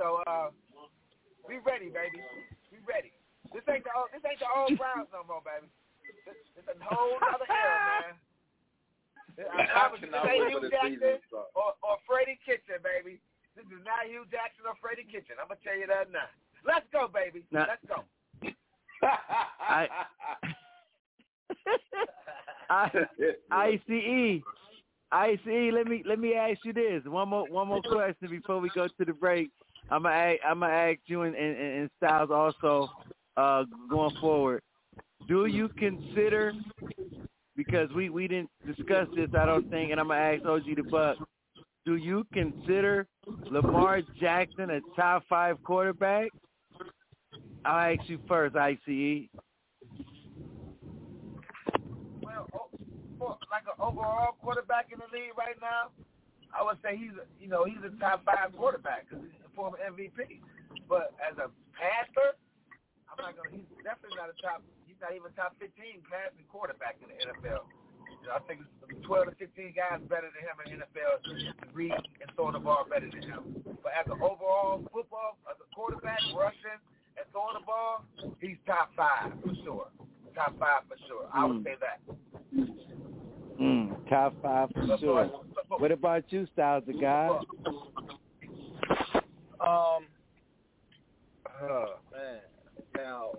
So 0.00 0.24
uh, 0.24 0.48
we 1.44 1.60
ready, 1.64 1.92
baby. 1.92 2.20
We 2.72 2.80
ready. 2.84 3.12
This 3.52 3.64
ain't 3.68 3.84
the 3.84 3.92
old, 3.94 4.10
this 4.12 4.24
ain't 4.24 4.40
the 4.40 4.50
old 4.50 4.74
Browns 4.80 5.08
no 5.12 5.24
more, 5.24 5.44
baby. 5.44 5.68
This, 6.24 6.36
this 6.56 6.66
a 6.66 6.76
whole 6.82 7.16
other 7.20 7.46
era, 7.46 7.78
man. 8.04 8.16
I, 9.36 9.62
I 9.68 9.92
was, 9.92 10.00
this 10.00 10.08
ain't 10.08 10.48
Hue 10.48 10.64
Jackson 10.72 11.20
or, 11.52 11.76
or 11.84 12.00
Freddie 12.08 12.40
Kitchen, 12.40 12.80
baby. 12.80 13.20
This 13.52 13.68
is 13.68 13.84
not 13.84 14.08
Hue 14.08 14.24
Jackson 14.32 14.64
or 14.64 14.76
Freddie 14.80 15.04
Kitchen. 15.04 15.36
I'm 15.36 15.52
gonna 15.52 15.60
tell 15.60 15.76
you 15.76 15.88
that 15.88 16.08
now. 16.08 16.28
Let's 16.66 16.86
go, 16.92 17.08
baby. 17.12 17.44
Now, 17.50 17.66
Let's 17.68 17.82
go. 17.88 18.04
I, 19.02 19.86
I, 22.70 22.90
ICE, 23.50 24.42
ICE. 25.12 25.72
Let 25.72 25.86
me 25.86 26.02
let 26.06 26.18
me 26.18 26.34
ask 26.34 26.58
you 26.64 26.72
this. 26.72 27.02
One 27.04 27.28
more 27.28 27.48
one 27.48 27.68
more 27.68 27.82
question 27.82 28.28
before 28.30 28.60
we 28.60 28.70
go 28.74 28.88
to 28.88 29.04
the 29.04 29.12
break. 29.12 29.50
I'm 29.90 30.02
gonna 30.02 30.34
I'm 30.46 30.60
gonna 30.60 30.72
ask 30.72 30.98
you 31.06 31.22
and, 31.22 31.34
and, 31.34 31.56
and 31.56 31.90
Styles 31.98 32.30
also 32.30 32.90
uh, 33.36 33.64
going 33.88 34.16
forward. 34.20 34.62
Do 35.28 35.46
you 35.46 35.68
consider 35.68 36.52
because 37.56 37.88
we 37.94 38.10
we 38.10 38.28
didn't 38.28 38.50
discuss 38.66 39.08
this 39.14 39.28
I 39.38 39.46
don't 39.46 39.70
think, 39.70 39.90
and 39.92 40.00
I'm 40.00 40.08
gonna 40.08 40.20
ask 40.20 40.44
OG 40.44 40.64
the 40.76 40.82
Buck. 40.82 41.18
Do 41.84 41.96
you 41.96 42.26
consider 42.32 43.06
Lamar 43.50 44.02
Jackson 44.18 44.70
a 44.70 44.80
top 44.96 45.22
five 45.28 45.62
quarterback? 45.62 46.30
I'll 47.66 47.98
ask 47.98 48.08
you 48.08 48.20
first, 48.28 48.54
ICE. 48.54 49.26
Well, 53.18 53.40
like 53.50 53.66
an 53.66 53.74
overall 53.80 54.38
quarterback 54.38 54.92
in 54.94 55.02
the 55.02 55.10
league 55.10 55.34
right 55.34 55.58
now, 55.58 55.90
I 56.54 56.62
would 56.62 56.78
say 56.78 56.94
he's 56.94 57.16
a, 57.18 57.26
you 57.42 57.50
know 57.50 57.64
he's 57.66 57.82
a 57.82 57.90
top 57.98 58.22
five 58.22 58.54
quarterback 58.54 59.08
because 59.08 59.24
he's 59.26 59.42
a 59.42 59.50
former 59.56 59.82
MVP. 59.82 60.38
But 60.86 61.16
as 61.18 61.34
a 61.42 61.50
passer, 61.74 62.38
I'm 63.10 63.18
not 63.18 63.34
gonna. 63.34 63.50
He's 63.50 63.66
definitely 63.82 64.14
not 64.14 64.30
a 64.30 64.36
top. 64.38 64.62
He's 64.86 65.00
not 65.02 65.16
even 65.16 65.34
top 65.34 65.58
15 65.58 65.74
passing 66.06 66.46
quarterback 66.46 67.02
in 67.02 67.10
the 67.10 67.18
NFL. 67.18 67.66
You 67.66 68.30
know, 68.30 68.38
I 68.38 68.40
think 68.46 68.62
12 69.02 69.32
to 69.32 69.34
15 69.34 69.74
guys 69.74 69.98
better 70.06 70.30
than 70.30 70.42
him 70.46 70.56
in 70.62 70.66
the 70.70 70.86
NFL 70.86 71.24
to 71.24 71.32
read 71.74 71.98
and 71.98 72.28
throw 72.38 72.54
the 72.54 72.62
ball 72.62 72.86
better 72.86 73.10
than 73.10 73.26
him. 73.26 73.42
But 73.82 73.90
as 73.96 74.06
an 74.06 74.22
overall 74.22 74.86
football, 74.94 75.40
as 75.50 75.58
a 75.58 75.68
quarterback, 75.74 76.22
rushing 76.30 76.78
and 77.16 77.26
throwing 77.32 77.54
the 77.54 77.64
ball, 77.66 78.04
he's 78.40 78.56
top 78.66 78.90
five 78.96 79.32
for 79.42 79.54
sure. 79.64 79.88
Top 80.34 80.58
five 80.58 80.82
for 80.88 80.96
sure. 81.08 81.28
I 81.32 81.44
would 81.44 81.58
hmm. 81.58 81.62
say 81.64 81.74
that. 81.80 82.00
Mm, 83.60 84.08
top 84.08 84.34
five 84.42 84.68
for 84.74 84.98
sure. 84.98 85.30
What 85.68 85.90
about 85.90 86.24
you, 86.28 86.46
Styles 86.52 86.84
the 86.86 86.92
guy? 86.92 87.28
Um, 89.60 90.06
oh 91.62 91.96
man. 92.12 92.40
Now, 92.94 93.30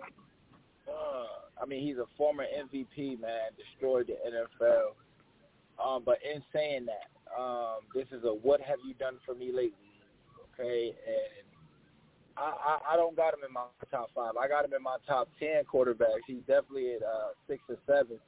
uh, 0.88 1.62
I 1.62 1.66
mean, 1.66 1.84
he's 1.84 1.96
a 1.96 2.06
former 2.16 2.44
MVP, 2.44 3.20
man. 3.20 3.50
Destroyed 3.56 4.08
the 4.08 4.14
NFL. 4.28 4.94
Um, 5.84 6.02
but 6.04 6.18
in 6.22 6.42
saying 6.52 6.86
that, 6.86 7.40
um, 7.40 7.78
this 7.94 8.06
is 8.10 8.24
a 8.24 8.28
what 8.28 8.60
have 8.60 8.78
you 8.86 8.94
done 8.94 9.18
for 9.24 9.34
me 9.34 9.46
lately? 9.46 9.72
Okay, 10.54 10.88
and 11.06 11.47
I, 12.38 12.54
I, 12.54 12.94
I 12.94 12.96
don't 12.96 13.16
got 13.16 13.34
him 13.34 13.40
in 13.46 13.52
my 13.52 13.66
top 13.90 14.10
five. 14.14 14.36
I 14.40 14.46
got 14.46 14.64
him 14.64 14.72
in 14.74 14.82
my 14.82 14.96
top 15.06 15.28
ten 15.38 15.64
quarterbacks. 15.64 16.22
He's 16.26 16.46
definitely 16.46 16.94
at 16.94 17.02
uh, 17.02 17.34
six 17.48 17.62
or 17.68 17.76
seven. 17.86 18.18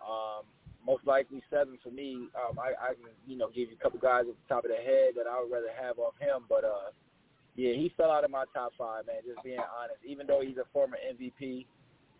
Um, 0.00 0.44
most 0.86 1.06
likely 1.06 1.42
seven 1.50 1.78
for 1.82 1.90
me. 1.90 2.28
Um, 2.36 2.58
I, 2.58 2.72
I 2.76 2.88
can, 2.94 3.12
you 3.26 3.36
know, 3.36 3.48
give 3.48 3.70
you 3.70 3.76
a 3.78 3.82
couple 3.82 3.98
guys 4.00 4.24
at 4.28 4.36
the 4.36 4.48
top 4.48 4.64
of 4.64 4.70
the 4.70 4.76
head 4.76 5.16
that 5.16 5.26
I 5.28 5.40
would 5.40 5.52
rather 5.52 5.72
have 5.80 5.98
off 5.98 6.14
him. 6.20 6.44
But 6.48 6.64
uh, 6.64 6.92
yeah, 7.56 7.72
he 7.72 7.92
fell 7.96 8.10
out 8.10 8.24
of 8.24 8.30
my 8.30 8.44
top 8.52 8.72
five, 8.76 9.06
man. 9.06 9.24
Just 9.26 9.42
being 9.44 9.60
honest. 9.60 10.00
Even 10.06 10.26
though 10.26 10.40
he's 10.40 10.56
a 10.56 10.68
former 10.72 10.96
MVP, 11.00 11.66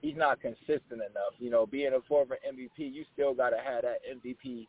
he's 0.01 0.17
not 0.17 0.41
consistent 0.41 1.01
enough. 1.05 1.37
You 1.39 1.51
know, 1.51 1.67
being 1.67 1.93
a 1.93 2.01
former 2.09 2.39
MVP, 2.47 2.79
you 2.93 3.05
still 3.13 3.35
got 3.35 3.51
to 3.51 3.59
have 3.59 3.83
that 3.83 4.01
MVP 4.05 4.67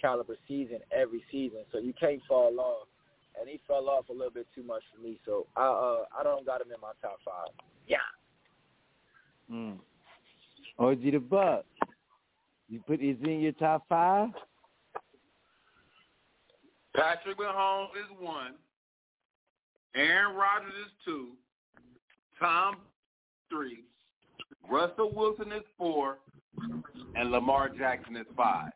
caliber 0.00 0.36
season 0.46 0.78
every 0.94 1.24
season, 1.30 1.60
so 1.72 1.78
you 1.78 1.92
can't 1.98 2.20
fall 2.28 2.58
off. 2.60 2.88
And 3.38 3.48
he 3.48 3.60
fell 3.66 3.88
off 3.88 4.08
a 4.08 4.12
little 4.12 4.30
bit 4.30 4.46
too 4.54 4.62
much 4.62 4.82
for 4.94 5.02
me, 5.02 5.18
so 5.26 5.46
I 5.56 5.66
uh, 5.66 6.04
I 6.18 6.22
don't 6.22 6.46
got 6.46 6.60
him 6.60 6.68
in 6.74 6.80
my 6.80 6.92
top 7.02 7.18
five. 7.24 7.54
Yeah. 7.86 7.98
Mm. 9.50 9.78
OG 10.78 11.02
the 11.02 11.18
Buck. 11.18 11.64
You 12.68 12.80
put 12.80 13.00
is 13.00 13.16
in 13.24 13.40
your 13.40 13.52
top 13.52 13.84
five? 13.88 14.30
Patrick 16.96 17.38
Mahomes 17.38 17.90
is 17.90 18.18
one. 18.18 18.54
Aaron 19.94 20.34
Rodgers 20.34 20.72
is 20.86 20.92
two. 21.04 21.28
Tom 22.40 22.76
three. 23.50 23.84
Russell 24.70 25.12
Wilson 25.14 25.52
is 25.52 25.62
four. 25.78 26.18
And 27.14 27.30
Lamar 27.30 27.68
Jackson 27.68 28.16
is 28.16 28.26
five. 28.36 28.70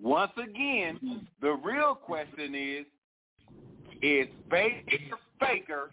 Once 0.00 0.32
again, 0.42 1.26
the 1.40 1.50
real 1.50 1.94
question 1.94 2.54
is, 2.54 2.86
is 4.02 4.28
Baker 4.50 4.96
Baker 5.40 5.90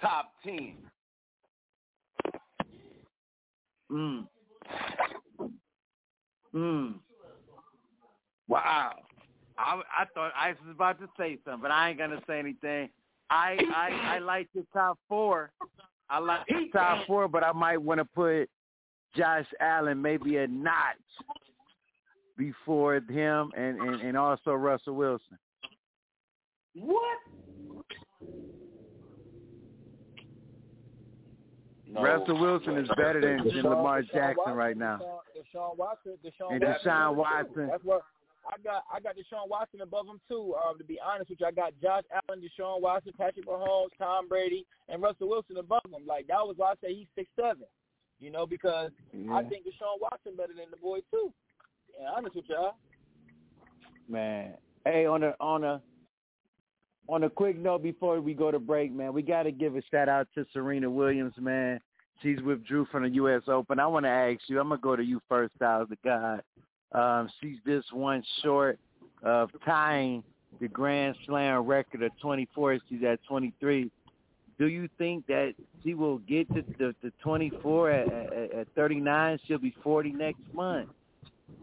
top 0.00 0.32
ten? 0.42 0.76
Mm. 3.90 4.26
Hmm. 6.52 6.88
Wow. 8.48 8.92
I 9.58 9.80
I 9.96 10.04
thought 10.14 10.32
I 10.38 10.50
was 10.50 10.58
about 10.70 11.00
to 11.00 11.08
say 11.18 11.38
something, 11.44 11.62
but 11.62 11.70
I 11.70 11.90
ain't 11.90 11.98
gonna 11.98 12.20
say 12.26 12.38
anything. 12.38 12.90
I 13.30 13.58
I 13.74 14.16
I 14.16 14.18
like 14.18 14.48
the 14.54 14.64
top 14.72 14.98
four. 15.08 15.50
I 16.10 16.18
like 16.18 16.46
the 16.46 16.68
top 16.72 17.06
four, 17.06 17.28
but 17.28 17.44
I 17.44 17.52
might 17.52 17.78
want 17.78 17.98
to 17.98 18.04
put 18.04 18.48
Josh 19.16 19.46
Allen 19.60 20.00
maybe 20.00 20.38
a 20.38 20.46
notch 20.46 20.96
before 22.36 22.96
him, 22.96 23.50
and 23.56 23.80
and, 23.80 24.00
and 24.00 24.16
also 24.16 24.52
Russell 24.52 24.94
Wilson. 24.94 25.38
What? 26.74 27.18
No. 31.90 32.02
Russell 32.02 32.38
Wilson 32.38 32.76
is 32.76 32.88
better 32.96 33.20
than, 33.20 33.48
than 33.48 33.62
Lamar 33.62 34.02
Jackson 34.02 34.52
right 34.52 34.76
now. 34.76 34.98
Deshaun 35.34 35.76
Watson, 35.76 36.18
Deshaun 36.24 36.52
and 36.52 36.62
Deshaun 36.62 37.14
Watson. 37.14 37.68
That's 37.68 37.84
what 37.84 38.02
I 38.46 38.60
got. 38.62 38.84
I 38.92 39.00
got 39.00 39.16
Deshaun 39.16 39.48
Watson 39.48 39.80
above 39.80 40.06
him 40.06 40.20
too. 40.28 40.54
Um, 40.66 40.76
to 40.76 40.84
be 40.84 40.98
honest 41.04 41.30
with 41.30 41.40
you, 41.40 41.46
I 41.46 41.50
got 41.50 41.72
Josh 41.82 42.04
Allen, 42.12 42.42
Deshaun 42.42 42.82
Watson, 42.82 43.12
Patrick 43.16 43.46
Mahomes, 43.46 43.88
Tom 43.96 44.28
Brady, 44.28 44.66
and 44.90 45.02
Russell 45.02 45.30
Wilson 45.30 45.56
above 45.56 45.84
him. 45.86 46.06
Like 46.06 46.26
that 46.26 46.46
was 46.46 46.54
why 46.58 46.72
I 46.72 46.74
say 46.82 46.94
he's 46.94 47.06
six 47.14 47.30
seven. 47.36 47.64
You 48.20 48.30
know, 48.30 48.46
because 48.46 48.90
yeah. 49.12 49.32
I 49.32 49.42
think 49.44 49.64
Deshaun 49.64 50.00
Watson 50.00 50.36
better 50.36 50.52
than 50.54 50.70
the 50.70 50.76
boy 50.76 50.98
too. 51.10 51.32
Yeah, 51.98 52.08
honest 52.14 52.36
with 52.36 52.44
y'all. 52.48 52.74
Man, 54.08 54.54
hey, 54.84 55.06
on 55.06 55.22
a 55.22 55.34
on 55.40 55.64
a 55.64 55.80
on 57.08 57.24
a 57.24 57.30
quick 57.30 57.58
note 57.58 57.82
before 57.82 58.20
we 58.20 58.34
go 58.34 58.50
to 58.50 58.58
break, 58.58 58.92
man, 58.92 59.12
we 59.12 59.22
got 59.22 59.44
to 59.44 59.52
give 59.52 59.76
a 59.76 59.82
shout 59.90 60.08
out 60.08 60.28
to 60.34 60.44
Serena 60.52 60.90
Williams, 60.90 61.34
man. 61.38 61.80
She's 62.22 62.40
withdrew 62.42 62.86
from 62.90 63.04
the 63.04 63.10
U.S. 63.10 63.42
Open. 63.48 63.78
I 63.78 63.86
want 63.86 64.04
to 64.04 64.10
ask 64.10 64.40
you. 64.48 64.60
I'm 64.60 64.68
gonna 64.68 64.80
go 64.80 64.96
to 64.96 65.04
you 65.04 65.20
first, 65.28 65.54
Styles 65.56 65.88
the 65.88 65.96
God. 66.04 66.42
Um, 66.92 67.30
she's 67.40 67.58
just 67.66 67.92
one 67.92 68.24
short 68.42 68.78
of 69.22 69.50
tying 69.64 70.24
the 70.60 70.68
Grand 70.68 71.14
Slam 71.26 71.64
record 71.64 72.02
of 72.02 72.10
24. 72.20 72.78
She's 72.88 73.02
at 73.04 73.20
23. 73.28 73.90
Do 74.58 74.66
you 74.66 74.88
think 74.98 75.26
that 75.28 75.54
she 75.84 75.94
will 75.94 76.18
get 76.18 76.52
to 76.54 76.64
the, 76.78 76.94
the 77.02 77.12
24 77.22 77.90
at, 77.90 78.12
at, 78.12 78.52
at 78.52 78.66
39? 78.74 79.38
She'll 79.46 79.58
be 79.58 79.74
40 79.84 80.10
next 80.12 80.40
month. 80.52 80.88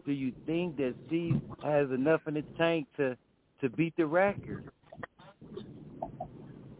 Do 0.06 0.12
you 0.12 0.32
think 0.46 0.78
that 0.78 0.94
she 1.10 1.34
has 1.62 1.90
enough 1.90 2.22
in 2.26 2.34
the 2.34 2.44
tank 2.56 2.86
to 2.96 3.16
to 3.60 3.70
beat 3.70 3.94
the 3.96 4.06
record? 4.06 4.70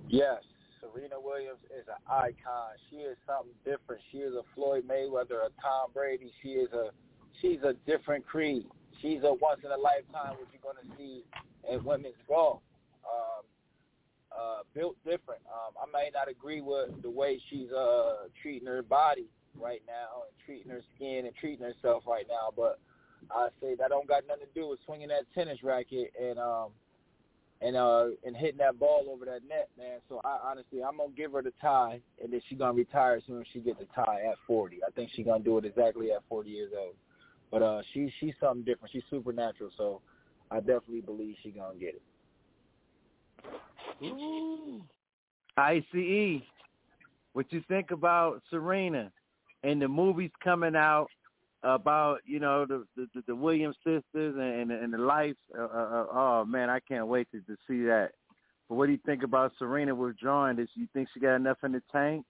Yes, 0.08 0.42
Serena 0.80 1.20
Williams 1.20 1.58
is 1.70 1.86
an 1.88 2.00
icon. 2.10 2.78
She 2.90 2.96
is 2.96 3.16
something 3.26 3.54
different. 3.64 4.02
She 4.12 4.18
is 4.18 4.34
a 4.34 4.42
Floyd 4.54 4.84
Mayweather, 4.88 5.46
a 5.46 5.50
Tom 5.60 5.90
Brady. 5.92 6.32
She 6.42 6.50
is 6.50 6.72
a 6.72 6.90
she's 7.40 7.62
a 7.62 7.74
different 7.86 8.26
creed. 8.26 8.66
She's 9.02 9.20
a 9.24 9.34
once 9.34 9.60
in 9.64 9.70
a 9.70 9.76
lifetime 9.76 10.36
what 10.38 10.48
you're 10.52 10.62
gonna 10.62 10.96
see 10.96 11.24
in 11.70 11.84
women's 11.84 12.14
golf. 12.28 12.60
Um, 13.04 13.44
uh, 14.36 14.58
built 14.74 14.96
different. 15.04 15.40
Um, 15.46 15.74
I 15.80 15.90
may 15.92 16.10
not 16.12 16.28
agree 16.28 16.60
with 16.60 17.02
the 17.02 17.10
way 17.10 17.40
she's 17.48 17.70
uh, 17.72 18.28
treating 18.42 18.66
her 18.66 18.82
body 18.82 19.26
right 19.58 19.82
now 19.86 20.24
and 20.26 20.32
treating 20.44 20.70
her 20.70 20.82
skin 20.94 21.24
and 21.26 21.34
treating 21.36 21.64
herself 21.64 22.02
right 22.06 22.26
now, 22.28 22.52
but 22.54 22.78
I 23.30 23.48
say 23.60 23.74
that 23.76 23.88
don't 23.88 24.06
got 24.06 24.26
nothing 24.28 24.46
to 24.46 24.60
do 24.60 24.68
with 24.68 24.78
swinging 24.84 25.08
that 25.08 25.22
tennis 25.34 25.62
racket 25.62 26.12
and 26.20 26.38
um, 26.38 26.68
and 27.62 27.76
uh 27.76 28.08
and 28.24 28.36
hitting 28.36 28.58
that 28.58 28.78
ball 28.78 29.06
over 29.10 29.24
that 29.24 29.40
net, 29.48 29.68
man. 29.78 29.98
So 30.08 30.20
I 30.24 30.38
honestly 30.44 30.82
I'm 30.82 30.98
gonna 30.98 31.12
give 31.16 31.32
her 31.32 31.42
the 31.42 31.52
tie 31.60 32.00
and 32.22 32.32
then 32.32 32.40
she's 32.48 32.58
gonna 32.58 32.74
retire 32.74 33.16
as 33.16 33.22
soon 33.26 33.40
as 33.40 33.46
she 33.52 33.60
gets 33.60 33.78
the 33.78 33.86
tie 33.94 34.24
at 34.28 34.36
forty. 34.46 34.78
I 34.86 34.90
think 34.90 35.10
she's 35.14 35.26
gonna 35.26 35.42
do 35.42 35.58
it 35.58 35.64
exactly 35.64 36.12
at 36.12 36.22
forty 36.28 36.50
years 36.50 36.72
old. 36.76 36.94
But 37.50 37.62
uh 37.62 37.82
she 37.92 38.12
she's 38.20 38.34
something 38.40 38.64
different. 38.64 38.92
She's 38.92 39.04
supernatural, 39.10 39.70
so 39.76 40.00
I 40.50 40.58
definitely 40.58 41.00
believe 41.00 41.36
she 41.42 41.50
gonna 41.50 41.78
get 41.78 41.94
it. 41.94 42.02
ICE, 45.56 46.42
what 47.32 47.50
you 47.50 47.62
think 47.68 47.90
about 47.90 48.42
Serena 48.50 49.10
and 49.62 49.80
the 49.80 49.88
movies 49.88 50.30
coming 50.44 50.76
out 50.76 51.08
about 51.74 52.20
you 52.24 52.38
know 52.38 52.64
the 52.66 52.86
the, 52.96 53.22
the 53.26 53.34
Williams 53.34 53.76
sisters 53.84 54.34
and 54.38 54.70
and 54.70 54.92
the 54.92 54.98
life? 54.98 55.36
Uh, 55.56 55.62
uh, 55.62 55.66
uh, 55.66 56.06
oh 56.12 56.44
man, 56.46 56.70
I 56.70 56.80
can't 56.80 57.06
wait 57.06 57.28
to, 57.32 57.40
to 57.40 57.56
see 57.68 57.82
that. 57.84 58.10
But 58.68 58.76
what 58.76 58.86
do 58.86 58.92
you 58.92 59.00
think 59.06 59.22
about 59.22 59.52
Serena 59.58 59.94
withdrawing? 59.94 60.56
Does 60.56 60.68
you 60.74 60.88
think 60.92 61.08
she 61.12 61.20
got 61.20 61.36
enough 61.36 61.58
in 61.62 61.72
the 61.72 61.82
tank? 61.92 62.24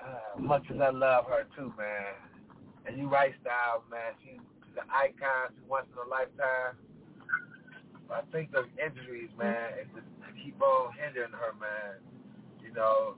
Uh, 0.00 0.40
much 0.40 0.62
as 0.72 0.80
I 0.80 0.90
love 0.90 1.26
her 1.26 1.46
too, 1.56 1.72
man. 1.76 2.14
And 2.86 2.98
you 2.98 3.08
right, 3.08 3.32
Styles, 3.42 3.82
man. 3.90 4.12
She's 4.22 4.40
an 4.76 4.88
icon. 4.90 5.50
She's 5.50 5.68
once 5.68 5.86
in 5.92 5.98
a 5.98 6.08
lifetime. 6.08 6.76
I 8.10 8.20
think 8.30 8.52
those 8.52 8.70
injuries, 8.78 9.30
man, 9.36 9.72
it 9.80 9.88
just 9.94 10.06
keep 10.42 10.60
on 10.62 10.92
hindering 10.94 11.32
her, 11.32 11.52
man. 11.58 11.98
You 12.62 12.72
know, 12.72 13.16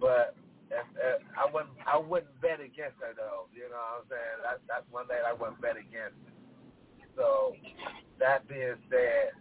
but 0.00 0.34
if, 0.72 0.86
uh, 0.96 1.20
I 1.36 1.52
wouldn't, 1.52 1.76
I 1.86 1.98
wouldn't 1.98 2.40
bet 2.40 2.60
against 2.60 2.96
her 3.04 3.12
though. 3.16 3.46
You 3.52 3.68
know 3.68 3.76
what 3.76 4.04
I'm 4.04 4.08
saying? 4.08 4.38
That's 4.42 4.62
that's 4.68 4.86
one 4.90 5.06
thing 5.06 5.20
I 5.26 5.32
wouldn't 5.32 5.60
bet 5.60 5.76
against. 5.76 6.16
So, 7.16 7.52
that 8.18 8.48
being 8.48 8.80
said, 8.88 9.36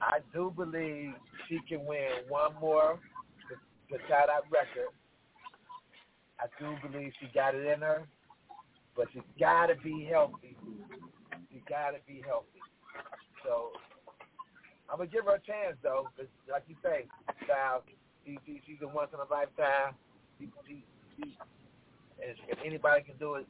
I 0.00 0.18
do 0.34 0.52
believe 0.54 1.14
she 1.48 1.58
can 1.68 1.86
win 1.86 2.28
one 2.28 2.52
more 2.60 3.00
to, 3.48 3.96
to 3.96 4.02
tie 4.08 4.26
that 4.28 4.44
record. 4.52 4.92
I 6.38 6.46
do 6.60 6.76
believe 6.86 7.12
she 7.18 7.28
got 7.34 7.54
it 7.54 7.64
in 7.64 7.80
her, 7.80 8.06
but 8.94 9.06
she 9.14 9.22
got 9.40 9.66
to 9.68 9.76
be 9.76 10.06
healthy. 10.10 10.56
She 11.50 11.62
got 11.66 11.92
to 11.92 11.98
be 12.06 12.22
healthy. 12.26 12.60
So 13.42 13.72
I'm 14.90 14.98
gonna 14.98 15.10
give 15.10 15.24
her 15.24 15.34
a 15.36 15.40
chance 15.40 15.76
though, 15.82 16.08
cause 16.16 16.26
like 16.50 16.64
you 16.68 16.76
say, 16.82 17.06
Styles, 17.46 17.82
she, 18.24 18.38
she, 18.44 18.60
she's 18.66 18.76
a 18.82 18.88
once 18.88 19.10
in 19.14 19.20
a 19.20 19.32
lifetime. 19.32 19.94
She, 20.38 20.48
she, 20.66 20.84
she, 21.16 21.36
and 22.22 22.36
if 22.48 22.58
anybody 22.64 23.02
can 23.02 23.16
do 23.18 23.34
it, 23.34 23.46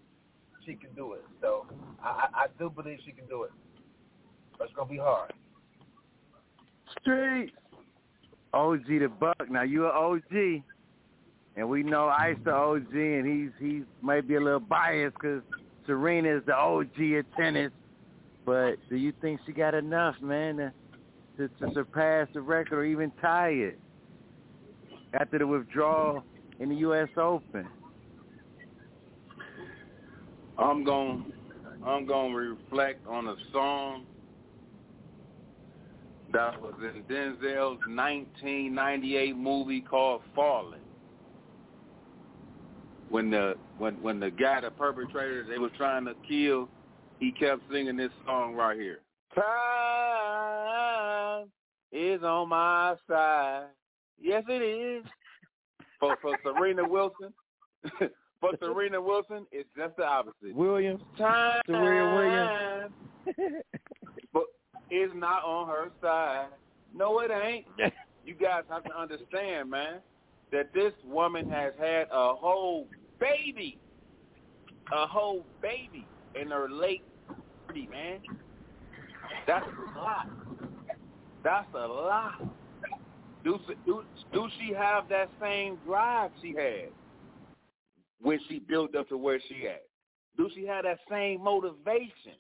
she 0.64 0.74
can 0.74 0.90
do 0.94 1.14
it. 1.14 1.24
So 1.40 1.66
I, 2.02 2.28
I, 2.34 2.46
do 2.58 2.68
believe 2.68 2.98
she 3.04 3.12
can 3.12 3.26
do 3.26 3.44
it, 3.44 3.52
but 4.58 4.64
it's 4.64 4.74
gonna 4.74 4.90
be 4.90 4.98
hard. 4.98 5.32
Street. 7.00 7.52
OG 8.52 8.86
the 8.86 9.08
Buck. 9.08 9.50
Now 9.50 9.62
you 9.62 9.86
an 9.86 9.92
OG, 9.94 10.62
and 11.56 11.68
we 11.68 11.82
know 11.82 12.08
Ice 12.08 12.36
the 12.44 12.52
OG, 12.52 12.94
and 12.94 13.26
he's 13.26 13.50
he's 13.58 13.84
might 14.00 14.26
be 14.26 14.36
a 14.36 14.40
little 14.40 14.60
biased 14.60 15.14
because 15.14 15.42
Serena 15.86 16.36
is 16.36 16.42
the 16.46 16.54
OG 16.54 17.00
of 17.18 17.24
tennis. 17.36 17.72
But 18.44 18.76
do 18.88 18.96
you 18.96 19.12
think 19.20 19.40
she 19.44 19.52
got 19.52 19.74
enough, 19.74 20.14
man, 20.22 20.56
to, 20.56 20.72
to, 21.36 21.48
to 21.48 21.74
surpass 21.74 22.28
the 22.32 22.40
record 22.40 22.78
or 22.78 22.84
even 22.84 23.12
tie 23.20 23.50
it 23.50 23.78
after 25.18 25.38
the 25.38 25.46
withdrawal 25.46 26.22
in 26.60 26.68
the 26.68 26.76
U.S. 26.76 27.08
Open? 27.16 27.66
I'm 30.58 30.84
going 30.84 31.32
I'm 31.84 32.06
going 32.06 32.32
to 32.32 32.38
reflect 32.38 33.06
on 33.06 33.28
a 33.28 33.36
song 33.52 34.06
that 36.32 36.60
was 36.60 36.74
in 36.80 37.02
Denzel's 37.04 37.78
1998 37.86 39.36
movie 39.36 39.80
called 39.80 40.22
Fallen. 40.34 40.80
When 43.08 43.30
the 43.30 43.54
when 43.78 44.02
when 44.02 44.18
the 44.18 44.30
guy, 44.30 44.60
the 44.62 44.70
perpetrator, 44.70 45.46
they 45.48 45.58
was 45.58 45.70
trying 45.76 46.06
to 46.06 46.14
kill, 46.28 46.68
he 47.20 47.30
kept 47.30 47.62
singing 47.70 47.96
this 47.96 48.10
song 48.24 48.54
right 48.54 48.76
here. 48.78 48.98
Time 49.34 49.44
is 51.92 52.22
on 52.22 52.48
my 52.48 52.96
side. 53.08 53.66
Yes, 54.20 54.44
it 54.48 54.62
is. 54.62 55.04
For 56.00 56.16
for 56.20 56.36
Serena 56.42 56.86
Wilson, 56.86 57.32
for 58.40 58.50
Serena 58.60 59.00
Wilson, 59.00 59.46
it's 59.50 59.68
just 59.76 59.96
the 59.96 60.04
opposite. 60.04 60.54
Williams, 60.54 61.00
Time, 61.16 61.60
Serena 61.66 62.90
Williams. 63.26 63.62
but 64.32 64.44
it's 64.90 65.12
not 65.14 65.42
on 65.44 65.68
her 65.68 65.90
side. 66.02 66.48
No, 66.94 67.20
it 67.20 67.30
ain't. 67.30 67.66
You 68.26 68.34
guys 68.34 68.62
have 68.68 68.82
to 68.82 68.98
understand, 68.98 69.70
man, 69.70 70.00
that 70.50 70.74
this 70.74 70.92
woman 71.06 71.48
has 71.48 71.72
had 71.78 72.08
a 72.10 72.34
whole 72.34 72.88
baby, 73.20 73.78
a 74.92 75.06
whole 75.06 75.46
baby 75.62 76.04
in 76.34 76.50
her 76.50 76.68
late 76.68 77.04
30, 77.68 77.86
man. 77.86 78.18
That's 79.46 79.64
a 79.64 79.98
lot. 79.98 80.28
That's 81.44 81.68
a 81.74 81.86
lot. 81.86 82.42
Do, 83.46 83.60
do, 84.32 84.48
she 84.58 84.74
have 84.74 85.08
that 85.08 85.30
same 85.40 85.78
drive 85.86 86.32
she 86.42 86.48
had 86.48 86.88
when 88.20 88.40
she 88.48 88.58
built 88.58 88.96
up 88.96 89.08
to 89.08 89.16
where 89.16 89.38
she 89.48 89.68
at? 89.68 89.84
Do 90.36 90.50
she 90.52 90.66
have 90.66 90.82
that 90.82 90.98
same 91.08 91.44
motivation? 91.44 92.34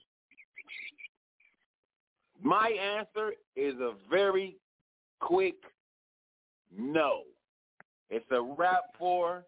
My 2.42 2.70
answer 2.70 3.34
is 3.54 3.74
a 3.76 3.92
very 4.10 4.56
quick 5.20 5.54
no. 6.76 7.20
It's 8.10 8.26
a 8.32 8.42
wrap 8.42 8.86
for 8.98 9.28
her. 9.28 9.44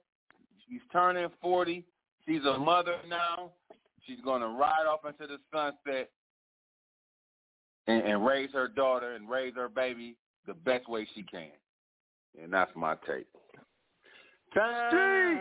She's 0.68 0.80
turning 0.92 1.26
40. 1.42 1.84
She's 2.24 2.44
a 2.44 2.56
mother 2.56 2.98
now. 3.08 3.50
She's 4.06 4.20
going 4.24 4.42
to 4.42 4.48
ride 4.48 4.86
off 4.88 5.00
into 5.04 5.26
the 5.26 5.38
sunset 5.52 6.08
and, 7.88 8.04
and 8.04 8.24
raise 8.24 8.52
her 8.52 8.68
daughter 8.68 9.14
and 9.14 9.28
raise 9.28 9.56
her 9.56 9.68
baby 9.68 10.14
the 10.48 10.54
best 10.54 10.88
way 10.88 11.06
she 11.14 11.22
can. 11.22 11.50
And 12.42 12.52
that's 12.52 12.72
my 12.74 12.96
take. 13.06 13.26
Time 14.54 15.38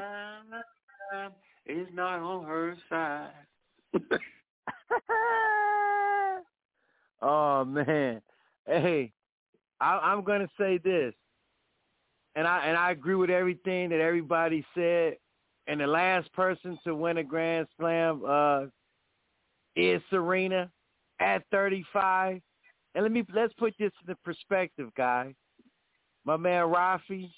is 1.65 1.87
not 1.93 2.19
on 2.19 2.45
her 2.45 2.75
side. 2.89 3.31
oh 7.21 7.63
man, 7.65 8.21
hey, 8.67 9.13
I, 9.79 9.97
I'm 9.99 10.23
gonna 10.23 10.49
say 10.59 10.77
this, 10.77 11.13
and 12.35 12.45
I 12.45 12.65
and 12.65 12.75
I 12.77 12.91
agree 12.91 13.15
with 13.15 13.29
everything 13.29 13.89
that 13.89 14.01
everybody 14.01 14.65
said. 14.75 15.15
And 15.67 15.81
the 15.81 15.87
last 15.87 16.31
person 16.33 16.79
to 16.85 16.95
win 16.95 17.17
a 17.17 17.23
Grand 17.23 17.67
Slam 17.77 18.21
uh, 18.25 18.65
is 19.75 20.01
Serena 20.09 20.71
at 21.19 21.43
35. 21.51 22.41
And 22.97 23.03
let 23.03 23.11
me 23.11 23.23
let's 23.31 23.53
put 23.53 23.75
this 23.77 23.91
in 24.07 24.15
perspective, 24.25 24.89
guys. 24.97 25.35
My 26.25 26.35
man 26.35 26.63
Rafi, 26.63 27.29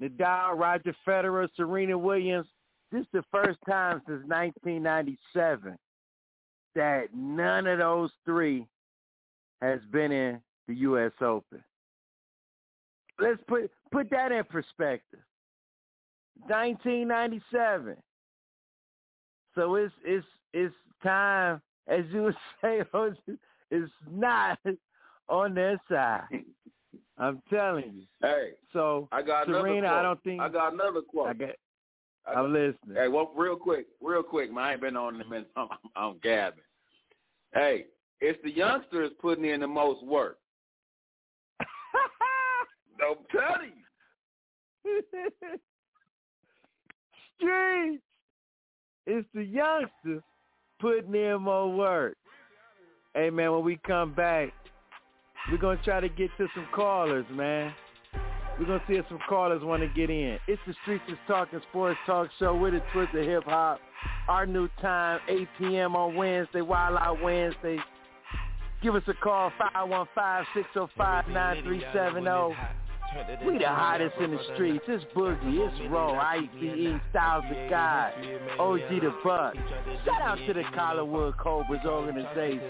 Nadal, 0.00 0.58
Roger 0.58 0.96
Federer, 1.06 1.48
Serena 1.54 1.98
Williams. 1.98 2.46
This 2.90 3.02
is 3.02 3.06
the 3.12 3.24
first 3.30 3.58
time 3.68 4.00
since 4.06 4.22
1997 4.26 5.76
that 6.76 7.08
none 7.14 7.66
of 7.66 7.78
those 7.78 8.10
three 8.24 8.66
has 9.60 9.80
been 9.92 10.12
in 10.12 10.40
the 10.66 10.74
U.S. 10.76 11.12
Open. 11.20 11.62
Let's 13.18 13.42
put 13.46 13.70
put 13.92 14.08
that 14.08 14.32
in 14.32 14.44
perspective. 14.44 15.20
1997. 16.46 17.96
So 19.54 19.74
it's 19.74 19.92
it's 20.06 20.26
it's 20.54 20.74
time, 21.02 21.60
as 21.86 22.06
you 22.10 22.22
would 22.22 22.36
say, 22.62 22.80
it's 23.70 23.92
not 24.10 24.58
on 25.28 25.54
their 25.54 25.80
side. 25.90 26.24
I'm 27.18 27.40
telling 27.48 27.92
you. 27.94 28.02
Hey, 28.20 28.50
so 28.72 29.08
I 29.10 29.22
got 29.22 29.46
Serena, 29.46 29.78
another 29.78 29.96
I 29.96 30.02
don't 30.02 30.22
think 30.22 30.40
I 30.40 30.48
got 30.48 30.74
another 30.74 31.00
quote. 31.00 31.28
I 31.28 31.32
got, 31.32 31.50
I 32.26 32.34
I'm 32.34 32.52
listening. 32.52 32.94
Hey, 32.94 33.08
well, 33.08 33.32
real 33.34 33.56
quick, 33.56 33.86
real 34.02 34.22
quick, 34.22 34.52
man. 34.52 34.64
I 34.64 34.72
ain't 34.72 34.82
been 34.82 34.96
on 34.96 35.14
in 35.14 35.22
a 35.22 35.24
minute. 35.24 35.50
I'm, 35.56 35.68
I'm 35.94 36.18
gabbing. 36.22 36.60
Hey, 37.54 37.86
it's 38.20 38.38
the 38.44 38.50
youngsters 38.50 39.12
putting 39.20 39.46
in 39.46 39.60
the 39.60 39.66
most 39.66 40.04
work. 40.04 40.38
I'm 41.60 43.16
telling 43.32 43.72
you. 44.84 45.00
Streets. 47.36 48.02
It's 49.06 49.28
the 49.34 49.44
youngsters 49.44 50.22
putting 50.80 51.14
in 51.14 51.42
more 51.42 51.72
work. 51.72 52.16
Hey 53.14 53.30
man, 53.30 53.52
when 53.52 53.64
we 53.64 53.78
come 53.86 54.12
back, 54.12 54.52
we're 55.50 55.58
gonna 55.58 55.80
try 55.84 56.00
to 56.00 56.08
get 56.08 56.30
to 56.38 56.48
some 56.54 56.66
callers, 56.74 57.26
man. 57.30 57.74
We're 58.58 58.66
gonna 58.66 58.82
see 58.88 58.94
if 58.94 59.06
some 59.08 59.20
callers 59.28 59.62
want 59.62 59.82
to 59.82 59.88
get 59.88 60.10
in. 60.10 60.38
It's 60.46 60.60
the 60.66 60.74
Streets 60.82 61.04
is 61.08 61.18
Talking 61.26 61.60
Sports 61.68 61.98
Talk 62.06 62.30
Show 62.38 62.56
with 62.56 62.74
a 62.74 62.80
twist 62.92 63.14
of 63.14 63.24
hip 63.24 63.44
hop. 63.44 63.80
Our 64.28 64.46
new 64.46 64.68
time, 64.80 65.20
8 65.28 65.48
p.m. 65.58 65.94
on 65.94 66.14
Wednesday, 66.14 66.62
Wild 66.62 66.96
Out 67.00 67.22
Wednesday. 67.22 67.78
Give 68.82 68.94
us 68.94 69.02
a 69.08 69.14
call, 69.14 69.50
515-605-9370. 69.74 72.56
We 73.46 73.58
the 73.58 73.66
hottest 73.66 74.16
in 74.20 74.30
the 74.30 74.38
streets. 74.54 74.84
It's 74.88 75.04
Boogie, 75.14 75.66
it's 75.66 75.90
Roll, 75.90 76.18
ICE, 76.18 77.00
Styles 77.10 77.44
the 77.48 77.68
God, 77.70 78.12
OG 78.58 78.88
the 79.00 79.14
Buck. 79.24 79.54
Shout 80.04 80.22
out 80.22 80.38
to 80.46 80.52
the 80.52 80.62
Collarwood 80.76 81.36
Cobras 81.38 81.84
organization. 81.86 82.60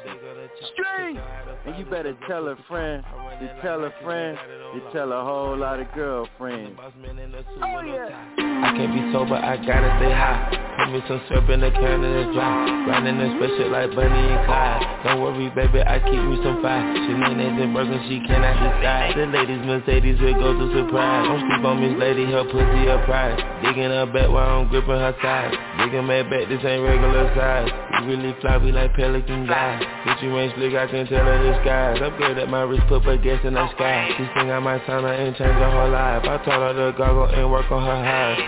Street! 0.72 1.18
And 1.66 1.78
you 1.78 1.84
better 1.86 2.16
tell 2.28 2.48
a 2.48 2.56
friend, 2.68 3.02
to 3.40 3.58
tell 3.62 3.84
a 3.84 3.92
friend, 4.02 4.38
to 4.74 4.92
tell 4.92 5.12
a 5.12 5.24
whole 5.24 5.56
lot 5.56 5.80
of 5.80 5.90
girlfriends. 5.92 6.78
Oh 6.78 7.80
yeah! 7.82 8.34
I 8.38 8.72
can't 8.76 8.94
be 8.94 9.12
sober, 9.12 9.34
I 9.34 9.56
gotta 9.56 9.90
stay 9.98 10.12
high. 10.12 10.66
Put 10.76 10.92
me 10.92 11.00
some 11.08 11.20
syrup 11.28 11.48
in 11.50 11.60
the 11.60 11.70
can 11.70 12.04
and 12.04 12.28
it's 12.28 12.34
dry. 12.36 12.86
Riding 12.86 13.18
this 13.18 13.32
special 13.40 13.72
like 13.72 13.90
Bonnie 13.96 14.12
and 14.12 14.44
Clyde. 14.46 14.82
Don't 15.04 15.22
worry, 15.22 15.50
baby, 15.56 15.80
I 15.80 15.98
keep 15.98 16.20
me 16.20 16.36
some 16.44 16.62
fire. 16.62 16.84
She 16.94 17.12
named 17.16 17.60
and 17.60 17.72
broken, 17.72 17.98
she 18.08 18.20
cannot 18.26 18.60
decide. 18.60 19.16
The 19.16 19.26
ladies 19.26 19.64
Mercedes 19.64 20.20
will 20.34 20.42
go 20.42 20.58
to 20.58 20.66
surprise. 20.74 21.26
Don't 21.28 21.40
sleep 21.46 21.62
on 21.62 21.78
Miss 21.78 21.94
Lady, 22.00 22.26
her 22.26 22.44
pussy 22.50 22.90
a 22.90 22.98
prize. 23.06 23.38
Digging 23.62 23.94
her 23.94 24.06
back 24.06 24.30
while 24.30 24.62
I'm 24.62 24.68
gripping 24.68 24.98
her 24.98 25.14
side. 25.22 25.54
Digging 25.78 26.06
my 26.06 26.22
back, 26.26 26.48
this 26.50 26.62
ain't 26.66 26.82
regular 26.82 27.30
size. 27.38 27.70
We 28.02 28.14
really 28.14 28.34
fly, 28.40 28.58
we 28.58 28.72
like 28.72 28.94
pelican 28.94 29.46
guys. 29.46 29.82
Bitch, 30.06 30.22
you 30.22 30.34
ain't 30.38 30.54
slick, 30.56 30.74
I 30.74 30.86
can 30.90 31.06
tell 31.06 31.24
her 31.24 31.60
skies. 31.62 32.02
Upgrade 32.02 32.38
at 32.38 32.48
my 32.48 32.62
wrist, 32.62 32.82
put 32.88 33.04
her 33.04 33.16
gas 33.16 33.44
in 33.44 33.54
the 33.54 33.66
sky. 33.74 34.10
She 34.18 34.24
think 34.34 34.50
I 34.50 34.58
might 34.58 34.82
sign 34.86 35.02
her 35.02 35.14
and 35.14 35.36
change 35.36 35.54
her 35.54 35.70
whole 35.70 35.90
life. 35.90 36.24
I 36.26 36.36
told 36.42 36.62
her 36.62 36.74
to 36.74 36.96
goggle 36.96 37.30
and 37.30 37.50
work 37.50 37.70
on 37.70 37.82
her 37.82 38.00
highs. 38.02 38.40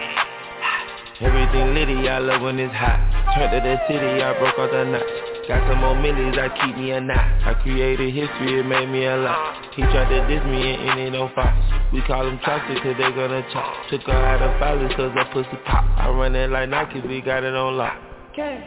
Everything 1.20 1.74
litty, 1.74 2.08
I 2.08 2.18
love 2.18 2.42
when 2.42 2.58
it's 2.58 2.74
hot. 2.74 2.98
Turned 3.34 3.50
to 3.50 3.58
the 3.58 3.76
city, 3.86 4.22
I 4.22 4.38
broke 4.38 4.58
all 4.58 4.70
the 4.70 4.84
knots. 4.84 5.27
Got 5.48 5.66
some 5.66 5.80
more 5.80 5.96
millies, 5.96 6.36
I 6.36 6.52
keep 6.60 6.76
me 6.76 6.90
a 6.90 7.00
knot. 7.00 7.16
I 7.16 7.54
created 7.62 8.12
history, 8.12 8.60
it 8.60 8.66
made 8.66 8.90
me 8.90 9.06
a 9.06 9.16
lot. 9.16 9.64
He 9.74 9.80
tried 9.80 10.12
to 10.12 10.20
diss 10.28 10.44
me 10.44 10.76
and 10.76 11.00
it 11.00 11.10
don't 11.12 11.34
fox. 11.34 11.56
We 11.90 12.02
call 12.02 12.26
them 12.26 12.38
chopsticks 12.44 12.80
cause 12.82 12.94
they 12.98 13.10
gonna 13.16 13.40
chop. 13.50 13.88
Took 13.88 14.02
her 14.02 14.12
out 14.12 14.42
of 14.42 14.60
filers 14.60 14.94
cause 14.94 15.10
her 15.16 15.24
pussy 15.32 15.56
pop. 15.64 15.86
I 15.96 16.10
run 16.10 16.36
it 16.36 16.50
like 16.50 16.68
Nike, 16.68 17.00
we 17.00 17.22
got 17.22 17.44
it 17.44 17.54
on 17.54 17.78
lock. 17.78 17.96
Cash, 18.36 18.62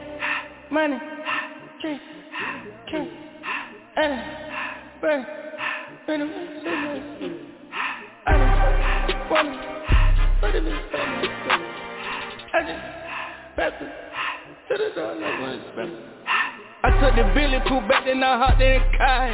money, 0.72 0.98
cash, 1.84 2.02
cash, 2.90 3.08
uh, 3.98 4.18
burn, 5.02 5.24
I 5.24 6.18
don't 6.18 6.32
wanna, 6.32 6.96
it 10.54 10.64
just, 13.56 13.82
to 14.68 14.78
the 14.78 14.90
door 14.96 16.11
I 16.84 16.90
took 16.98 17.14
the 17.14 17.30
Billy 17.38 17.62
cool 17.70 17.82
back 17.86 18.06
then 18.06 18.24
I 18.24 18.38
hopped 18.42 18.62
in 18.62 18.82
the 18.82 18.98
car. 18.98 19.30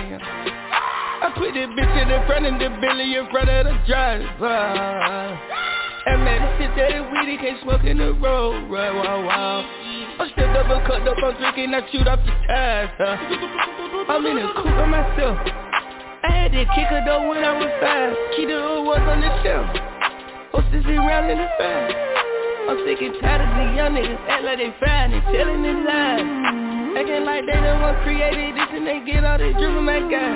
I 1.17 1.31
put 1.31 1.53
the 1.55 1.63
bitch 1.71 1.95
in 2.01 2.09
the 2.11 2.19
front 2.27 2.45
of 2.45 2.59
the 2.59 2.69
Billy 2.81 3.15
in 3.15 3.25
front 3.31 3.49
of 3.49 3.65
the 3.65 3.75
driver. 3.87 5.39
And 6.07 6.23
man, 6.23 6.43
this 6.43 6.51
shit 6.59 6.75
that 6.75 6.91
is 6.91 7.07
weed, 7.07 7.39
can't 7.39 7.59
smoke 7.63 7.83
in 7.83 7.97
the 7.97 8.11
road, 8.19 8.67
right, 8.67 8.91
wow, 8.91 9.23
wow. 9.23 9.63
I'm 10.19 10.29
still 10.31 10.51
double 10.53 10.79
cut 10.87 11.07
up, 11.07 11.17
I'm 11.23 11.35
drinking, 11.39 11.71
I 11.71 11.87
shoot 11.91 12.07
off 12.07 12.19
the 12.23 12.35
tires, 12.47 12.91
huh? 12.99 13.15
I'm 14.11 14.25
in 14.25 14.35
the 14.43 14.47
coupe 14.55 14.71
by 14.75 14.85
myself. 14.87 15.39
I 16.23 16.31
had 16.31 16.51
to 16.51 16.63
kick 16.75 16.87
her 16.91 17.03
though 17.05 17.27
when 17.29 17.43
I 17.43 17.55
was 17.55 17.71
five. 17.79 18.11
Keep 18.35 18.49
the 18.49 18.83
ones 18.83 19.07
on 19.07 19.21
the 19.23 19.31
shelf. 19.43 19.67
Hostess 20.51 20.83
around 20.83 21.29
in 21.31 21.37
the 21.39 21.47
fast. 21.55 21.95
I'm 22.67 22.77
sick 22.83 22.99
and 22.99 23.15
tired 23.21 23.39
of 23.39 23.51
the 23.55 23.65
young 23.75 23.95
niggas 23.95 24.19
act 24.27 24.43
like 24.43 24.57
they 24.59 24.75
fine 24.83 25.13
and 25.13 25.23
telling 25.31 25.63
their 25.63 25.79
lies. 25.87 26.66
Acting 26.97 27.25
like 27.25 27.45
they 27.45 27.53
the 27.53 27.77
one 27.77 27.93
created 28.01 28.57
this 28.57 28.69
and 28.73 28.87
they 28.87 29.05
get 29.05 29.23
all 29.23 29.37
this 29.37 29.53
from 29.53 29.85
that 29.85 30.09
guy. 30.09 30.33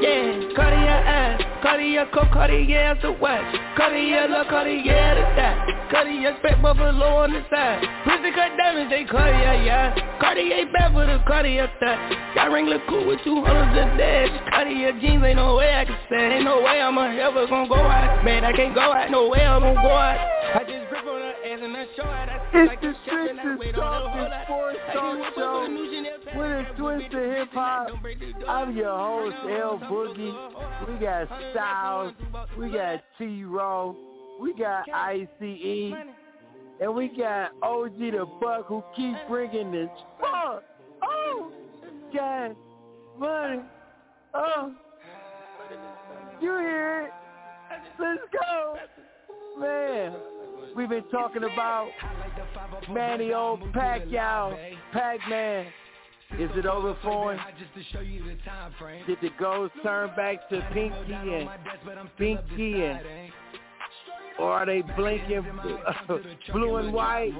Yeah, 0.00 0.56
Cartier 0.56 1.00
eyes, 1.04 1.40
Cartier 1.60 2.08
coat, 2.14 2.32
Cartier 2.32 2.96
the 3.02 3.12
watch, 3.12 3.44
Cartier 3.76 4.26
look, 4.28 4.48
Cartier 4.48 5.12
the 5.20 5.24
dot, 5.36 5.90
Cartier 5.90 6.36
spec 6.40 6.62
buffalo 6.62 7.20
on 7.20 7.32
the 7.32 7.44
side. 7.52 7.84
Pussy 8.08 8.32
cut 8.32 8.56
diamonds, 8.56 8.88
they 8.88 9.04
Cartier, 9.04 9.52
yeah. 9.68 9.92
Cartier 10.18 10.64
bad 10.72 10.92
for 10.96 11.04
the 11.04 11.20
Cartier 11.28 11.68
thought. 11.78 12.00
Got 12.34 12.52
ring 12.52 12.72
look 12.72 12.80
cool 12.88 13.06
with 13.06 13.20
two 13.22 13.44
hundreds 13.44 13.76
a 13.76 13.98
dash. 14.00 14.32
Cartier 14.48 14.92
jeans, 15.00 15.24
ain't 15.24 15.36
no 15.36 15.56
way 15.56 15.76
I 15.76 15.84
can 15.84 15.98
say. 16.08 16.40
Ain't 16.40 16.44
no 16.44 16.62
way 16.62 16.80
I'm 16.80 16.96
ever 16.96 17.46
gonna 17.46 17.68
go 17.68 17.76
out. 17.76 18.24
Man, 18.24 18.46
I 18.46 18.52
can't 18.52 18.74
go 18.74 18.80
out, 18.80 19.10
no 19.10 19.28
way 19.28 19.44
I'm 19.44 19.60
gonna 19.60 19.76
go 19.76 19.92
out. 19.92 20.16
I 20.56 20.64
just 21.56 21.62
grip 21.62 21.62
on 21.62 21.64
and 21.64 21.76
I 21.76 21.86
show 21.96 22.04
her 22.04 22.26
that 22.26 22.42
it's 22.52 22.68
like 22.68 22.80
the 22.80 22.94
strictest 23.04 23.74
talking 23.74 24.32
sports 24.44 24.78
talk 24.92 25.34
show 25.34 25.66
with 26.36 26.50
a 26.50 26.78
twist 26.78 27.14
of 27.14 27.30
hip 27.30 27.48
hop. 27.52 27.88
I'm 28.48 28.76
your 28.76 28.96
host, 28.96 29.36
L 29.44 29.78
Boogie. 29.78 30.88
We 30.88 30.94
got 31.04 31.28
Styles, 31.52 32.14
we 32.58 32.70
got 32.70 33.02
T 33.18 33.44
Row, 33.44 33.96
we 34.40 34.54
got 34.54 34.88
ICE, 34.92 35.28
and 36.80 36.94
we 36.94 37.08
got 37.08 37.52
OG 37.62 37.98
the 37.98 38.26
Buck 38.40 38.66
who 38.66 38.82
keeps 38.94 39.18
bringing 39.28 39.72
this 39.72 39.88
fuck. 40.20 40.62
Oh, 41.02 41.52
gas, 42.12 42.54
money. 43.18 43.62
Oh, 44.34 44.74
you 46.40 46.50
hear 46.50 47.02
it? 47.02 47.10
Let's 47.98 48.20
go, 48.32 48.76
man. 49.58 50.35
We've 50.76 50.90
been 50.90 51.08
talking 51.10 51.42
about 51.44 51.88
Manny 52.90 53.32
old 53.32 53.60
Pacquiao, 53.72 54.54
Pac-Man. 54.92 55.66
Is 56.38 56.50
it 56.54 56.66
over 56.66 56.94
for 57.02 57.32
him? 57.32 57.40
Did 59.06 59.18
the 59.22 59.30
ghost 59.38 59.72
turn 59.82 60.10
back 60.16 60.46
to 60.50 60.60
Pinky 60.74 61.14
and 61.14 61.48
Pinky 62.18 62.82
and 62.84 63.00
or 64.38 64.52
are 64.52 64.66
they 64.66 64.82
blinking 64.82 65.46
blue 66.52 66.76
and 66.76 66.92
white? 66.92 67.32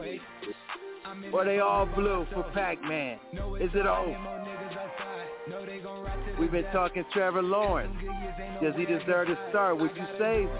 Or 1.31 1.43
are 1.43 1.45
they 1.45 1.59
all 1.59 1.85
blue 1.85 2.27
for 2.33 2.43
Pac-Man? 2.55 3.19
Is 3.61 3.71
it 3.75 3.87
over? 3.87 4.17
We've 6.41 6.51
been 6.51 6.65
talking 6.73 7.05
Trevor 7.13 7.43
Lawrence. 7.43 7.95
Does 8.63 8.75
he 8.77 8.87
deserve 8.87 9.29
to 9.29 9.39
start? 9.51 9.79
Would 9.79 9.95
you 9.95 10.07
save 10.19 10.49
him? 10.49 10.59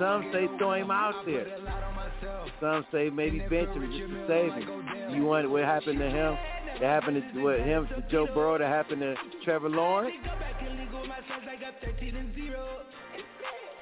Some 0.00 0.30
say 0.32 0.48
throw 0.56 0.72
him 0.72 0.90
out 0.90 1.26
there. 1.26 1.46
Some 2.58 2.86
say 2.90 3.10
maybe 3.10 3.38
bench 3.40 3.68
him 3.68 3.92
just 3.92 4.10
to 4.10 4.26
save 4.26 4.52
him. 4.54 5.14
You 5.14 5.24
want 5.24 5.50
what 5.50 5.62
happened 5.62 5.98
to 5.98 6.08
him? 6.08 6.38
That 6.80 7.02
happened 7.02 7.22
to 7.34 7.42
what 7.42 7.60
him 7.60 7.86
to 7.88 8.02
Joe 8.10 8.26
Burrow. 8.34 8.58
That 8.58 8.68
happened 8.68 9.02
to 9.02 9.14
Trevor 9.44 9.68
Lawrence. 9.68 10.16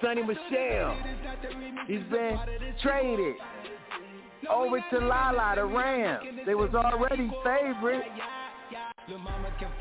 Sony 0.02 0.26
Michel. 0.26 0.96
He's 1.86 2.02
been 2.10 2.38
traded 2.82 3.36
over 4.50 4.84
to 4.90 4.98
Lala, 4.98 5.54
the 5.54 5.64
Rams. 5.64 6.24
They 6.46 6.54
was 6.54 6.74
already 6.74 7.30
favorite. 7.44 8.02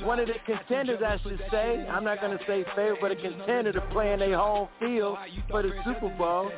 One 0.04 0.20
of 0.20 0.28
the 0.28 0.36
contenders, 0.46 1.02
I 1.06 1.18
should 1.22 1.42
say. 1.52 1.86
I'm 1.90 2.04
not 2.04 2.22
going 2.22 2.38
to 2.38 2.44
say 2.46 2.64
favorite, 2.76 3.00
but 3.02 3.12
a 3.12 3.16
contender 3.16 3.74
to 3.74 3.82
play 3.92 4.14
in 4.14 4.20
their 4.20 4.38
home 4.38 4.70
field 4.80 5.18
for 5.50 5.62
the 5.62 5.72
Super 5.84 6.10
Bowl 6.18 6.50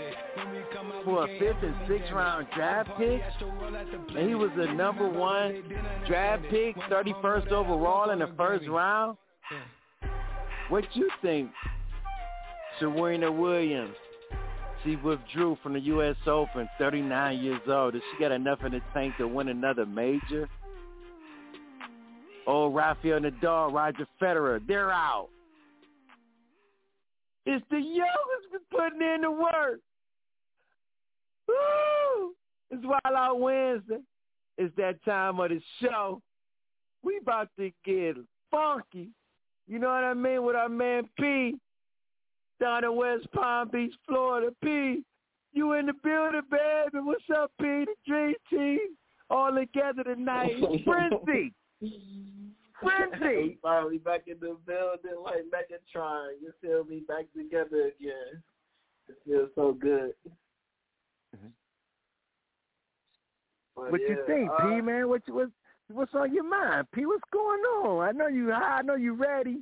for 1.03 1.23
a 1.25 1.39
fifth 1.39 1.63
and 1.63 1.75
sixth 1.87 2.11
round 2.11 2.47
draft 2.55 2.89
pick. 2.97 3.21
And 4.15 4.29
he 4.29 4.35
was 4.35 4.51
the 4.55 4.67
number 4.73 5.07
one 5.07 5.63
draft 6.07 6.43
pick, 6.49 6.75
31st 6.75 7.51
overall 7.51 8.11
in 8.11 8.19
the 8.19 8.29
first 8.37 8.67
round. 8.67 9.17
What 10.69 10.85
you 10.93 11.09
think, 11.21 11.49
Serena 12.79 13.31
Williams? 13.31 13.95
She 14.83 14.95
withdrew 14.95 15.57
from 15.61 15.73
the 15.73 15.79
U.S. 15.81 16.15
Open, 16.25 16.69
39 16.77 17.39
years 17.39 17.61
old. 17.67 17.93
Does 17.93 18.01
she 18.11 18.23
got 18.23 18.31
enough 18.31 18.63
in 18.63 18.71
the 18.71 18.81
tank 18.93 19.15
to 19.17 19.27
win 19.27 19.49
another 19.49 19.85
major? 19.85 20.47
Oh, 22.47 22.67
Rafael 22.67 23.19
Nadal, 23.19 23.71
Roger 23.71 24.07
Federer, 24.21 24.65
they're 24.67 24.91
out. 24.91 25.29
It's 27.45 27.65
the 27.69 27.77
youngest 27.77 28.51
been 28.51 28.61
putting 28.71 29.01
in 29.01 29.21
the 29.21 29.31
work. 29.31 29.79
Woo! 31.47 32.33
It's 32.69 32.83
Wild 32.83 33.15
Out 33.15 33.39
Wednesday. 33.39 33.99
It's 34.57 34.75
that 34.75 35.03
time 35.03 35.39
of 35.39 35.49
the 35.49 35.61
show. 35.81 36.21
We 37.01 37.17
about 37.17 37.49
to 37.57 37.71
get 37.85 38.15
funky. 38.51 39.09
You 39.67 39.79
know 39.79 39.87
what 39.87 40.03
I 40.03 40.13
mean? 40.13 40.43
With 40.43 40.55
our 40.55 40.69
man 40.69 41.07
P 41.17 41.55
down 42.59 42.83
in 42.83 42.95
West 42.95 43.31
Palm 43.31 43.69
Beach, 43.69 43.93
Florida. 44.07 44.53
P, 44.63 45.03
you 45.53 45.73
in 45.73 45.85
the 45.85 45.93
building, 46.03 46.41
baby. 46.51 47.03
What's 47.03 47.23
up, 47.35 47.51
P? 47.59 47.65
The 47.65 47.95
Dream 48.05 48.35
Team 48.49 48.79
all 49.29 49.53
together 49.53 50.03
tonight. 50.03 50.51
Frenzy. 50.85 51.53
Frenzy. 51.79 53.57
finally 53.61 53.97
back 53.97 54.23
in 54.27 54.37
the 54.39 54.57
building 54.65 55.23
like 55.23 55.43
Megatron. 55.53 56.29
You 56.41 56.51
feel 56.61 56.83
me? 56.83 57.03
Back 57.07 57.25
together 57.35 57.91
again. 57.97 58.41
It 59.07 59.17
feels 59.25 59.49
so 59.55 59.73
good. 59.73 60.13
Mm-hmm. 61.35 61.47
what 63.73 64.01
yeah, 64.01 64.09
you 64.09 64.23
think, 64.27 64.49
uh, 64.49 64.57
P 64.57 64.81
man? 64.81 65.09
What 65.09 65.21
you 65.27 65.33
what, 65.33 65.49
what's 65.91 66.13
on 66.13 66.33
your 66.33 66.47
mind, 66.47 66.87
P? 66.93 67.05
What's 67.05 67.23
going 67.31 67.61
on? 67.61 68.07
I 68.07 68.11
know 68.11 68.27
you 68.27 68.51
high. 68.51 68.79
I 68.79 68.81
know 68.81 68.95
you 68.95 69.13
ready. 69.13 69.61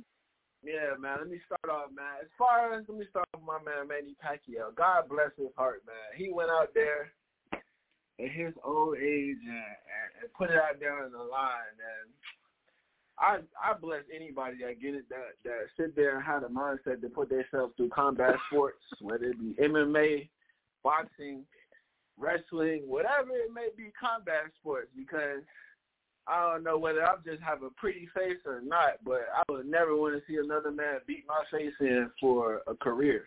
Yeah, 0.62 0.98
man. 0.98 1.18
Let 1.20 1.30
me 1.30 1.38
start 1.46 1.70
off, 1.70 1.90
man. 1.94 2.20
As 2.20 2.28
far 2.36 2.74
as 2.74 2.84
let 2.88 2.98
me 2.98 3.06
start 3.10 3.28
with 3.34 3.44
my 3.44 3.58
man 3.64 3.88
Manny 3.88 4.16
Pacquiao. 4.22 4.74
God 4.74 5.08
bless 5.08 5.30
his 5.38 5.54
heart, 5.56 5.82
man. 5.86 6.16
He 6.16 6.32
went 6.32 6.50
out 6.50 6.74
there 6.74 7.12
at 8.18 8.30
his 8.30 8.54
old 8.64 8.96
age 8.96 9.38
and, 9.44 9.76
and, 10.22 10.32
put 10.36 10.50
it 10.50 10.56
out 10.56 10.78
there 10.80 11.04
on 11.04 11.12
the 11.12 11.18
line, 11.18 11.74
and 11.78 12.10
I 13.18 13.38
I 13.62 13.74
bless 13.74 14.02
anybody 14.14 14.58
that 14.64 14.80
get 14.80 14.94
it 14.94 15.08
that 15.08 15.34
that 15.44 15.66
sit 15.76 15.96
there 15.96 16.16
and 16.16 16.24
have 16.24 16.42
the 16.42 16.48
mindset 16.48 17.00
to 17.00 17.08
put 17.08 17.30
themselves 17.30 17.74
through 17.76 17.90
combat 17.90 18.34
sports, 18.50 18.82
whether 19.00 19.24
it 19.24 19.38
be 19.38 19.60
MMA, 19.62 20.28
boxing, 20.82 21.44
wrestling, 22.18 22.82
whatever 22.86 23.30
it 23.30 23.52
may 23.52 23.68
be, 23.76 23.92
combat 23.98 24.44
sports. 24.60 24.88
Because 24.96 25.42
I 26.26 26.52
don't 26.52 26.62
know 26.62 26.78
whether 26.78 27.04
I'm 27.04 27.22
just 27.24 27.42
have 27.42 27.62
a 27.62 27.70
pretty 27.70 28.08
face 28.14 28.38
or 28.44 28.60
not, 28.60 29.02
but 29.04 29.26
I 29.34 29.50
would 29.50 29.66
never 29.66 29.96
want 29.96 30.14
to 30.14 30.22
see 30.30 30.38
another 30.38 30.70
man 30.70 31.00
beat 31.06 31.24
my 31.26 31.42
face 31.50 31.74
in 31.80 32.10
for 32.20 32.62
a 32.66 32.74
career. 32.74 33.24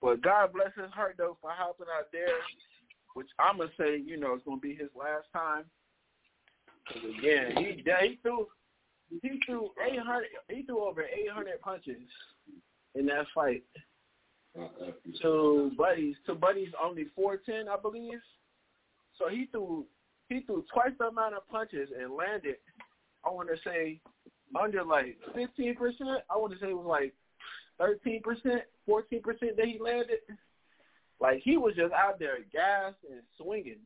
But 0.00 0.22
God 0.22 0.52
bless 0.52 0.74
his 0.76 0.92
heart 0.92 1.16
though 1.18 1.36
for 1.40 1.50
helping 1.50 1.86
out 1.96 2.06
there, 2.12 2.26
which 3.16 3.28
I'm 3.38 3.56
gonna 3.56 3.70
say, 3.80 3.96
you 4.04 4.18
know, 4.18 4.34
it's 4.34 4.44
gonna 4.44 4.60
be 4.60 4.74
his 4.74 4.90
last 4.94 5.24
time. 5.32 5.64
Because 6.86 7.02
again, 7.18 7.56
he 7.56 7.82
he 7.82 8.18
threw 8.22 8.46
he 9.22 9.40
threw 9.46 9.70
eight 9.90 9.98
hundred. 9.98 10.28
He 10.50 10.64
threw 10.64 10.84
over 10.84 11.02
eight 11.02 11.30
hundred 11.32 11.58
punches 11.62 11.96
in 12.94 13.06
that 13.06 13.24
fight. 13.34 13.64
To 15.22 15.70
buddies, 15.78 16.16
to 16.26 16.34
buddies 16.34 16.68
only 16.82 17.06
four 17.14 17.38
ten, 17.38 17.68
I 17.70 17.76
believe. 17.80 18.20
So 19.18 19.28
he 19.28 19.46
threw 19.50 19.86
he 20.28 20.40
threw 20.40 20.62
twice 20.70 20.92
the 20.98 21.06
amount 21.06 21.36
of 21.36 21.48
punches 21.48 21.88
and 21.98 22.14
landed. 22.14 22.56
I 23.24 23.30
want 23.30 23.48
to 23.48 23.56
say 23.64 23.98
under 24.60 24.84
like 24.84 25.16
fifteen 25.34 25.74
percent. 25.74 26.20
I 26.30 26.36
want 26.36 26.52
to 26.52 26.58
say 26.58 26.68
it 26.68 26.76
was 26.76 26.86
like 26.86 27.14
thirteen 27.78 28.20
percent, 28.20 28.62
fourteen 28.84 29.22
percent 29.22 29.56
that 29.56 29.66
he 29.66 29.78
landed. 29.80 30.18
Like 31.20 31.40
he 31.42 31.56
was 31.56 31.74
just 31.74 31.92
out 31.92 32.18
there 32.18 32.38
gassed 32.52 33.02
and 33.10 33.22
swinging, 33.40 33.80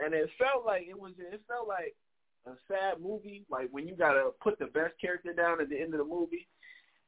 and 0.00 0.14
it 0.14 0.28
felt 0.38 0.66
like 0.66 0.86
it 0.88 0.98
was. 0.98 1.12
It 1.18 1.42
felt 1.46 1.68
like 1.68 1.94
a 2.46 2.52
sad 2.68 3.00
movie, 3.00 3.44
like 3.50 3.68
when 3.70 3.86
you 3.86 3.94
gotta 3.94 4.30
put 4.42 4.58
the 4.58 4.66
best 4.66 4.94
character 5.00 5.32
down 5.32 5.60
at 5.60 5.68
the 5.68 5.80
end 5.80 5.94
of 5.94 5.98
the 5.98 6.04
movie, 6.04 6.48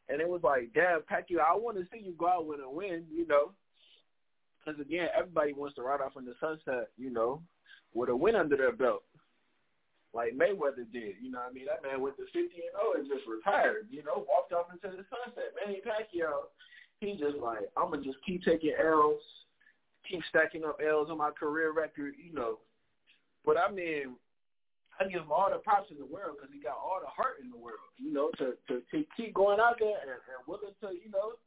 and 0.09 0.21
it 0.21 0.29
was 0.29 0.43
like, 0.43 0.71
damn, 0.75 1.01
Pacquiao, 1.03 1.41
I 1.41 1.57
want 1.57 1.77
to 1.77 1.85
see 1.93 2.03
you 2.05 2.15
go 2.19 2.29
out 2.29 2.47
with 2.47 2.61
a 2.61 2.71
win, 2.71 3.05
you 3.13 3.27
know, 3.27 3.53
because 4.59 4.81
again, 4.81 5.09
everybody 5.17 5.53
wants 5.53 5.77
to 5.77 5.83
ride 5.83 6.01
off 6.01 6.17
in 6.17 6.25
the 6.25 6.35
sunset, 6.41 6.89
you 6.97 7.11
know, 7.11 7.43
with 7.95 8.09
a 8.09 8.17
win 8.17 8.37
under 8.37 8.57
their 8.57 8.73
belt, 8.73 9.03
like 10.15 10.35
Mayweather 10.35 10.91
did. 10.93 11.15
You 11.23 11.31
know, 11.31 11.39
what 11.39 11.51
I 11.51 11.53
mean, 11.53 11.67
that 11.67 11.89
man 11.89 12.01
went 12.01 12.17
to 12.17 12.25
fifty 12.27 12.63
and 12.63 12.75
zero 12.75 12.95
and 12.97 13.09
just 13.09 13.27
retired, 13.27 13.87
you 13.91 14.03
know, 14.05 14.27
walked 14.29 14.53
off 14.53 14.67
into 14.73 14.97
the 14.97 15.05
sunset. 15.11 15.55
Manny 15.55 15.81
Pacquiao, 15.87 16.51
he 17.01 17.13
just 17.13 17.39
like, 17.39 17.71
I'm 17.77 17.91
gonna 17.91 18.03
just 18.03 18.19
keep 18.27 18.43
taking 18.45 18.75
L's, 18.79 19.23
keep 20.09 20.23
stacking 20.29 20.65
up 20.65 20.81
L's 20.81 21.11
on 21.11 21.19
my 21.19 21.31
career 21.31 21.73
record, 21.73 22.15
you 22.17 22.33
know. 22.33 22.59
But 23.45 23.57
I 23.57 23.71
mean, 23.71 24.17
I 24.99 25.05
give 25.05 25.23
him 25.23 25.33
all 25.33 25.51
the 25.51 25.59
props 25.59 25.91
in 25.91 25.99
the 25.99 26.07
world 26.07 26.37
because 26.37 26.53
he 26.53 26.61
got 26.61 26.77
all 26.77 26.99
the 27.01 27.11
heart 27.11 27.39
in 27.43 27.51
the 27.51 27.57
world, 27.57 27.87
you 27.97 28.13
know, 28.13 28.31
to 28.39 28.59
to, 28.69 28.83
to 28.91 29.05
keep 29.17 29.35
going 29.35 29.61
out 29.61 29.77
there 29.79 30.01
and, 30.03 30.19
and 30.19 30.43
willing 30.47 30.75
to, 30.83 30.89
you 30.97 31.11
know, 31.11 31.39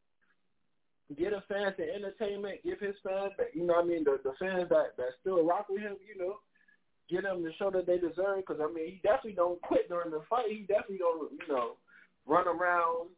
get 1.17 1.33
a 1.33 1.43
fans 1.47 1.75
the 1.77 1.83
entertainment, 1.93 2.63
give 2.63 2.79
his 2.79 2.95
fans, 3.03 3.33
you 3.53 3.65
know, 3.65 3.75
I 3.75 3.83
mean, 3.83 4.03
the 4.03 4.19
the 4.23 4.33
fans 4.39 4.69
that 4.69 4.95
that 4.97 5.19
still 5.19 5.45
rock 5.45 5.67
with 5.69 5.81
him, 5.81 5.97
you 6.07 6.17
know, 6.17 6.39
get 7.09 7.23
them 7.23 7.43
the 7.43 7.51
show 7.59 7.69
that 7.71 7.85
they 7.85 7.97
deserve. 7.97 8.47
Because 8.47 8.61
I 8.61 8.71
mean, 8.71 8.87
he 8.87 9.01
definitely 9.03 9.35
don't 9.35 9.61
quit 9.61 9.89
during 9.89 10.11
the 10.11 10.23
fight. 10.29 10.49
He 10.49 10.65
definitely 10.67 10.99
don't, 10.99 11.31
you 11.31 11.47
know, 11.53 11.75
run 12.25 12.47
around. 12.47 13.09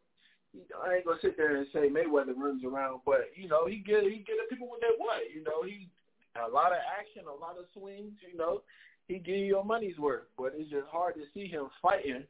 I 0.84 0.96
ain't 0.96 1.04
gonna 1.04 1.18
sit 1.20 1.36
there 1.36 1.56
and 1.56 1.66
say 1.72 1.88
Mayweather 1.88 2.36
runs 2.36 2.64
around, 2.64 3.00
but 3.04 3.30
you 3.34 3.48
know, 3.48 3.66
he 3.66 3.76
get 3.76 4.02
he 4.04 4.22
get 4.26 4.36
the 4.38 4.48
people 4.48 4.68
what 4.68 4.80
they 4.80 4.94
want. 4.98 5.24
You 5.34 5.42
know, 5.42 5.62
he 5.62 5.88
a 6.36 6.50
lot 6.50 6.72
of 6.72 6.78
action, 6.98 7.22
a 7.26 7.40
lot 7.40 7.58
of 7.58 7.66
swings. 7.72 8.12
You 8.30 8.38
know, 8.38 8.62
he 9.08 9.18
give 9.18 9.36
you 9.36 9.46
your 9.46 9.64
money's 9.64 9.98
worth. 9.98 10.24
But 10.36 10.54
it's 10.56 10.70
just 10.70 10.86
hard 10.90 11.14
to 11.14 11.22
see 11.32 11.46
him 11.46 11.68
fighting 11.82 12.24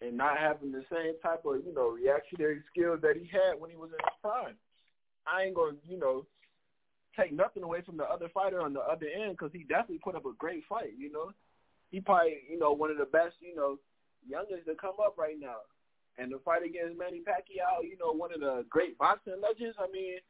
and 0.00 0.16
not 0.16 0.38
having 0.38 0.72
the 0.72 0.84
same 0.90 1.14
type 1.22 1.44
of, 1.44 1.64
you 1.64 1.74
know, 1.74 1.88
reactionary 1.88 2.62
skills 2.70 3.00
that 3.02 3.16
he 3.16 3.26
had 3.26 3.58
when 3.58 3.70
he 3.70 3.76
was 3.76 3.90
in 3.90 3.98
his 3.98 4.18
prime. 4.22 4.54
I 5.26 5.44
ain't 5.44 5.56
to, 5.56 5.76
you 5.86 5.98
know, 5.98 6.24
take 7.18 7.32
nothing 7.32 7.62
away 7.62 7.82
from 7.82 7.96
the 7.96 8.04
other 8.04 8.28
fighter 8.32 8.60
on 8.60 8.72
the 8.72 8.80
other 8.80 9.06
end 9.06 9.32
because 9.32 9.50
he 9.52 9.64
definitely 9.64 9.98
put 9.98 10.14
up 10.14 10.24
a 10.24 10.32
great 10.38 10.62
fight, 10.68 10.92
you 10.96 11.10
know. 11.10 11.32
He 11.90 12.00
probably, 12.00 12.38
you 12.48 12.58
know, 12.58 12.72
one 12.72 12.90
of 12.90 12.98
the 12.98 13.06
best, 13.06 13.34
you 13.40 13.56
know, 13.56 13.78
youngest 14.26 14.66
to 14.66 14.74
come 14.74 14.94
up 15.04 15.16
right 15.18 15.36
now. 15.38 15.56
And 16.18 16.32
the 16.32 16.38
fight 16.44 16.66
against 16.66 16.98
Manny 16.98 17.22
Pacquiao, 17.22 17.86
you 17.86 17.96
know, 17.96 18.12
one 18.12 18.34
of 18.34 18.40
the 18.40 18.66
great 18.68 18.98
boxing 18.98 19.40
legends, 19.40 19.76
I 19.78 19.90
mean– 19.90 20.18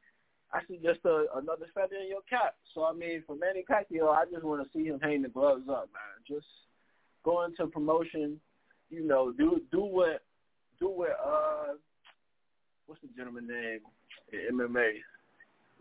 actually 0.54 0.78
just 0.78 1.00
a, 1.04 1.26
another 1.36 1.66
feather 1.74 1.96
in 2.02 2.08
your 2.08 2.22
cap. 2.28 2.54
So 2.74 2.84
I 2.84 2.92
mean, 2.92 3.22
for 3.26 3.36
Manny 3.36 3.64
Pacquiao, 3.68 4.10
I 4.10 4.24
just 4.30 4.44
want 4.44 4.62
to 4.62 4.78
see 4.78 4.86
him 4.86 5.00
hang 5.00 5.22
the 5.22 5.28
gloves 5.28 5.68
up, 5.68 5.88
man. 5.92 6.18
Just 6.26 6.46
go 7.24 7.44
into 7.44 7.66
promotion, 7.66 8.40
you 8.90 9.06
know, 9.06 9.32
do 9.32 9.60
do 9.70 9.80
what 9.80 10.22
do 10.80 10.88
what 10.88 11.18
uh 11.24 11.74
what's 12.86 13.00
the 13.02 13.08
gentleman 13.16 13.46
name 13.46 13.80
in 14.32 14.56
MMA? 14.56 14.92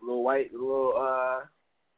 Little 0.02 0.22
white, 0.22 0.52
little 0.52 0.94
uh 0.96 1.46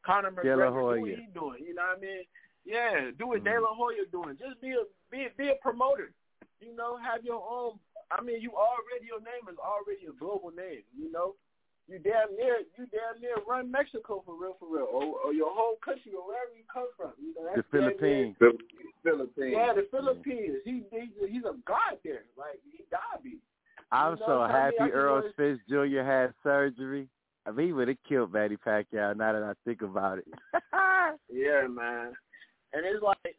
Conor 0.04 0.30
McGregor. 0.30 0.70
Do 0.70 1.00
what 1.00 1.08
he 1.08 1.26
doing? 1.34 1.58
You 1.66 1.74
know 1.74 1.82
what 1.82 1.98
I 1.98 2.00
mean? 2.00 2.24
Yeah, 2.64 3.10
do 3.18 3.26
what 3.26 3.38
mm-hmm. 3.38 3.54
De 3.54 3.60
La 3.60 3.74
Hoya 3.74 4.04
doing. 4.12 4.36
Just 4.38 4.60
be 4.60 4.70
a 4.70 4.84
be 5.10 5.26
be 5.36 5.48
a 5.48 5.54
promoter. 5.62 6.12
You 6.60 6.76
know, 6.76 6.98
have 6.98 7.24
your 7.24 7.42
own. 7.42 7.78
I 8.10 8.20
mean, 8.22 8.42
you 8.42 8.52
already 8.52 9.06
your 9.06 9.22
name 9.22 9.46
is 9.50 9.58
already 9.58 10.06
a 10.10 10.14
global 10.18 10.50
name. 10.50 10.82
You 10.96 11.10
know, 11.10 11.34
you 11.86 11.98
damn 11.98 12.34
near 12.36 12.62
you 12.78 12.86
damn 12.90 13.20
near 13.20 13.38
run 13.46 13.70
Mexico 13.70 14.22
for 14.26 14.34
real, 14.34 14.56
for 14.58 14.68
real, 14.70 14.86
or, 14.90 15.18
or 15.26 15.32
your 15.32 15.50
whole 15.50 15.78
country 15.84 16.12
or 16.14 16.26
wherever 16.26 16.50
you 16.54 16.66
come 16.72 16.90
from. 16.96 17.12
You 17.18 17.34
know, 17.34 17.50
the 17.54 17.64
Philippines. 17.70 18.36
Near, 18.40 18.52
Philippines. 19.02 19.54
Yeah, 19.56 19.72
the 19.74 19.86
Philippines. 19.90 20.58
He, 20.64 20.82
he 20.90 21.10
he's 21.26 21.44
a 21.44 21.54
god 21.66 21.98
there. 22.04 22.26
Like 22.36 22.58
he 22.70 22.84
gotta 22.90 23.22
be. 23.22 23.38
I'm 23.92 24.16
you 24.18 24.24
so 24.26 24.46
happy 24.46 24.76
I 24.80 24.84
mean, 24.84 24.94
Errol 24.94 25.22
Spence 25.32 25.60
Jr. 25.68 26.02
had 26.02 26.34
surgery. 26.42 27.08
I 27.46 27.50
mean, 27.50 27.66
he 27.66 27.72
would 27.72 27.88
have 27.88 27.96
killed 28.08 28.32
Manny 28.32 28.56
Pacquiao. 28.56 29.16
Now 29.16 29.32
that 29.32 29.42
I 29.42 29.52
think 29.64 29.82
about 29.82 30.18
it. 30.18 30.26
yeah, 31.32 31.66
man. 31.66 32.12
And 32.72 32.86
it's 32.86 33.02
like 33.02 33.36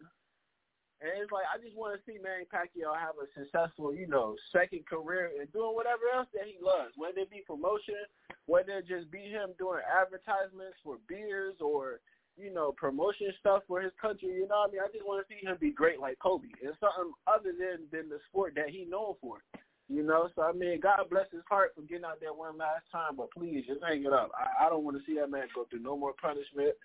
and 1.01 1.09
it's 1.17 1.33
like 1.33 1.49
I 1.49 1.57
just 1.57 1.73
want 1.73 1.97
to 1.97 2.01
see 2.05 2.21
Manny 2.21 2.45
Pacquiao 2.45 2.93
have 2.93 3.17
a 3.17 3.25
successful, 3.33 3.93
you 3.93 4.05
know, 4.05 4.37
second 4.53 4.85
career 4.85 5.33
and 5.33 5.51
doing 5.51 5.73
whatever 5.73 6.05
else 6.13 6.29
that 6.37 6.45
he 6.45 6.61
loves, 6.61 6.93
whether 6.95 7.25
it 7.25 7.33
be 7.33 7.41
promotion, 7.41 8.05
whether 8.45 8.77
it 8.77 8.87
just 8.87 9.09
be 9.09 9.25
him 9.25 9.57
doing 9.57 9.81
advertisements 9.81 10.77
for 10.85 11.01
beers 11.09 11.57
or, 11.57 12.05
you 12.37 12.53
know, 12.53 12.71
promotion 12.77 13.33
stuff 13.41 13.65
for 13.67 13.81
his 13.81 13.91
country. 13.97 14.29
You 14.29 14.45
know 14.45 14.61
what 14.61 14.69
I 14.69 14.73
mean? 14.77 14.85
I 14.85 14.93
just 14.93 15.05
want 15.05 15.25
to 15.25 15.27
see 15.27 15.41
him 15.41 15.57
be 15.57 15.73
great 15.73 15.97
like 15.97 16.21
Kobe 16.21 16.53
and 16.61 16.77
something 16.77 17.17
other 17.25 17.49
than 17.57 17.89
than 17.89 18.05
the 18.05 18.21
sport 18.29 18.53
that 18.55 18.69
he 18.69 18.85
known 18.85 19.17
for. 19.17 19.41
You 19.89 20.03
know, 20.03 20.29
so 20.37 20.43
I 20.43 20.53
mean, 20.53 20.79
God 20.79 21.09
bless 21.09 21.27
his 21.33 21.43
heart 21.49 21.73
for 21.75 21.81
getting 21.81 22.05
out 22.05 22.21
there 22.21 22.31
one 22.31 22.57
last 22.57 22.85
time, 22.93 23.17
but 23.17 23.33
please 23.33 23.65
just 23.67 23.83
hang 23.83 24.05
it 24.05 24.13
up. 24.13 24.31
I, 24.37 24.65
I 24.65 24.69
don't 24.69 24.85
want 24.85 24.95
to 24.95 25.03
see 25.03 25.19
that 25.19 25.33
man 25.33 25.49
go 25.53 25.65
through 25.65 25.81
no 25.81 25.97
more 25.97 26.13
punishment. 26.13 26.77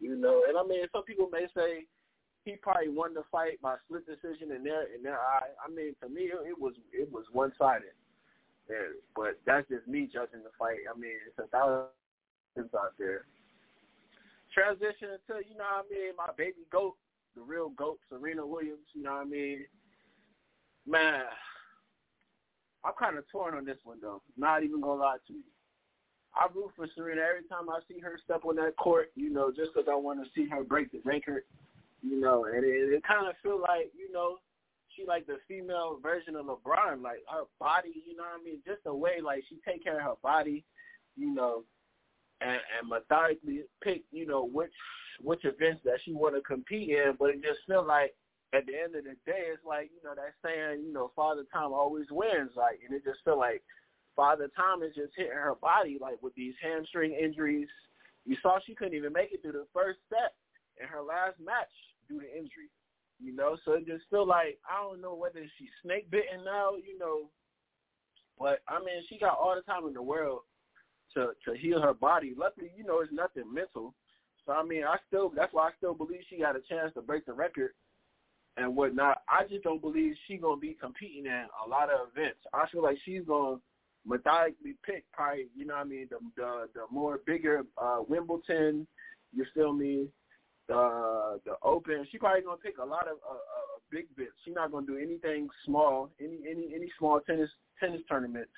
You 0.00 0.16
know, 0.16 0.42
and 0.48 0.56
I 0.56 0.62
mean, 0.62 0.86
some 0.90 1.04
people 1.04 1.28
may 1.28 1.46
say 1.54 1.84
he 2.44 2.56
probably 2.60 2.88
won 2.88 3.14
the 3.14 3.24
fight 3.32 3.60
by 3.62 3.76
split 3.84 4.04
decision 4.06 4.52
in 4.54 4.62
their 4.62 4.94
in 4.94 5.02
their 5.02 5.18
eye. 5.18 5.48
I 5.64 5.70
mean, 5.70 5.94
to 6.02 6.08
me, 6.08 6.28
it, 6.28 6.58
was 6.58 6.74
it 6.92 7.10
was 7.10 7.24
one 7.32 7.52
sided. 7.58 7.96
Yeah, 8.68 8.76
but 9.16 9.40
that's 9.46 9.68
just 9.68 9.88
me 9.88 10.08
judging 10.12 10.44
the 10.44 10.52
fight. 10.58 10.84
I 10.88 10.98
mean, 10.98 11.16
it's 11.26 11.38
a 11.38 11.48
thousand 11.48 11.88
out 12.76 12.92
there. 12.98 13.24
Transition 14.52 15.16
to 15.26 15.40
you 15.48 15.56
know 15.56 15.64
what 15.64 15.86
I 15.90 15.94
mean, 15.94 16.12
my 16.16 16.30
baby 16.36 16.68
goat, 16.70 16.94
the 17.34 17.42
real 17.42 17.70
goat, 17.70 17.98
Serena 18.08 18.46
Williams. 18.46 18.86
You 18.92 19.02
know 19.04 19.12
what 19.12 19.26
I 19.26 19.30
mean, 19.30 19.64
man. 20.86 21.24
I'm 22.84 22.92
kind 22.98 23.16
of 23.16 23.24
torn 23.32 23.54
on 23.54 23.64
this 23.64 23.78
one 23.84 23.98
though. 24.02 24.20
Not 24.36 24.62
even 24.62 24.82
gonna 24.82 25.00
lie 25.00 25.16
to 25.26 25.32
you. 25.32 25.40
I 26.36 26.46
root 26.54 26.72
for 26.76 26.86
Serena 26.94 27.22
every 27.22 27.48
time 27.48 27.70
I 27.70 27.80
see 27.88 27.98
her 28.00 28.18
step 28.22 28.44
on 28.44 28.56
that 28.56 28.76
court. 28.76 29.10
You 29.14 29.30
know, 29.30 29.50
just 29.50 29.72
because 29.72 29.88
I 29.90 29.94
want 29.94 30.22
to 30.22 30.30
see 30.34 30.46
her 30.50 30.62
break 30.62 30.92
the 30.92 31.00
record 31.04 31.44
you 32.04 32.20
know, 32.20 32.44
and 32.44 32.64
it, 32.64 32.92
it 32.92 33.02
kind 33.04 33.26
of 33.26 33.34
feel 33.42 33.60
like, 33.60 33.90
you 33.96 34.12
know, 34.12 34.36
she 34.94 35.04
like 35.06 35.26
the 35.26 35.38
female 35.48 35.98
version 36.02 36.36
of 36.36 36.46
LeBron, 36.46 37.02
like 37.02 37.24
her 37.28 37.44
body, 37.58 38.04
you 38.06 38.16
know 38.16 38.24
what 38.24 38.40
I 38.40 38.44
mean? 38.44 38.60
Just 38.66 38.84
the 38.84 38.94
way 38.94 39.20
like 39.24 39.42
she 39.48 39.58
take 39.66 39.82
care 39.82 39.98
of 39.98 40.04
her 40.04 40.14
body, 40.22 40.64
you 41.16 41.34
know, 41.34 41.64
and, 42.40 42.60
and 42.78 42.88
methodically 42.88 43.62
pick, 43.82 44.02
you 44.12 44.26
know, 44.26 44.44
which 44.44 44.72
which 45.22 45.44
events 45.44 45.80
that 45.84 45.98
she 46.04 46.12
want 46.12 46.34
to 46.34 46.40
compete 46.42 46.90
in. 46.90 47.14
But 47.18 47.30
it 47.30 47.42
just 47.42 47.60
feel 47.66 47.84
like 47.84 48.14
at 48.52 48.66
the 48.66 48.74
end 48.74 48.94
of 48.94 49.04
the 49.04 49.16
day, 49.26 49.50
it's 49.50 49.64
like 49.66 49.90
you 49.90 50.02
know 50.04 50.14
that 50.14 50.34
saying, 50.44 50.84
you 50.86 50.92
know, 50.92 51.10
Father 51.16 51.44
Time 51.52 51.72
always 51.72 52.06
wins. 52.10 52.50
Like, 52.54 52.80
and 52.86 52.94
it 52.94 53.04
just 53.04 53.24
feel 53.24 53.38
like 53.38 53.62
Father 54.14 54.48
Time 54.54 54.82
is 54.82 54.94
just 54.94 55.12
hitting 55.16 55.32
her 55.32 55.56
body 55.60 55.98
like 56.00 56.22
with 56.22 56.34
these 56.34 56.54
hamstring 56.62 57.14
injuries. 57.14 57.68
You 58.26 58.36
saw 58.42 58.58
she 58.64 58.74
couldn't 58.74 58.94
even 58.94 59.12
make 59.12 59.32
it 59.32 59.42
through 59.42 59.52
the 59.52 59.66
first 59.74 59.98
set 60.08 60.34
in 60.80 60.86
her 60.86 61.02
last 61.02 61.40
match 61.44 61.72
due 62.08 62.20
to 62.20 62.26
injury. 62.26 62.70
You 63.20 63.34
know, 63.34 63.56
so 63.64 63.72
it 63.72 63.86
just 63.86 64.04
feel 64.10 64.26
like 64.26 64.58
I 64.68 64.82
don't 64.82 65.00
know 65.00 65.14
whether 65.14 65.40
she's 65.58 65.68
snake 65.82 66.10
bitten 66.10 66.44
now. 66.44 66.72
You 66.76 66.98
know, 66.98 67.30
But 68.38 68.60
I 68.68 68.78
mean, 68.80 69.02
she 69.08 69.18
got 69.18 69.38
all 69.38 69.54
the 69.54 69.62
time 69.62 69.86
in 69.86 69.94
the 69.94 70.02
world 70.02 70.40
to 71.14 71.32
to 71.46 71.56
heal 71.56 71.80
her 71.80 71.94
body. 71.94 72.34
Luckily, 72.36 72.70
you 72.76 72.84
know, 72.84 73.00
it's 73.00 73.12
nothing 73.12 73.52
mental. 73.52 73.94
So 74.44 74.52
I 74.52 74.62
mean, 74.64 74.84
I 74.84 74.96
still 75.06 75.32
that's 75.34 75.52
why 75.54 75.68
I 75.68 75.70
still 75.76 75.94
believe 75.94 76.20
she 76.28 76.38
got 76.38 76.56
a 76.56 76.60
chance 76.68 76.92
to 76.94 77.02
break 77.02 77.24
the 77.26 77.32
record 77.32 77.70
and 78.56 78.76
whatnot. 78.76 79.22
I 79.28 79.44
just 79.48 79.64
don't 79.64 79.80
believe 79.80 80.14
she 80.26 80.36
gonna 80.36 80.60
be 80.60 80.76
competing 80.80 81.26
in 81.26 81.46
a 81.64 81.68
lot 81.68 81.90
of 81.90 82.08
events. 82.14 82.40
I 82.52 82.66
feel 82.70 82.82
like 82.82 82.98
she's 83.04 83.22
gonna 83.26 83.58
methodically 84.06 84.74
pick 84.84 85.04
probably, 85.12 85.46
you 85.56 85.64
know 85.64 85.74
what 85.74 85.80
I 85.80 85.84
mean, 85.84 86.08
the 86.10 86.18
the, 86.36 86.68
the 86.74 86.80
more 86.90 87.20
bigger 87.26 87.62
uh 87.78 88.00
Wimbledon, 88.06 88.86
you 89.32 89.46
feel 89.54 89.72
me, 89.72 90.08
the 90.68 91.40
the 91.44 91.52
Open. 91.62 92.06
She 92.10 92.18
probably 92.18 92.42
gonna 92.42 92.56
pick 92.56 92.78
a 92.78 92.84
lot 92.84 93.08
of 93.08 93.18
uh, 93.28 93.34
uh, 93.34 93.78
big 93.90 94.06
bits. 94.16 94.32
She's 94.44 94.54
not 94.54 94.72
gonna 94.72 94.86
do 94.86 94.96
anything 94.96 95.48
small, 95.64 96.10
any 96.20 96.38
any 96.48 96.74
any 96.74 96.90
small 96.98 97.20
tennis 97.20 97.50
tennis 97.80 98.00
tournaments. 98.08 98.52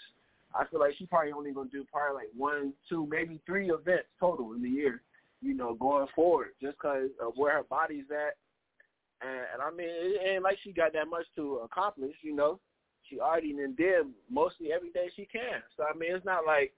I 0.54 0.64
feel 0.66 0.80
like 0.80 0.94
she 0.98 1.06
probably 1.06 1.32
only 1.32 1.52
gonna 1.52 1.70
do 1.70 1.84
probably 1.90 2.22
like 2.24 2.30
one, 2.36 2.72
two, 2.88 3.06
maybe 3.10 3.40
three 3.46 3.70
events 3.70 4.08
total 4.20 4.52
in 4.54 4.62
the 4.62 4.68
year. 4.68 5.02
You 5.42 5.54
know, 5.54 5.74
going 5.74 6.06
forward, 6.14 6.48
just 6.60 6.78
because 6.78 7.10
of 7.20 7.32
where 7.36 7.58
her 7.58 7.64
body's 7.64 8.06
at. 8.10 8.36
And, 9.20 9.40
and 9.54 9.62
I 9.62 9.70
mean, 9.70 9.88
it 9.88 10.20
ain't 10.26 10.42
like 10.42 10.58
she 10.62 10.72
got 10.72 10.92
that 10.94 11.08
much 11.08 11.26
to 11.36 11.60
accomplish. 11.64 12.14
You 12.22 12.34
know, 12.34 12.58
she 13.08 13.20
already 13.20 13.54
did 13.76 14.06
mostly 14.30 14.72
everything 14.72 15.08
she 15.14 15.26
can. 15.26 15.62
So 15.76 15.84
I 15.84 15.96
mean, 15.96 16.14
it's 16.14 16.24
not 16.24 16.46
like 16.46 16.72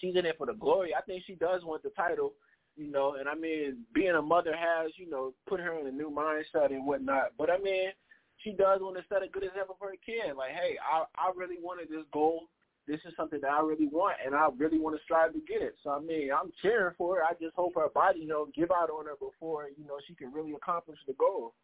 she's 0.00 0.16
in 0.16 0.26
it 0.26 0.36
for 0.38 0.46
the 0.46 0.54
glory. 0.54 0.94
I 0.94 1.02
think 1.02 1.24
she 1.26 1.34
does 1.34 1.62
want 1.64 1.82
the 1.82 1.90
title 1.90 2.32
you 2.78 2.90
know, 2.90 3.16
and 3.18 3.28
I 3.28 3.34
mean, 3.34 3.84
being 3.92 4.14
a 4.14 4.22
mother 4.22 4.54
has, 4.56 4.92
you 4.96 5.10
know, 5.10 5.34
put 5.48 5.60
her 5.60 5.78
in 5.80 5.86
a 5.86 5.92
new 5.92 6.10
mindset 6.10 6.70
and 6.70 6.86
whatnot. 6.86 7.32
But 7.36 7.50
I 7.50 7.58
mean, 7.58 7.90
she 8.38 8.52
does 8.52 8.80
want 8.80 8.96
to 8.96 9.02
set 9.08 9.22
a 9.22 9.28
good 9.28 9.42
example 9.42 9.76
for 9.78 9.88
her 9.88 9.96
kid. 10.04 10.36
Like, 10.36 10.52
hey, 10.52 10.78
I 10.80 11.04
I 11.18 11.32
really 11.36 11.56
wanted 11.60 11.88
this 11.90 12.06
goal. 12.12 12.48
This 12.86 13.00
is 13.04 13.12
something 13.16 13.40
that 13.42 13.50
I 13.50 13.60
really 13.60 13.88
want, 13.88 14.16
and 14.24 14.34
I 14.34 14.48
really 14.56 14.78
want 14.78 14.96
to 14.96 15.02
strive 15.02 15.34
to 15.34 15.40
get 15.40 15.60
it. 15.60 15.74
So 15.82 15.90
I 15.90 16.00
mean, 16.00 16.30
I'm 16.32 16.52
cheering 16.62 16.94
for 16.96 17.16
her. 17.16 17.24
I 17.24 17.32
just 17.42 17.54
hope 17.56 17.74
her 17.74 17.90
body, 17.92 18.20
you 18.20 18.28
know, 18.28 18.46
give 18.54 18.70
out 18.70 18.90
on 18.90 19.06
her 19.06 19.16
before 19.18 19.66
you 19.76 19.84
know 19.84 19.98
she 20.06 20.14
can 20.14 20.32
really 20.32 20.52
accomplish 20.52 20.98
the 21.06 21.14
goal. 21.14 21.54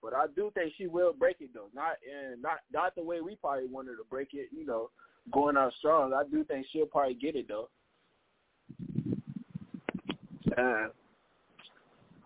But 0.00 0.14
I 0.14 0.26
do 0.34 0.50
think 0.54 0.72
she 0.78 0.86
will 0.86 1.12
break 1.12 1.36
it 1.40 1.50
though. 1.52 1.68
Not 1.74 1.96
and 2.06 2.40
not 2.40 2.60
not 2.72 2.94
the 2.94 3.02
way 3.02 3.20
we 3.20 3.34
probably 3.34 3.66
wanted 3.66 3.96
to 3.96 4.04
break 4.08 4.28
it. 4.32 4.48
You 4.56 4.64
know, 4.64 4.90
going 5.32 5.56
out 5.56 5.72
strong. 5.78 6.14
I 6.14 6.22
do 6.30 6.44
think 6.44 6.66
she'll 6.72 6.86
probably 6.86 7.14
get 7.14 7.34
it 7.34 7.48
though. 7.48 7.68
Uh, 10.56 10.88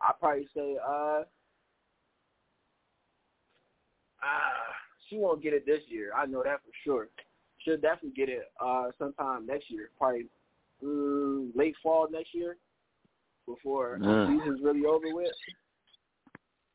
I 0.03 0.12
probably 0.20 0.49
say 0.55 0.77
uh, 0.87 1.22
uh, 4.22 4.72
she 5.09 5.16
won't 5.18 5.43
get 5.43 5.53
it 5.55 5.66
this 5.66 5.81
year. 5.89 6.12
I 6.16 6.27
know 6.27 6.43
that 6.43 6.61
for 6.61 6.72
sure. 6.85 7.09
She'll 7.59 7.77
definitely 7.77 8.11
get 8.16 8.29
it 8.29 8.51
uh 8.61 8.91
sometime 8.99 9.47
next 9.47 9.70
year, 9.70 9.91
probably 9.99 10.27
um, 10.83 11.53
late 11.55 11.75
fall 11.83 12.09
next 12.11 12.35
year, 12.35 12.57
before 13.47 13.99
Mm. 13.99 14.03
the 14.03 14.27
season's 14.39 14.61
really 14.62 14.85
over 14.85 15.07
with. 15.14 15.33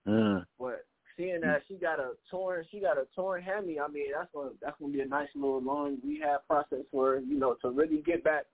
Mm. 0.08 0.46
But 0.60 0.86
seeing 1.16 1.42
that 1.42 1.62
she 1.68 1.76
got 1.76 2.00
a 2.00 2.14
torn, 2.32 2.66
she 2.72 2.80
got 2.80 2.98
a 2.98 3.06
torn 3.16 3.44
hammy. 3.44 3.80
I 3.80 3.88
mean, 3.88 4.06
that's 4.16 4.32
gonna 4.34 4.52
that's 4.62 4.80
gonna 4.80 4.94
be 4.94 5.02
a 5.02 5.06
nice 5.06 5.30
little 5.36 5.62
long 5.62 5.98
rehab 6.04 6.42
process 6.48 6.86
for 6.92 7.14
her, 7.16 7.20
you 7.20 7.38
know, 7.38 7.56
to 7.62 7.70
really 7.70 8.02
get 8.02 8.24
back 8.24 8.46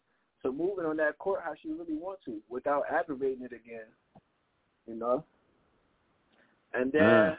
to 0.46 0.52
moving 0.52 0.86
on 0.86 0.96
that 0.98 1.18
court 1.18 1.42
how 1.44 1.54
she 1.60 1.70
really 1.70 1.98
wants 1.98 2.24
to 2.26 2.38
without 2.50 2.84
aggravating 2.90 3.44
it 3.44 3.52
again. 3.52 3.90
You 4.88 4.96
know. 4.96 5.26
And 6.74 6.92
then 6.92 7.02
Mm. 7.02 7.38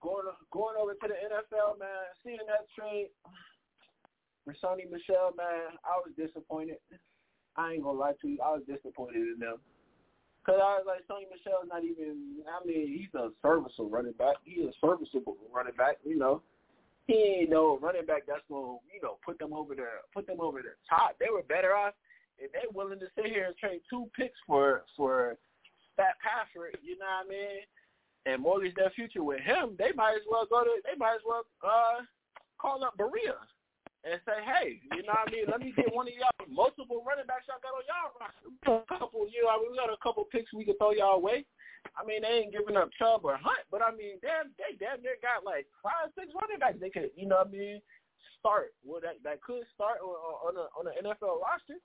going 0.00 0.26
going 0.50 0.76
over 0.76 0.94
to 0.94 1.08
the 1.08 1.14
NFL, 1.14 1.78
man, 1.78 2.06
seeing 2.22 2.38
that 2.46 2.70
trade 2.70 3.10
for 4.44 4.54
Sony 4.54 4.88
Michel, 4.88 5.32
man, 5.36 5.76
I 5.84 5.98
was 5.98 6.14
disappointed. 6.16 6.78
I 7.56 7.72
ain't 7.72 7.82
gonna 7.82 7.98
lie 7.98 8.12
to 8.20 8.28
you, 8.28 8.38
I 8.40 8.52
was 8.52 8.62
disappointed 8.66 9.16
in 9.16 9.38
them. 9.40 9.58
Cause 10.46 10.60
I 10.62 10.78
was 10.78 10.86
like, 10.86 11.04
Sony 11.08 11.28
Michel's 11.28 11.68
not 11.68 11.84
even. 11.84 12.40
I 12.48 12.64
mean, 12.64 12.86
he's 12.86 13.12
a 13.14 13.30
serviceable 13.42 13.90
running 13.90 14.12
back. 14.12 14.36
He's 14.44 14.64
a 14.64 14.72
serviceable 14.80 15.36
running 15.52 15.74
back. 15.74 15.98
You 16.04 16.16
know, 16.16 16.42
he 17.06 17.14
ain't 17.40 17.50
no 17.50 17.78
running 17.78 18.06
back 18.06 18.26
that's 18.26 18.46
gonna, 18.48 18.78
you 18.94 19.02
know, 19.02 19.18
put 19.24 19.38
them 19.38 19.52
over 19.52 19.74
the 19.74 19.88
put 20.14 20.26
them 20.26 20.40
over 20.40 20.62
the 20.62 20.72
top. 20.88 21.18
They 21.18 21.30
were 21.30 21.42
better 21.42 21.74
off 21.74 21.94
if 22.38 22.52
they 22.52 22.66
willing 22.72 23.00
to 23.00 23.06
sit 23.14 23.26
here 23.26 23.46
and 23.46 23.56
trade 23.56 23.80
two 23.90 24.08
picks 24.16 24.38
for 24.46 24.84
for 24.96 25.36
Stafford. 25.94 26.78
You 26.82 26.98
know 26.98 27.06
what 27.06 27.26
I 27.26 27.28
mean? 27.28 27.60
And 28.26 28.42
mortgage 28.42 28.74
their 28.74 28.90
future 28.90 29.22
with 29.22 29.40
him. 29.40 29.74
They 29.78 29.92
might 29.94 30.14
as 30.14 30.26
well 30.30 30.46
go 30.46 30.62
to. 30.62 30.70
They 30.84 30.96
might 30.98 31.18
as 31.18 31.26
well 31.26 31.42
uh 31.64 32.04
call 32.60 32.84
up 32.84 32.96
Berea 32.96 33.38
and 34.06 34.20
say, 34.22 34.38
hey, 34.46 34.78
you 34.94 35.02
know 35.02 35.14
what 35.14 35.26
I 35.26 35.32
mean? 35.32 35.46
Let 35.50 35.60
me 35.60 35.74
get 35.74 35.90
one 35.94 36.06
of 36.06 36.14
y'all 36.14 36.46
multiple 36.46 37.02
running 37.02 37.26
backs 37.26 37.50
y'all 37.50 37.62
got 37.62 37.74
on 37.74 37.86
y'all 37.86 38.14
roster. 38.14 38.50
A 38.70 38.86
couple, 38.86 39.26
you 39.26 39.42
know, 39.42 39.58
we 39.58 39.74
got 39.74 39.90
a 39.90 39.98
couple 40.02 40.22
picks 40.30 40.54
we 40.54 40.64
can 40.64 40.78
throw 40.78 40.94
y'all 40.94 41.18
away. 41.18 41.44
I 41.98 42.06
mean, 42.06 42.22
they 42.22 42.46
ain't 42.46 42.54
giving 42.54 42.78
up 42.78 42.90
Chubb 42.98 43.26
or 43.26 43.34
Hunt, 43.38 43.66
but 43.70 43.82
I 43.82 43.90
mean, 43.90 44.22
damn, 44.22 44.54
they 44.58 44.78
damn 44.78 45.02
near 45.02 45.18
got 45.18 45.42
like 45.42 45.66
five, 45.82 46.14
six 46.14 46.30
running 46.34 46.62
backs 46.62 46.78
they 46.78 46.90
could, 46.90 47.10
you 47.18 47.26
know 47.26 47.42
what 47.42 47.50
I 47.50 47.54
mean, 47.54 47.82
start. 48.38 48.74
Well, 48.86 49.02
that 49.02 49.18
that 49.26 49.42
could 49.42 49.66
start 49.74 49.98
on 50.02 50.14
on 50.14 50.54
a 50.58 50.66
on 50.78 50.86
an 50.86 50.94
NFL 51.02 51.42
roster. 51.42 51.78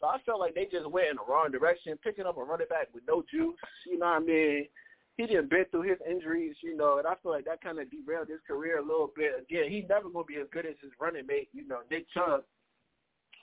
So 0.00 0.06
I 0.06 0.18
felt 0.24 0.40
like 0.40 0.54
they 0.54 0.66
just 0.70 0.88
went 0.90 1.08
in 1.08 1.16
the 1.16 1.26
wrong 1.28 1.50
direction, 1.50 1.98
picking 2.02 2.26
up 2.26 2.38
a 2.38 2.44
running 2.44 2.68
back 2.70 2.88
with 2.94 3.02
no 3.06 3.24
juice. 3.30 3.58
You 3.86 3.98
know 3.98 4.06
what 4.06 4.22
I 4.22 4.24
mean? 4.24 4.68
He 5.16 5.26
didn't 5.26 5.50
been 5.50 5.64
through 5.70 5.82
his 5.82 5.98
injuries, 6.08 6.54
you 6.62 6.76
know, 6.76 6.98
and 6.98 7.06
I 7.06 7.14
feel 7.20 7.32
like 7.32 7.44
that 7.46 7.60
kind 7.60 7.80
of 7.80 7.90
derailed 7.90 8.28
his 8.28 8.38
career 8.46 8.78
a 8.78 8.82
little 8.82 9.10
bit. 9.16 9.32
Again, 9.42 9.66
he's 9.68 9.88
never 9.88 10.08
going 10.08 10.24
to 10.24 10.32
be 10.32 10.38
as 10.38 10.46
good 10.52 10.64
as 10.64 10.78
his 10.80 10.92
running 11.00 11.26
mate, 11.26 11.48
you 11.52 11.66
know, 11.66 11.80
Nick 11.90 12.06
Chubb, 12.14 12.44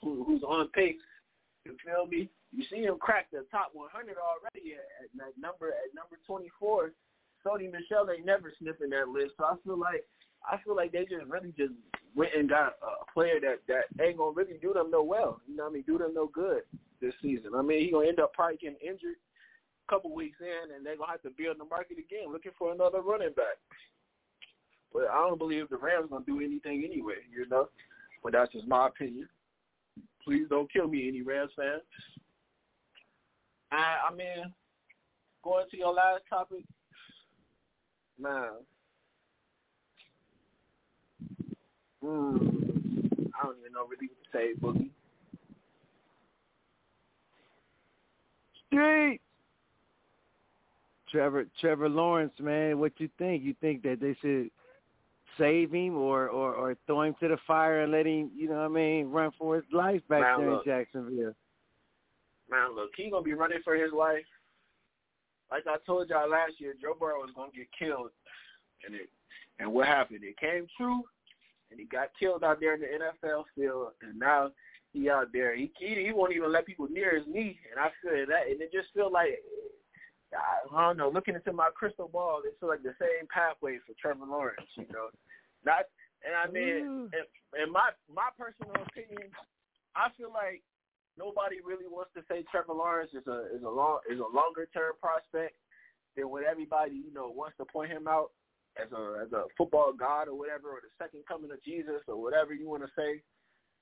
who, 0.02 0.24
who's 0.24 0.42
on 0.42 0.68
pace. 0.72 0.96
You 1.66 1.76
feel 1.84 2.06
me? 2.06 2.30
You 2.52 2.64
see 2.70 2.88
him 2.88 2.96
crack 2.96 3.28
the 3.30 3.44
top 3.50 3.72
100 3.74 4.16
already 4.16 4.72
at, 4.72 5.12
at 5.20 5.36
number 5.36 5.68
at 5.68 5.92
number 5.92 6.16
24. 6.26 6.92
Sony 7.44 7.70
Michel 7.70 8.08
ain't 8.08 8.24
never 8.24 8.52
sniffing 8.58 8.90
that 8.90 9.08
list, 9.08 9.34
so 9.36 9.44
I 9.44 9.54
feel 9.62 9.78
like 9.78 10.06
I 10.44 10.58
feel 10.64 10.76
like 10.76 10.92
they 10.92 11.04
just 11.04 11.26
really 11.28 11.52
just 11.56 11.72
went 12.14 12.34
and 12.36 12.48
got 12.48 12.76
a 12.82 13.12
player 13.12 13.40
that 13.40 13.60
that 13.68 14.04
ain't 14.04 14.18
gonna 14.18 14.32
really 14.32 14.58
do 14.60 14.72
them 14.72 14.90
no 14.90 15.02
well. 15.02 15.40
You 15.46 15.56
know 15.56 15.64
what 15.64 15.70
I 15.70 15.72
mean? 15.74 15.84
Do 15.86 15.98
them 15.98 16.14
no 16.14 16.26
good 16.26 16.62
this 17.00 17.14
season. 17.22 17.52
I 17.54 17.62
mean, 17.62 17.80
he 17.80 17.90
gonna 17.90 18.08
end 18.08 18.20
up 18.20 18.32
probably 18.32 18.56
getting 18.56 18.78
injured 18.80 19.16
a 19.86 19.92
couple 19.92 20.14
weeks 20.14 20.38
in, 20.40 20.74
and 20.74 20.84
they're 20.84 20.96
gonna 20.96 21.12
have 21.12 21.22
to 21.22 21.30
be 21.30 21.48
on 21.48 21.58
the 21.58 21.64
market 21.64 21.98
again 21.98 22.32
looking 22.32 22.52
for 22.58 22.72
another 22.72 23.00
running 23.00 23.34
back. 23.34 23.58
But 24.92 25.08
I 25.10 25.16
don't 25.28 25.38
believe 25.38 25.68
the 25.68 25.76
Rams 25.76 26.08
gonna 26.10 26.24
do 26.24 26.40
anything 26.40 26.84
anyway. 26.84 27.22
You 27.30 27.46
know, 27.48 27.68
but 28.22 28.32
that's 28.32 28.52
just 28.52 28.66
my 28.66 28.88
opinion. 28.88 29.28
Please 30.24 30.46
don't 30.48 30.72
kill 30.72 30.88
me, 30.88 31.06
any 31.08 31.22
Rams 31.22 31.52
fans. 31.54 31.82
I, 33.70 33.98
I 34.10 34.14
mean, 34.14 34.52
going 35.42 35.66
to 35.70 35.76
your 35.76 35.92
last 35.92 36.22
topic, 36.28 36.64
man. 38.18 38.50
Hmm, 42.06 42.36
I 43.34 43.44
don't 43.44 43.58
even 43.58 43.72
know 43.72 43.84
really 43.88 44.08
what 44.08 44.22
to 44.22 44.32
say, 44.32 44.54
Boogie. 44.62 44.90
Street. 48.68 49.20
Trevor 51.10 51.46
Trevor 51.60 51.88
Lawrence, 51.88 52.32
man, 52.38 52.78
what 52.78 52.92
you 52.98 53.08
think? 53.18 53.42
You 53.42 53.54
think 53.60 53.82
that 53.82 53.98
they 54.00 54.16
should 54.20 54.50
save 55.36 55.72
him 55.72 55.96
or, 55.96 56.28
or, 56.28 56.54
or 56.54 56.76
throw 56.86 57.02
him 57.02 57.14
to 57.20 57.28
the 57.28 57.38
fire 57.44 57.82
and 57.82 57.90
let 57.90 58.06
him, 58.06 58.30
you 58.36 58.48
know 58.48 58.56
what 58.56 58.64
I 58.64 58.68
mean, 58.68 59.10
run 59.10 59.32
for 59.36 59.56
his 59.56 59.64
life 59.72 60.00
back 60.08 60.20
Man, 60.20 60.40
there 60.40 60.50
in. 60.50 60.60
Jacksonville? 60.64 61.34
Man, 62.48 62.74
look, 62.76 62.90
he 62.96 63.10
gonna 63.10 63.24
be 63.24 63.34
running 63.34 63.58
for 63.64 63.74
his 63.74 63.92
life. 63.92 64.24
Like 65.50 65.66
I 65.66 65.76
told 65.84 66.08
y'all 66.08 66.30
last 66.30 66.52
year, 66.58 66.74
Joe 66.80 66.96
Burrow 66.98 67.20
was 67.20 67.30
gonna 67.34 67.50
get 67.52 67.66
killed, 67.76 68.10
and 68.86 68.94
it 68.94 69.08
and 69.58 69.72
what 69.72 69.86
happened? 69.86 70.20
It 70.22 70.38
came 70.38 70.66
true, 70.76 71.02
and 71.70 71.80
he 71.80 71.86
got 71.86 72.08
killed 72.18 72.44
out 72.44 72.60
there 72.60 72.74
in 72.74 72.80
the 72.80 72.86
NFL 72.86 73.44
field, 73.54 73.92
and 74.02 74.18
now 74.18 74.50
he 74.92 75.10
out 75.10 75.28
there. 75.32 75.56
He 75.56 75.70
he, 75.78 76.06
he 76.06 76.12
won't 76.12 76.34
even 76.34 76.52
let 76.52 76.66
people 76.66 76.88
near 76.90 77.16
his 77.16 77.26
knee, 77.26 77.58
and 77.70 77.80
I 77.80 77.90
feel 78.02 78.26
that, 78.28 78.48
and 78.48 78.60
it 78.60 78.72
just 78.72 78.92
feel 78.94 79.12
like 79.12 79.38
I 80.34 80.86
don't 80.86 80.96
know. 80.96 81.08
Looking 81.08 81.34
into 81.34 81.52
my 81.52 81.70
crystal 81.74 82.08
ball, 82.08 82.42
it 82.44 82.56
feels 82.60 82.70
like 82.70 82.82
the 82.82 82.94
same 83.00 83.28
pathway 83.28 83.78
for 83.86 83.94
Trevor 84.00 84.26
Lawrence. 84.26 84.68
You 84.76 84.86
know, 84.92 85.08
not 85.64 85.84
and 86.24 86.34
I 86.34 86.50
mean, 86.50 87.10
in, 87.12 87.24
in 87.62 87.72
my 87.72 87.90
my 88.12 88.28
personal 88.38 88.74
opinion, 88.74 89.30
I 89.94 90.08
feel 90.16 90.32
like 90.32 90.62
nobody 91.18 91.56
really 91.64 91.86
wants 91.88 92.10
to 92.14 92.22
say 92.28 92.44
Trevor 92.50 92.74
Lawrence 92.74 93.10
is 93.14 93.26
a 93.26 93.54
is 93.54 93.62
a 93.62 93.70
long 93.70 94.00
is 94.10 94.18
a 94.18 94.30
longer 94.34 94.66
term 94.74 94.94
prospect 95.00 95.54
than 96.16 96.30
what 96.30 96.44
everybody 96.44 96.94
you 96.94 97.12
know 97.12 97.28
wants 97.28 97.56
to 97.58 97.64
point 97.64 97.90
him 97.90 98.08
out 98.08 98.30
as 98.80 98.92
a 98.92 99.22
as 99.24 99.32
a 99.32 99.44
football 99.56 99.92
god 99.92 100.28
or 100.28 100.36
whatever, 100.38 100.68
or 100.70 100.80
the 100.82 100.92
second 101.02 101.22
coming 101.26 101.50
of 101.50 101.62
Jesus 101.62 102.02
or 102.08 102.20
whatever 102.20 102.54
you 102.54 102.68
want 102.68 102.82
to 102.82 102.90
say. 102.96 103.22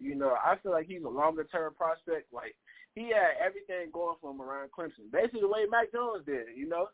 You 0.00 0.16
know, 0.16 0.36
I 0.42 0.56
feel 0.62 0.72
like 0.72 0.86
he's 0.86 1.04
a 1.04 1.08
longer 1.08 1.44
term 1.44 1.72
prospect. 1.74 2.32
Like 2.32 2.54
he 2.94 3.10
had 3.10 3.38
everything 3.44 3.90
going 3.92 4.16
for 4.20 4.30
him 4.30 4.42
around 4.42 4.70
Clemson, 4.76 5.10
basically 5.12 5.42
the 5.42 5.48
way 5.48 5.66
Mac 5.70 5.92
Jones 5.92 6.24
did. 6.26 6.46
You 6.56 6.68
know, 6.68 6.88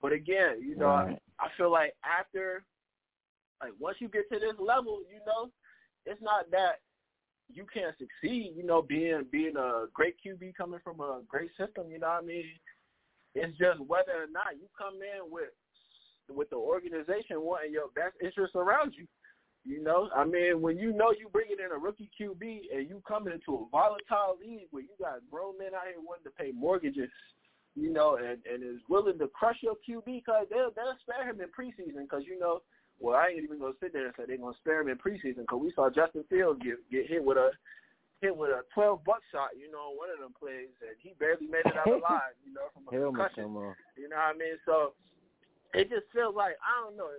but 0.00 0.12
again, 0.12 0.60
you 0.62 0.76
know, 0.76 0.86
Right. 0.86 1.18
I, 1.38 1.46
I 1.46 1.48
feel 1.56 1.70
like 1.70 1.94
after, 2.04 2.64
like 3.62 3.72
once 3.78 3.96
you 4.00 4.08
get 4.08 4.30
to 4.32 4.38
this 4.38 4.58
level, 4.58 5.00
you 5.10 5.20
know, 5.26 5.50
it's 6.06 6.20
not 6.22 6.50
that 6.50 6.80
you 7.52 7.66
can't 7.72 7.94
succeed. 7.98 8.52
You 8.56 8.64
know, 8.64 8.82
being 8.82 9.24
being 9.30 9.56
a 9.56 9.86
great 9.92 10.16
QB 10.24 10.54
coming 10.56 10.80
from 10.82 11.00
a 11.00 11.20
great 11.28 11.50
system. 11.58 11.90
You 11.90 11.98
know 11.98 12.08
what 12.08 12.22
I 12.22 12.26
mean? 12.26 12.44
It's 13.34 13.56
just 13.58 13.80
whether 13.80 14.12
or 14.12 14.30
not 14.30 14.56
you 14.60 14.68
come 14.76 14.94
in 14.94 15.30
with 15.30 15.50
with 16.28 16.50
the 16.50 16.56
organization 16.56 17.40
wanting 17.40 17.72
your 17.72 17.88
best 17.94 18.14
interests 18.22 18.56
around 18.56 18.94
you. 18.96 19.06
You 19.64 19.82
know, 19.82 20.10
I 20.14 20.24
mean, 20.24 20.60
when 20.60 20.76
you 20.76 20.92
know 20.92 21.10
you 21.10 21.28
bringing 21.32 21.56
in 21.64 21.72
a 21.72 21.78
rookie 21.78 22.10
QB 22.20 22.68
and 22.74 22.86
you 22.88 23.02
coming 23.08 23.32
into 23.32 23.64
a 23.64 23.68
volatile 23.70 24.36
league 24.38 24.68
where 24.70 24.82
you 24.82 24.92
got 25.00 25.24
grown 25.30 25.56
men 25.56 25.72
out 25.74 25.88
here 25.88 25.96
wanting 26.04 26.24
to 26.24 26.36
pay 26.36 26.52
mortgages, 26.52 27.08
you 27.74 27.90
know, 27.90 28.16
and 28.16 28.44
and 28.44 28.62
is 28.62 28.82
willing 28.90 29.18
to 29.18 29.28
crush 29.28 29.56
your 29.62 29.76
QB 29.80 30.04
because 30.04 30.44
they'll 30.50 30.70
they'll 30.76 31.00
spare 31.00 31.24
him 31.24 31.40
in 31.40 31.48
preseason 31.48 32.04
because 32.04 32.24
you 32.28 32.38
know, 32.38 32.60
well, 33.00 33.16
I 33.16 33.28
ain't 33.28 33.42
even 33.42 33.58
gonna 33.58 33.72
sit 33.80 33.94
there 33.94 34.04
and 34.04 34.14
say 34.18 34.24
they're 34.28 34.36
gonna 34.36 34.56
spare 34.60 34.82
him 34.82 34.88
in 34.88 34.98
preseason 35.00 35.48
because 35.48 35.60
we 35.62 35.72
saw 35.72 35.88
Justin 35.88 36.24
Fields 36.28 36.60
get 36.62 36.76
get 36.92 37.08
hit 37.08 37.24
with 37.24 37.38
a 37.38 37.50
hit 38.20 38.36
with 38.36 38.50
a 38.50 38.62
12 38.74 39.04
buck 39.04 39.20
shot, 39.32 39.52
you 39.56 39.70
know, 39.70 39.92
one 39.96 40.08
of 40.08 40.20
them 40.20 40.32
plays, 40.38 40.72
and 40.80 40.96
he 41.00 41.12
barely 41.18 41.46
made 41.46 41.64
it 41.64 41.76
out 41.76 41.86
alive, 42.00 42.36
you 42.44 42.52
know, 42.52 42.68
from 42.72 42.88
a 42.88 42.92
concussion. 42.92 43.52
You 43.96 44.08
know 44.08 44.16
what 44.16 44.32
I 44.32 44.38
mean? 44.38 44.56
So 44.64 44.92
it 45.74 45.90
just 45.90 46.06
feels 46.14 46.34
like 46.34 46.54
I 46.62 46.82
don't 46.82 46.96
know. 46.96 47.10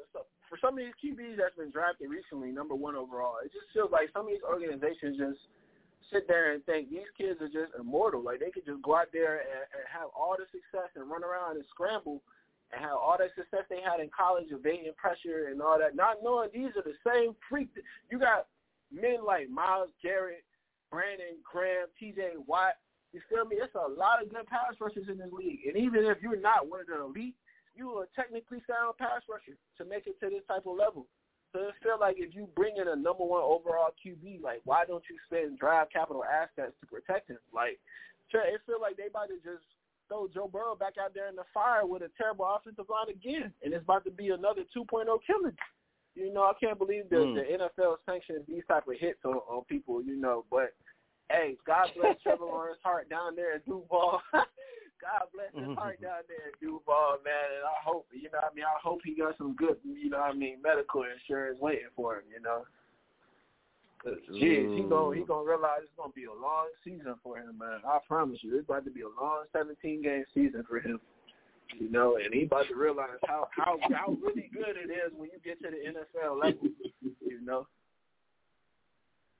For 0.49 0.57
some 0.61 0.77
of 0.77 0.81
these 0.81 0.95
QBs 1.01 1.37
that's 1.37 1.57
been 1.57 1.71
drafted 1.71 2.09
recently, 2.09 2.51
number 2.51 2.75
one 2.75 2.95
overall, 2.95 3.41
it 3.43 3.51
just 3.51 3.67
feels 3.73 3.91
like 3.91 4.13
some 4.13 4.29
of 4.29 4.31
these 4.31 4.45
organizations 4.45 5.17
just 5.17 5.41
sit 6.13 6.27
there 6.29 6.53
and 6.53 6.63
think 6.65 6.89
these 6.89 7.09
kids 7.17 7.41
are 7.41 7.49
just 7.49 7.73
immortal. 7.79 8.21
Like 8.21 8.39
they 8.39 8.53
could 8.53 8.65
just 8.65 8.81
go 8.81 8.95
out 8.95 9.09
there 9.11 9.41
and, 9.41 9.65
and 9.73 9.83
have 9.89 10.13
all 10.13 10.37
the 10.37 10.45
success 10.53 10.93
and 10.95 11.09
run 11.09 11.25
around 11.25 11.57
and 11.57 11.65
scramble 11.73 12.21
and 12.71 12.81
have 12.81 12.97
all 12.97 13.17
that 13.17 13.33
success 13.33 13.65
they 13.69 13.81
had 13.81 13.99
in 13.99 14.09
college, 14.13 14.47
evading 14.53 14.93
pressure 14.97 15.49
and 15.49 15.61
all 15.61 15.77
that, 15.77 15.95
not 15.95 16.21
knowing 16.23 16.49
these 16.53 16.73
are 16.77 16.85
the 16.85 16.97
same 17.05 17.35
freak. 17.49 17.69
You 18.09 18.19
got 18.19 18.47
men 18.93 19.25
like 19.25 19.49
Myles 19.49 19.93
Garrett, 20.01 20.45
Brandon 20.91 21.41
Graham, 21.41 21.89
T.J. 21.99 22.37
Watt. 22.47 22.77
You 23.13 23.21
feel 23.29 23.45
me? 23.45 23.57
It's 23.59 23.75
a 23.75 23.87
lot 23.87 24.21
of 24.21 24.29
good 24.29 24.45
pass 24.47 24.75
rushers 24.79 25.07
in 25.09 25.17
this 25.17 25.31
league, 25.31 25.65
and 25.67 25.77
even 25.77 26.05
if 26.05 26.17
you're 26.21 26.39
not 26.39 26.67
one 26.67 26.81
of 26.81 26.87
the 26.87 26.99
elite 26.99 27.35
you 27.75 27.91
are 27.99 28.07
technically 28.15 28.63
sound 28.67 28.97
pass 28.97 29.21
rusher 29.29 29.57
to 29.77 29.83
make 29.85 30.07
it 30.07 30.19
to 30.19 30.29
this 30.29 30.43
type 30.47 30.65
of 30.65 30.77
level. 30.77 31.07
So 31.53 31.71
it 31.71 31.75
feel 31.81 31.99
like 31.99 32.15
if 32.17 32.35
you 32.35 32.49
bring 32.55 32.75
in 32.77 32.87
a 32.87 32.95
number 32.95 33.23
one 33.23 33.43
overall 33.43 33.95
QB, 33.95 34.41
like 34.41 34.61
why 34.65 34.83
don't 34.83 35.03
you 35.09 35.15
spend 35.27 35.59
draft 35.59 35.93
capital 35.93 36.23
assets 36.23 36.75
to 36.81 36.85
protect 36.87 37.29
him? 37.29 37.39
Like 37.53 37.79
it 38.33 38.61
feel 38.65 38.81
like 38.81 38.97
they 38.97 39.07
about 39.07 39.29
to 39.29 39.39
just 39.39 39.63
throw 40.07 40.27
Joe 40.27 40.49
Burrow 40.51 40.75
back 40.75 40.93
out 40.99 41.13
there 41.13 41.29
in 41.29 41.35
the 41.35 41.47
fire 41.53 41.85
with 41.85 42.01
a 42.01 42.11
terrible 42.17 42.45
offensive 42.45 42.85
line 42.89 43.09
again, 43.09 43.53
and 43.63 43.73
it's 43.73 43.83
about 43.83 44.03
to 44.05 44.11
be 44.11 44.29
another 44.29 44.63
2.0 44.75 45.05
killing. 45.25 45.55
You 46.15 46.33
know, 46.33 46.43
I 46.43 46.53
can't 46.59 46.77
believe 46.77 47.09
the, 47.09 47.17
mm. 47.17 47.35
the 47.35 47.65
NFL 47.65 47.97
sanctioned 48.05 48.45
these 48.47 48.63
type 48.67 48.87
of 48.87 48.95
hits 48.99 49.19
on, 49.25 49.35
on 49.49 49.63
people. 49.65 50.01
You 50.01 50.15
know, 50.15 50.45
but 50.49 50.73
hey, 51.29 51.57
God 51.65 51.89
bless 51.99 52.15
Trevor 52.23 52.45
Lawrence 52.45 52.79
Hart 52.83 53.09
down 53.09 53.35
there 53.35 53.55
at 53.55 53.65
Duval. 53.65 54.21
hope 58.85 59.01
he 59.03 59.15
got 59.15 59.35
some 59.37 59.55
good, 59.55 59.77
you 59.83 60.09
know, 60.09 60.19
what 60.19 60.29
I 60.29 60.33
mean, 60.33 60.61
medical 60.61 61.03
insurance 61.03 61.57
waiting 61.59 61.89
for 61.95 62.17
him, 62.17 62.23
you 62.31 62.41
know. 62.41 62.63
Cause, 64.03 64.21
geez, 64.33 64.69
he 64.77 64.85
gonna 64.87 65.15
he 65.15 65.21
mm. 65.21 65.27
gonna 65.27 65.43
realize 65.43 65.81
it's 65.81 65.91
gonna 65.97 66.13
be 66.13 66.25
a 66.25 66.31
long 66.31 66.67
season 66.83 67.15
for 67.23 67.39
him, 67.39 67.57
man. 67.57 67.79
I 67.87 67.97
promise 68.07 68.37
you, 68.43 68.55
it's 68.55 68.69
about 68.69 68.85
to 68.85 68.91
be 68.91 69.01
a 69.01 69.09
long 69.19 69.45
17 69.51 70.03
game 70.03 70.23
season 70.31 70.63
for 70.69 70.79
him. 70.79 70.99
You 71.79 71.89
know, 71.89 72.17
and 72.23 72.31
he 72.31 72.43
about 72.43 72.67
to 72.67 72.75
realize 72.75 73.17
how 73.25 73.47
how 73.49 73.79
how 73.91 74.15
really 74.21 74.51
good 74.53 74.77
it 74.77 74.91
is 74.91 75.11
when 75.17 75.29
you 75.33 75.39
get 75.43 75.59
to 75.63 75.71
the 75.71 75.99
NFL 75.99 76.39
level. 76.39 76.69
You 77.01 77.41
know. 77.43 77.65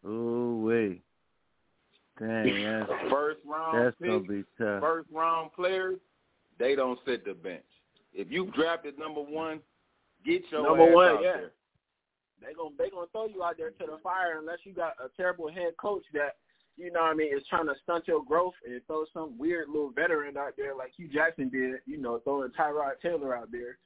Oh 0.03 0.55
wait. 0.65 1.03
Dang, 2.19 2.63
that's, 2.63 2.91
first 3.11 3.41
round 3.45 3.85
that's 3.85 3.95
pick, 4.01 4.09
gonna 4.09 4.19
be 4.21 4.43
tough. 4.57 4.81
First 4.81 5.09
round 5.11 5.53
players, 5.53 5.99
they 6.57 6.75
don't 6.75 6.97
sit 7.05 7.23
the 7.23 7.35
bench. 7.35 7.61
If 8.16 8.32
you 8.32 8.49
drafted 8.55 8.97
number 8.97 9.22
one, 9.22 9.59
get 10.26 10.41
your 10.49 10.63
number 10.63 10.91
one, 10.91 11.22
yeah. 11.22 11.34
there. 11.34 11.51
They 12.41 12.53
gonna 12.53 12.76
they 12.78 12.89
gonna 12.89 13.07
throw 13.11 13.28
you 13.28 13.43
out 13.43 13.57
there 13.57 13.72
to 13.72 13.86
the 13.86 13.97
fire 14.01 14.39
unless 14.39 14.59
you 14.63 14.74
got 14.74 14.93
a 15.03 15.09
terrible 15.16 15.51
head 15.51 15.76
coach 15.78 16.03
that 16.13 16.36
you 16.78 16.91
know 16.91 17.01
what 17.01 17.11
I 17.11 17.13
mean 17.13 17.36
is 17.36 17.43
trying 17.49 17.68
to 17.68 17.76
stunt 17.84 18.07
your 18.07 18.24
growth 18.24 18.55
and 18.68 18.82
throw 18.88 19.05
some 19.13 19.38
weird 19.38 19.70
little 19.70 19.91
veteran 19.91 20.38
out 20.38 20.53
there 20.57 20.76
like 20.76 20.91
Hue 20.95 21.07
Jackson 21.07 21.49
did. 21.49 21.80
You 21.86 21.97
know, 21.97 22.20
throwing 22.24 22.51
Tyrod 22.51 22.99
Taylor 23.01 23.36
out 23.36 23.51
there. 23.51 23.78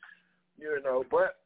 You 0.58 0.80
know, 0.84 1.04
but 1.10 1.38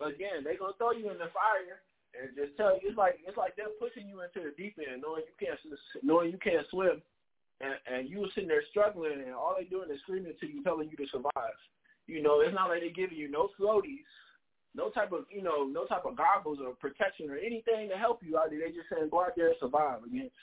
again, 0.00 0.42
they 0.44 0.56
gonna 0.56 0.72
throw 0.78 0.92
you 0.92 1.10
in 1.10 1.18
the 1.18 1.30
fire 1.34 1.82
and 2.14 2.34
just 2.34 2.56
tell 2.56 2.74
you 2.74 2.88
it's 2.88 2.98
like 2.98 3.18
it's 3.26 3.36
like 3.36 3.54
they're 3.56 3.74
pushing 3.78 4.08
you 4.08 4.22
into 4.22 4.40
the 4.42 4.54
deep 4.56 4.78
end, 4.78 5.02
knowing 5.02 5.22
you 5.26 5.36
can't 5.38 5.58
knowing 6.02 6.30
you 6.30 6.38
can't 6.38 6.66
swim, 6.70 7.02
and 7.60 7.74
and 7.86 8.08
you 8.08 8.26
sitting 8.34 8.48
there 8.48 8.64
struggling, 8.70 9.22
and 9.26 9.34
all 9.34 9.54
they 9.58 9.66
doing 9.66 9.90
is 9.90 10.00
screaming 10.02 10.34
to 10.40 10.46
you, 10.46 10.62
telling 10.62 10.88
you 10.90 10.96
to 10.96 11.10
survive. 11.10 11.58
You 12.10 12.22
know, 12.22 12.40
it's 12.40 12.54
not 12.54 12.68
like 12.68 12.80
they're 12.80 12.90
giving 12.90 13.18
you 13.18 13.30
no 13.30 13.48
floaties, 13.58 14.08
no 14.74 14.90
type 14.90 15.12
of 15.12 15.24
you 15.30 15.42
know, 15.42 15.64
no 15.64 15.86
type 15.86 16.04
of 16.04 16.16
goggles 16.16 16.58
or 16.58 16.74
protection 16.74 17.30
or 17.30 17.36
anything 17.36 17.88
to 17.88 17.96
help 17.96 18.20
you 18.26 18.36
out 18.36 18.50
there. 18.50 18.58
They 18.58 18.74
just 18.74 18.90
saying 18.90 19.08
go 19.10 19.22
out 19.22 19.36
there 19.36 19.48
and 19.48 19.56
survive 19.60 20.02
against 20.02 20.34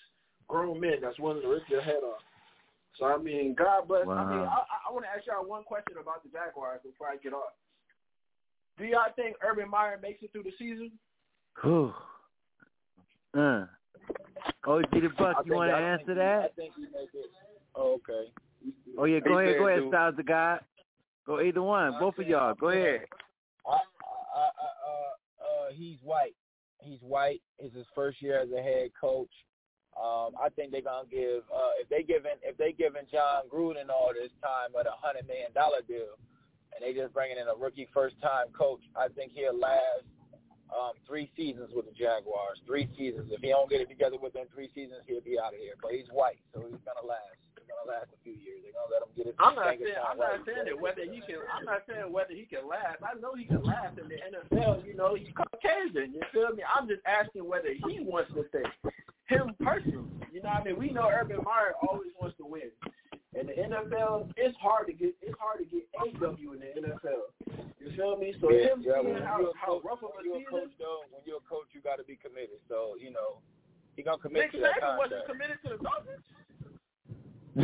grown 0.47 0.79
men 0.79 0.99
that's 1.01 1.19
willing 1.19 1.41
to 1.41 1.49
rip 1.49 1.67
your 1.69 1.81
head 1.81 2.03
off. 2.03 2.23
So 2.97 3.05
I 3.05 3.17
mean, 3.17 3.55
God 3.57 3.87
bless. 3.87 4.07
Wow. 4.07 4.15
I 4.15 4.31
mean, 4.31 4.47
I, 4.47 4.63
I 4.89 4.93
want 4.93 5.05
to 5.05 5.11
ask 5.11 5.27
y'all 5.27 5.47
one 5.47 5.63
question 5.63 5.99
about 6.01 6.23
the 6.23 6.29
Jaguars 6.29 6.79
before 6.83 7.07
I 7.07 7.17
get 7.17 7.33
off. 7.33 7.53
Do 8.77 8.85
y'all 8.85 9.11
think 9.15 9.35
Urban 9.43 9.69
Meyer 9.69 9.99
makes 10.01 10.23
it 10.23 10.31
through 10.31 10.43
the 10.43 10.53
season? 10.57 10.91
Whew. 11.63 11.93
Uh. 13.37 13.65
OG 14.65 14.91
the 14.91 15.09
Buck, 15.17 15.45
you 15.45 15.53
want 15.53 15.71
to 15.71 15.75
answer 15.75 16.13
that? 16.15 16.43
I 16.43 16.47
think 16.55 16.73
he 16.75 16.83
make 16.83 17.09
it. 17.13 17.31
Oh, 17.75 17.95
okay. 17.95 18.31
Oh 18.97 19.05
yeah, 19.05 19.19
go 19.19 19.39
He 19.39 19.45
ahead, 19.45 19.57
go 19.59 19.67
ahead. 19.67 19.83
Styles 19.87 20.15
the 20.17 20.23
guy. 20.23 20.59
Go 21.27 21.41
either 21.41 21.61
one, 21.61 21.99
both 21.99 22.17
of 22.17 22.27
y'all. 22.27 22.55
Go 22.55 22.69
ahead. 22.69 23.01
I, 23.67 23.71
I, 23.71 23.75
I, 23.75 24.47
uh, 24.47 25.11
uh, 25.43 25.73
he's 25.75 25.97
white. 26.01 26.35
He's 26.79 27.01
white. 27.01 27.41
It's 27.59 27.75
his 27.75 27.85
first 27.93 28.21
year 28.21 28.39
as 28.39 28.47
a 28.57 28.63
head 28.63 28.91
coach. 28.99 29.31
Um, 29.99 30.39
I 30.39 30.47
think 30.55 30.71
they're 30.71 30.85
gonna 30.85 31.09
give 31.09 31.43
uh, 31.51 31.75
if 31.81 31.89
they 31.89 32.03
giving 32.03 32.39
if 32.43 32.55
they 32.55 32.71
giving 32.71 33.03
Jon 33.11 33.49
Gruden 33.51 33.89
all 33.89 34.13
this 34.13 34.31
time 34.39 34.71
at 34.79 34.87
a 34.87 34.95
hundred 34.95 35.27
million 35.27 35.51
dollar 35.51 35.81
deal, 35.85 36.15
and 36.71 36.79
they 36.79 36.93
just 36.93 37.13
bringing 37.13 37.37
in 37.37 37.49
a 37.49 37.57
rookie 37.59 37.89
first 37.93 38.15
time 38.21 38.47
coach. 38.55 38.79
I 38.95 39.09
think 39.09 39.33
he'll 39.33 39.57
last 39.57 40.07
um, 40.71 40.93
three 41.05 41.31
seasons 41.35 41.71
with 41.75 41.91
the 41.91 41.97
Jaguars. 41.97 42.61
Three 42.65 42.87
seasons. 42.95 43.33
If 43.33 43.41
he 43.41 43.49
don't 43.49 43.69
get 43.69 43.81
it 43.81 43.89
together 43.89 44.15
within 44.21 44.45
three 44.53 44.69
seasons, 44.73 45.01
he'll 45.07 45.25
be 45.25 45.35
out 45.41 45.51
of 45.51 45.59
here. 45.59 45.75
But 45.81 45.91
he's 45.91 46.07
white, 46.13 46.39
so 46.53 46.61
he's 46.61 46.79
gonna 46.87 47.03
last. 47.03 47.41
He's 47.67 47.75
gonna 47.75 47.99
last 47.99 48.15
a 48.15 48.19
few 48.23 48.31
years. 48.31 48.63
They're 48.63 48.71
gonna 48.71 48.95
let 48.95 49.03
him 49.03 49.11
get 49.11 49.27
it. 49.27 49.35
I'm 49.43 49.59
not 49.59 49.75
saying 49.75 49.99
I'm 49.99 50.15
not 50.15 50.39
right. 50.39 50.47
saying 50.47 50.65
that 50.71 50.79
whether 50.79 51.03
he 51.03 51.19
can 51.19 51.43
I'm 51.51 51.67
not 51.67 51.83
saying 51.83 52.07
whether 52.07 52.31
he 52.31 52.47
can 52.47 52.63
last. 52.63 53.03
I 53.03 53.19
know 53.19 53.35
he 53.35 53.43
can 53.43 53.59
last 53.59 53.99
in 53.99 54.07
the 54.07 54.23
NFL. 54.23 54.87
You 54.87 54.95
know 54.95 55.19
he's 55.19 55.35
Caucasian. 55.35 56.15
You 56.15 56.23
feel 56.31 56.55
me? 56.55 56.63
I'm 56.63 56.87
just 56.87 57.03
asking 57.03 57.43
whether 57.43 57.75
he 57.75 57.99
wants 57.99 58.31
to 58.39 58.47
stay. 58.47 58.63
Him 59.27 59.51
personally. 59.59 60.07
You 60.31 60.39
know 60.39 60.55
what 60.55 60.63
I 60.63 60.71
mean? 60.71 60.79
We 60.79 60.95
know 60.95 61.11
Urban 61.11 61.43
Meyer 61.43 61.75
always 61.83 62.15
wants 62.15 62.39
to 62.39 62.47
win. 62.47 62.71
In 63.35 63.51
the 63.51 63.55
NFL, 63.59 64.31
it's 64.39 64.55
hard 64.63 64.87
to 64.87 64.95
get 64.95 65.11
it's 65.19 65.35
hard 65.35 65.59
to 65.59 65.67
get 65.67 65.83
a 65.99 66.07
W 66.23 66.55
in 66.55 66.63
the 66.63 66.71
NFL. 66.79 67.35
You 67.83 67.91
feel 67.99 68.15
me? 68.15 68.31
So 68.39 68.47
yeah, 68.47 68.71
him 68.71 68.79
yeah, 68.79 69.03
seeing 69.03 69.19
when 69.19 69.27
how, 69.27 69.43
you're 69.43 69.51
a 69.51 69.59
how 69.59 69.83
rough 69.83 69.99
of 69.99 70.15
a 70.15 70.23
when 70.23 70.23
you're 70.23 70.39
a 70.39 70.47
season, 70.47 70.71
coach, 70.71 70.75
though, 70.79 71.03
when 71.11 71.19
you're 71.27 71.43
a 71.43 71.49
coach, 71.51 71.67
you 71.75 71.83
got 71.83 71.99
to 71.99 72.07
be 72.07 72.15
committed. 72.15 72.63
So 72.71 72.95
you 72.95 73.11
know, 73.11 73.43
he 73.97 74.05
gonna 74.05 74.21
commit 74.21 74.49
Nick 74.49 74.51
to 74.53 74.59
that 74.61 74.77
Saban 74.77 74.97
wasn't 74.97 75.25
committed 75.25 75.57
to 75.65 75.75
the 75.75 75.79
Dolphins. 75.81 76.16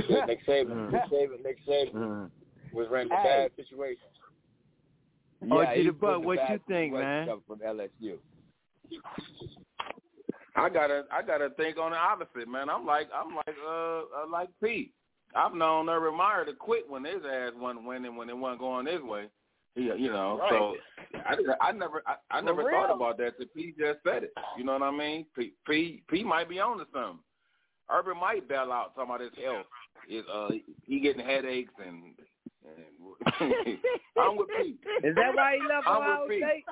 Yeah, 0.10 0.26
Nick 0.26 0.46
Saban. 0.48 0.92
Nick 0.92 1.02
Saban, 1.12 1.44
Nick 1.44 1.58
Saban 1.68 1.94
Mm. 1.94 2.32
was 2.74 2.88
in 2.88 3.06
a 3.06 3.10
bad 3.10 3.52
situation. 3.56 4.08
OG 5.52 5.76
he 5.76 5.84
the 5.84 5.92
was 5.92 6.26
what 6.26 6.50
you 6.50 6.60
think, 6.68 6.94
man? 6.94 7.28
From 7.48 7.60
LSU. 7.60 8.18
I 10.56 10.70
gotta 10.70 11.04
I 11.12 11.22
gotta 11.22 11.50
think 11.52 11.78
on 11.78 11.92
the 11.92 11.98
opposite, 11.98 12.48
man. 12.48 12.70
I'm 12.70 12.86
like 12.86 13.08
I'm 13.14 13.36
like 13.36 13.56
uh, 13.68 14.00
uh 14.00 14.28
like 14.32 14.50
Pete. 14.64 14.94
I've 15.36 15.54
known 15.56 15.90
Urban 15.90 16.16
Meyer 16.16 16.46
to 16.46 16.54
quit 16.54 16.88
when 16.90 17.04
his 17.04 17.24
ass 17.26 17.52
wasn't 17.58 17.86
winning 17.86 18.16
when 18.16 18.30
it 18.30 18.38
wasn't 18.38 18.60
going 18.60 18.86
his 18.86 19.02
way. 19.02 19.26
He, 19.76 19.86
you 19.86 20.12
know, 20.12 20.38
Right. 20.40 20.52
so 20.52 20.76
I, 21.62 21.70
I 21.70 21.72
never 21.72 22.04
I, 22.06 22.16
I 22.30 22.42
never 22.42 22.62
For 22.62 22.72
thought 22.72 22.88
real. 22.88 22.96
about 22.96 23.18
that 23.18 23.38
till 23.38 23.48
Pete 23.56 23.78
just 23.78 24.00
said 24.04 24.24
it. 24.24 24.34
You 24.58 24.64
know 24.64 24.74
what 24.74 24.84
I 24.84 24.92
mean? 24.92 25.26
Pete 25.36 25.56
Pete, 25.68 26.08
Pete 26.08 26.26
might 26.26 26.48
be 26.48 26.60
on 26.60 26.78
to 26.78 26.86
something. 26.94 27.20
Urban 27.92 28.18
might 28.20 28.48
bail 28.48 28.72
out 28.72 28.96
talking 28.96 29.10
about 29.16 29.22
his 29.22 29.32
health. 29.44 29.66
Is 30.10 30.26
uh 30.32 30.50
he 30.86 31.00
getting 31.00 31.26
headaches 31.26 31.74
and, 31.80 32.16
and 32.66 33.78
I'm 34.18 34.38
with 34.38 34.48
Pete. 34.58 34.80
Is 35.04 35.16
that 35.16 35.36
why 35.36 35.58
he 35.62 35.68
left 35.68 35.88
I'm 35.88 35.98
Ohio 35.98 36.22
with 36.24 36.30
Pete. 36.32 36.44
State? 36.44 36.64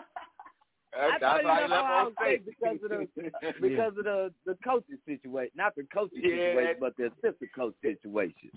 I 0.93 1.07
That's 1.11 1.21
thought 1.21 1.39
he 1.39 1.45
why 1.45 1.51
left 1.53 1.63
he 1.63 1.69
left 1.71 1.83
Ohio 1.83 2.01
Ohio 2.01 2.11
State 2.19 2.41
State 2.43 2.45
because 2.45 2.79
of 2.83 2.89
the 2.89 3.61
because 3.61 3.93
of 3.97 4.03
the 4.03 4.33
the 4.45 4.57
coaching 4.63 4.97
situation, 5.05 5.51
not 5.55 5.75
the 5.75 5.83
coaching 5.93 6.21
Yeah. 6.23 6.51
situation, 6.51 6.75
but 6.79 6.93
the 6.97 7.05
assistant 7.07 7.51
coach 7.55 7.75
situation. 7.81 8.51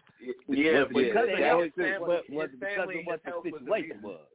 Yeah, 0.49 0.83
was 0.83 0.89
but 0.93 1.03
it 1.03 1.15
because 1.15 1.27
yeah, 1.29 1.35
of 1.35 1.39
that 1.39 1.47
health, 1.47 1.61
was 1.61 1.71
it. 1.79 2.01
was, 2.01 2.23
his 2.27 2.37
was 2.37 2.49
it 2.51 2.61
because 2.61 2.89
of 2.89 3.07
what 3.07 3.21
his 3.23 3.33
health 3.33 3.45
the 3.45 3.51
was 3.51 3.61
the 3.63 3.71
situation 3.71 4.03
was. 4.03 4.27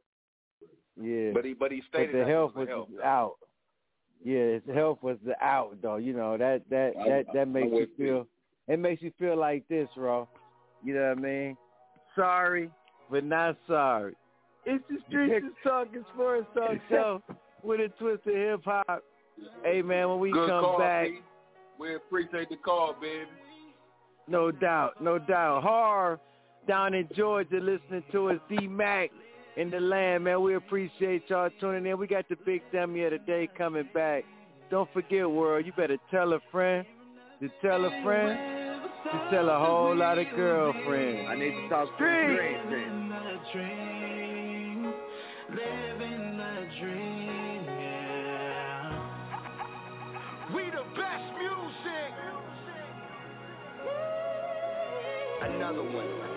Yeah, 1.00 1.30
But 1.34 1.44
he 1.44 1.52
but 1.54 1.72
he 1.72 1.80
but 1.80 1.88
stated 1.88 2.14
the 2.14 2.18
that 2.20 2.28
health 2.28 2.52
it 2.56 2.58
was 2.58 2.68
was 2.68 2.88
health. 2.88 3.04
out. 3.04 3.34
Yeah, 4.24 4.54
his 4.54 4.62
health 4.74 4.98
was 5.02 5.16
the 5.24 5.34
out 5.42 5.76
though. 5.82 5.96
You 5.96 6.12
know 6.12 6.36
that 6.36 6.62
that 6.70 6.92
that 7.06 7.24
that 7.34 7.48
makes 7.48 7.68
you 7.72 7.88
feel. 7.96 8.26
It 8.68 8.78
makes 8.78 9.02
you 9.02 9.12
feel 9.18 9.36
like 9.36 9.66
this, 9.68 9.88
bro. 9.96 10.28
You 10.84 10.94
know 10.94 11.08
what 11.08 11.18
I 11.18 11.20
mean? 11.20 11.56
Sorry, 12.14 12.70
but 13.10 13.24
not 13.24 13.56
sorry. 13.66 14.14
It's 14.66 14.84
the 14.88 14.98
Streets 15.08 15.44
is 15.46 15.52
Talking 15.64 16.04
Sports 16.14 16.46
Talk 16.54 16.76
Show 16.88 17.22
with 17.62 17.80
a 17.80 17.88
twist 17.98 18.26
of 18.26 18.34
hip 18.34 18.60
hop. 18.64 19.02
Hey 19.64 19.80
man, 19.82 20.08
when 20.10 20.18
we 20.20 20.30
Good 20.32 20.48
come 20.48 20.64
call, 20.64 20.78
back, 20.78 21.06
Pete. 21.08 21.22
we 21.78 21.94
appreciate 21.94 22.48
the 22.50 22.56
call, 22.56 22.94
baby. 23.00 23.26
no 24.28 24.50
doubt, 24.50 25.02
no 25.02 25.18
doubt. 25.18 25.62
Har 25.62 26.20
down 26.68 26.92
in 26.94 27.08
Georgia 27.16 27.56
listening 27.58 28.04
to 28.12 28.30
us, 28.30 28.36
D 28.50 28.66
Mac 28.68 29.10
in 29.60 29.70
the 29.70 29.78
land, 29.78 30.24
man. 30.24 30.42
We 30.42 30.54
appreciate 30.54 31.24
y'all 31.28 31.50
tuning 31.60 31.84
in. 31.84 31.98
We 31.98 32.06
got 32.06 32.26
the 32.30 32.36
big 32.46 32.62
dummy 32.72 33.04
of 33.04 33.10
the 33.10 33.18
day 33.18 33.46
coming 33.58 33.88
back. 33.92 34.24
Don't 34.70 34.90
forget, 34.92 35.30
world, 35.30 35.66
you 35.66 35.72
better 35.72 35.98
tell 36.10 36.32
a 36.32 36.38
friend 36.50 36.86
to 37.40 37.48
tell 37.60 37.84
a 37.84 37.90
friend 38.02 38.80
to 39.04 39.30
tell 39.30 39.50
a 39.50 39.58
whole 39.58 39.94
lot 39.94 40.18
of 40.18 40.26
girlfriends. 40.34 41.28
I 41.28 41.34
need 41.34 41.50
to 41.50 41.68
talk 41.68 41.88
to 41.88 41.94
Street. 41.94 42.60
the 42.70 43.36
dream. 43.52 44.94
Living 45.50 46.36
the 46.38 46.66
dream, 46.80 47.64
yeah. 47.66 48.92
We 50.54 50.70
the 50.70 50.84
best 50.96 51.34
music. 51.38 52.12
Another 55.42 55.82
one. 55.82 56.29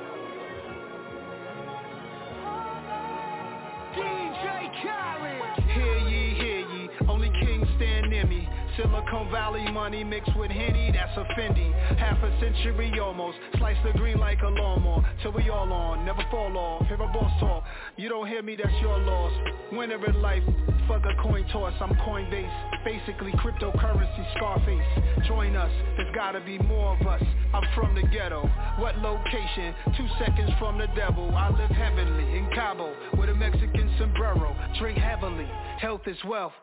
Silicon 8.78 9.30
Valley 9.30 9.70
money 9.72 10.04
mixed 10.04 10.36
with 10.36 10.50
Henny, 10.50 10.92
that's 10.92 11.16
a 11.18 11.24
Fendi. 11.40 11.72
Half 12.00 12.24
a 12.24 12.40
century 12.40 12.92
almost, 13.00 13.38
slice 13.58 13.78
the 13.84 13.92
green 13.98 14.20
like 14.20 14.42
a 14.42 14.48
lawnmower. 14.48 15.06
Till 15.22 15.32
we 15.32 15.50
all 15.50 15.72
on, 15.72 16.06
never 16.06 16.24
fall 16.32 16.58
off. 16.58 16.88
Hear 16.88 16.96
a 16.96 17.08
boss 17.08 17.32
talk, 17.40 17.64
you 17.98 18.10
don't 18.10 18.28
hear 18.28 18.42
me, 18.42 18.56
that's 18.56 18.74
your 18.82 18.98
loss. 18.98 19.32
Winner 19.72 20.04
in 20.06 20.22
life, 20.22 20.44
fuck 20.88 21.04
a 21.06 21.22
coin 21.22 21.46
toss, 21.52 21.74
I'm 21.80 21.94
Coinbase. 21.96 22.84
Basically 22.84 23.32
cryptocurrency, 23.34 24.36
Scarface. 24.36 25.28
Join 25.28 25.56
us, 25.56 25.72
there's 25.96 26.14
gotta 26.16 26.42
be 26.42 26.58
more 26.58 26.98
of 27.00 27.08
us. 27.08 27.24
I'm 27.54 27.64
from 27.76 27.94
the 27.94 28.02
ghetto. 28.08 28.50
What 28.80 28.98
location? 28.98 29.76
Two 29.96 30.08
seconds 30.18 30.50
from 30.58 30.80
the 30.80 30.88
devil. 30.96 31.30
I 31.36 31.50
live 31.50 31.70
heavenly 31.70 32.38
in 32.38 32.50
Cabo 32.56 32.92
with 33.18 33.30
a 33.30 33.36
Mexican 33.36 33.94
sombrero. 34.00 34.56
Drink 34.80 34.98
heavily, 34.98 35.48
health 35.80 36.02
is 36.08 36.18
wealth. 36.26 36.54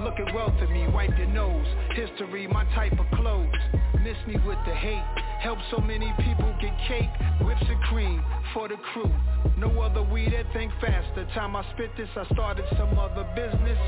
Look 0.00 0.14
at 0.20 0.32
wealth 0.32 0.54
in 0.62 0.72
me, 0.72 0.86
wipe 0.88 1.16
your 1.18 1.26
nose. 1.26 1.47
History, 1.94 2.46
my 2.46 2.64
type 2.74 2.92
of 2.92 3.06
clothes. 3.16 3.54
Miss 4.02 4.16
me 4.26 4.36
with 4.46 4.58
the 4.66 4.74
hate. 4.74 5.04
Help 5.40 5.58
so 5.70 5.78
many 5.78 6.12
people 6.18 6.54
get 6.60 6.72
cake, 6.86 7.10
whips 7.40 7.62
and 7.68 7.80
cream 7.82 8.22
for 8.54 8.68
the 8.68 8.76
crew. 8.92 9.12
No 9.56 9.80
other 9.80 10.02
weed 10.02 10.32
that 10.32 10.46
think 10.52 10.72
faster. 10.80 11.26
Time 11.34 11.56
I 11.56 11.64
spit 11.74 11.90
this, 11.96 12.08
I 12.16 12.24
started 12.32 12.64
some 12.76 12.98
other 12.98 13.24
business. 13.34 13.78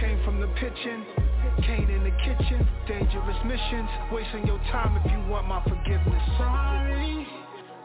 Came 0.00 0.22
from 0.24 0.40
the 0.40 0.48
pitching, 0.58 1.04
Kane 1.66 1.90
in 1.90 2.04
the 2.04 2.14
kitchen. 2.22 2.66
Dangerous 2.86 3.44
missions, 3.44 3.88
wasting 4.12 4.46
your 4.46 4.58
time 4.70 4.96
if 5.04 5.10
you 5.10 5.18
want 5.30 5.46
my 5.48 5.62
forgiveness. 5.62 6.22
Sorry, 6.38 7.26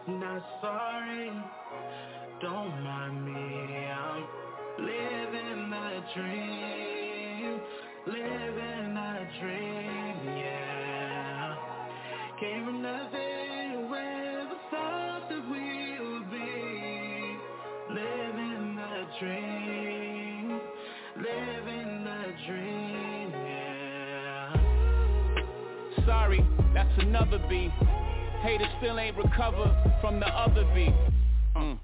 not 0.08 0.44
sorry. 0.62 1.32
Don't 2.42 2.84
mind 2.84 3.26
me, 3.26 3.88
I'm 3.88 4.24
living 4.80 5.70
the 5.70 6.04
dream, 6.16 6.63
dream, 19.24 20.62
living 21.18 22.04
the 22.04 22.34
dream, 22.46 23.32
yeah. 23.32 24.56
Sorry, 26.06 26.46
that's 26.74 26.92
another 27.00 27.40
beat. 27.50 27.72
Haters 28.42 28.68
still 28.80 29.00
ain't 29.00 29.18
recovered 29.18 29.74
from 30.02 30.20
the 30.20 30.28
other 30.28 30.66
beat. 30.76 30.94
Mm. 31.56 31.80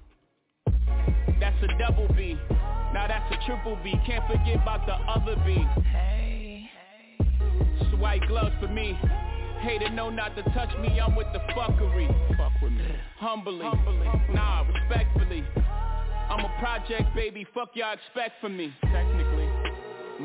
That's 1.40 1.56
a 1.64 1.68
double 1.78 2.08
B. 2.16 2.38
Now 2.94 3.08
that's 3.08 3.32
a 3.32 3.46
triple 3.46 3.78
B. 3.84 3.94
Can't 4.06 4.26
forget 4.28 4.56
about 4.62 4.86
the 4.86 4.94
other 4.94 5.36
B. 5.46 5.66
Hey. 5.92 6.70
It's 7.80 8.02
white 8.02 8.28
gloves 8.28 8.56
for 8.60 8.68
me. 8.68 8.98
Hater 9.62 9.90
know 9.90 10.10
not 10.10 10.36
to 10.36 10.44
touch 10.54 10.70
me. 10.80 11.00
I'm 11.00 11.16
with 11.16 11.28
the 11.34 11.40
fuckery. 11.54 12.08
Fuck 12.38 12.62
with 12.62 12.74
me. 12.74 12.84
Humbly. 13.18 13.70
Nah, 14.34 14.64
respectfully. 14.64 15.46
I'm 16.30 16.46
a 16.46 16.60
project 16.60 17.16
baby. 17.16 17.46
Fuck 17.54 17.72
y'all 17.74 17.94
expect 17.94 18.40
from 18.42 18.56
me. 18.56 18.74
Technically. 18.82 19.50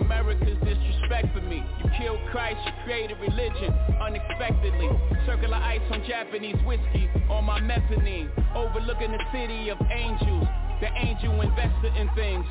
America's 0.01 0.59
disrespect 0.65 1.33
for 1.33 1.41
me. 1.41 1.65
You 1.83 1.91
killed 1.99 2.19
Christ, 2.31 2.59
you 2.67 2.73
created 2.85 3.17
religion 3.21 3.73
unexpectedly. 4.03 4.91
Circular 5.25 5.57
ice 5.57 5.81
on 5.91 6.05
Japanese 6.07 6.57
whiskey 6.67 7.09
on 7.31 7.45
my 7.45 7.61
mezzanine. 7.61 8.31
Overlooking 8.55 9.13
the 9.13 9.21
city 9.33 9.71
of 9.71 9.79
angels. 9.91 10.47
The 10.81 10.89
angel 10.95 11.41
investor 11.41 11.95
in 11.97 12.11
things. 12.15 12.47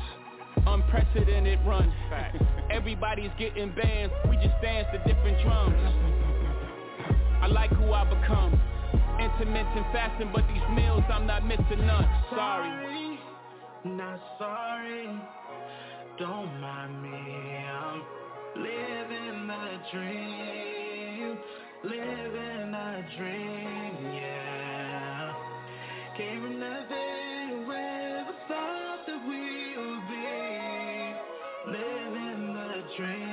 Unprecedented 0.66 1.60
run. 1.66 1.92
Everybody's 2.70 3.30
getting 3.38 3.74
bands. 3.74 4.12
We 4.28 4.36
just 4.36 4.60
dance 4.62 4.88
to 4.92 4.98
different 5.06 5.40
drums. 5.42 5.76
I 7.42 7.46
like 7.46 7.70
who 7.70 7.92
I 7.92 8.04
become. 8.04 8.58
Intermittent 9.20 9.86
fasting, 9.92 10.30
but 10.32 10.44
these 10.48 10.62
meals 10.74 11.04
I'm 11.12 11.26
not 11.26 11.46
missing 11.46 11.86
none. 11.86 12.08
Sorry. 12.30 13.13
Not 13.84 14.18
sorry. 14.38 15.10
Don't 16.18 16.58
mind 16.58 17.02
me, 17.02 17.10
I'm 17.10 18.02
living 18.56 19.46
the 19.46 19.78
dream, 19.92 21.38
living 21.84 22.70
the 22.72 23.04
dream, 23.18 24.14
yeah. 24.14 25.34
Came 26.16 26.40
from 26.40 26.60
nothing, 26.60 27.66
where 27.68 28.24
the 28.26 28.32
thought 28.48 29.06
that 29.06 29.20
we 29.28 29.76
would 29.76 30.08
be, 30.08 30.32
living 31.70 32.54
the 32.54 32.82
dream, 32.96 33.23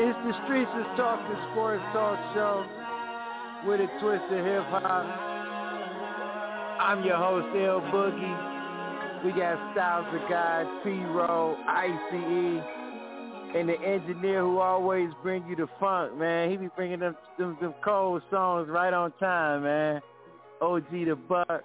It's 0.00 0.16
the 0.24 0.32
Streets 0.44 0.70
is 0.78 0.86
Talking 0.96 1.34
Sports 1.50 1.82
Talk 1.92 2.16
Show 2.32 2.64
with 3.66 3.80
a 3.80 3.88
twist 3.98 4.22
of 4.30 4.44
hip 4.46 4.62
hop. 4.70 5.04
I'm 6.80 7.04
your 7.04 7.16
host, 7.16 7.48
L 7.56 7.80
Boogie. 7.90 9.24
We 9.24 9.32
got 9.32 9.58
Styles 9.72 10.06
the 10.12 10.20
Guy, 10.30 10.62
T-Row, 10.84 11.56
ICE, 11.66 13.56
and 13.56 13.68
the 13.68 13.74
engineer 13.84 14.42
who 14.42 14.60
always 14.60 15.10
bring 15.20 15.44
you 15.48 15.56
the 15.56 15.66
funk, 15.80 16.16
man. 16.16 16.48
He 16.52 16.56
be 16.56 16.68
bringing 16.76 17.00
them, 17.00 17.16
them, 17.36 17.58
them 17.60 17.74
cold 17.84 18.22
songs 18.30 18.68
right 18.68 18.94
on 18.94 19.10
time, 19.18 19.64
man. 19.64 20.00
OG 20.60 20.92
the 20.92 21.18
Buck. 21.28 21.64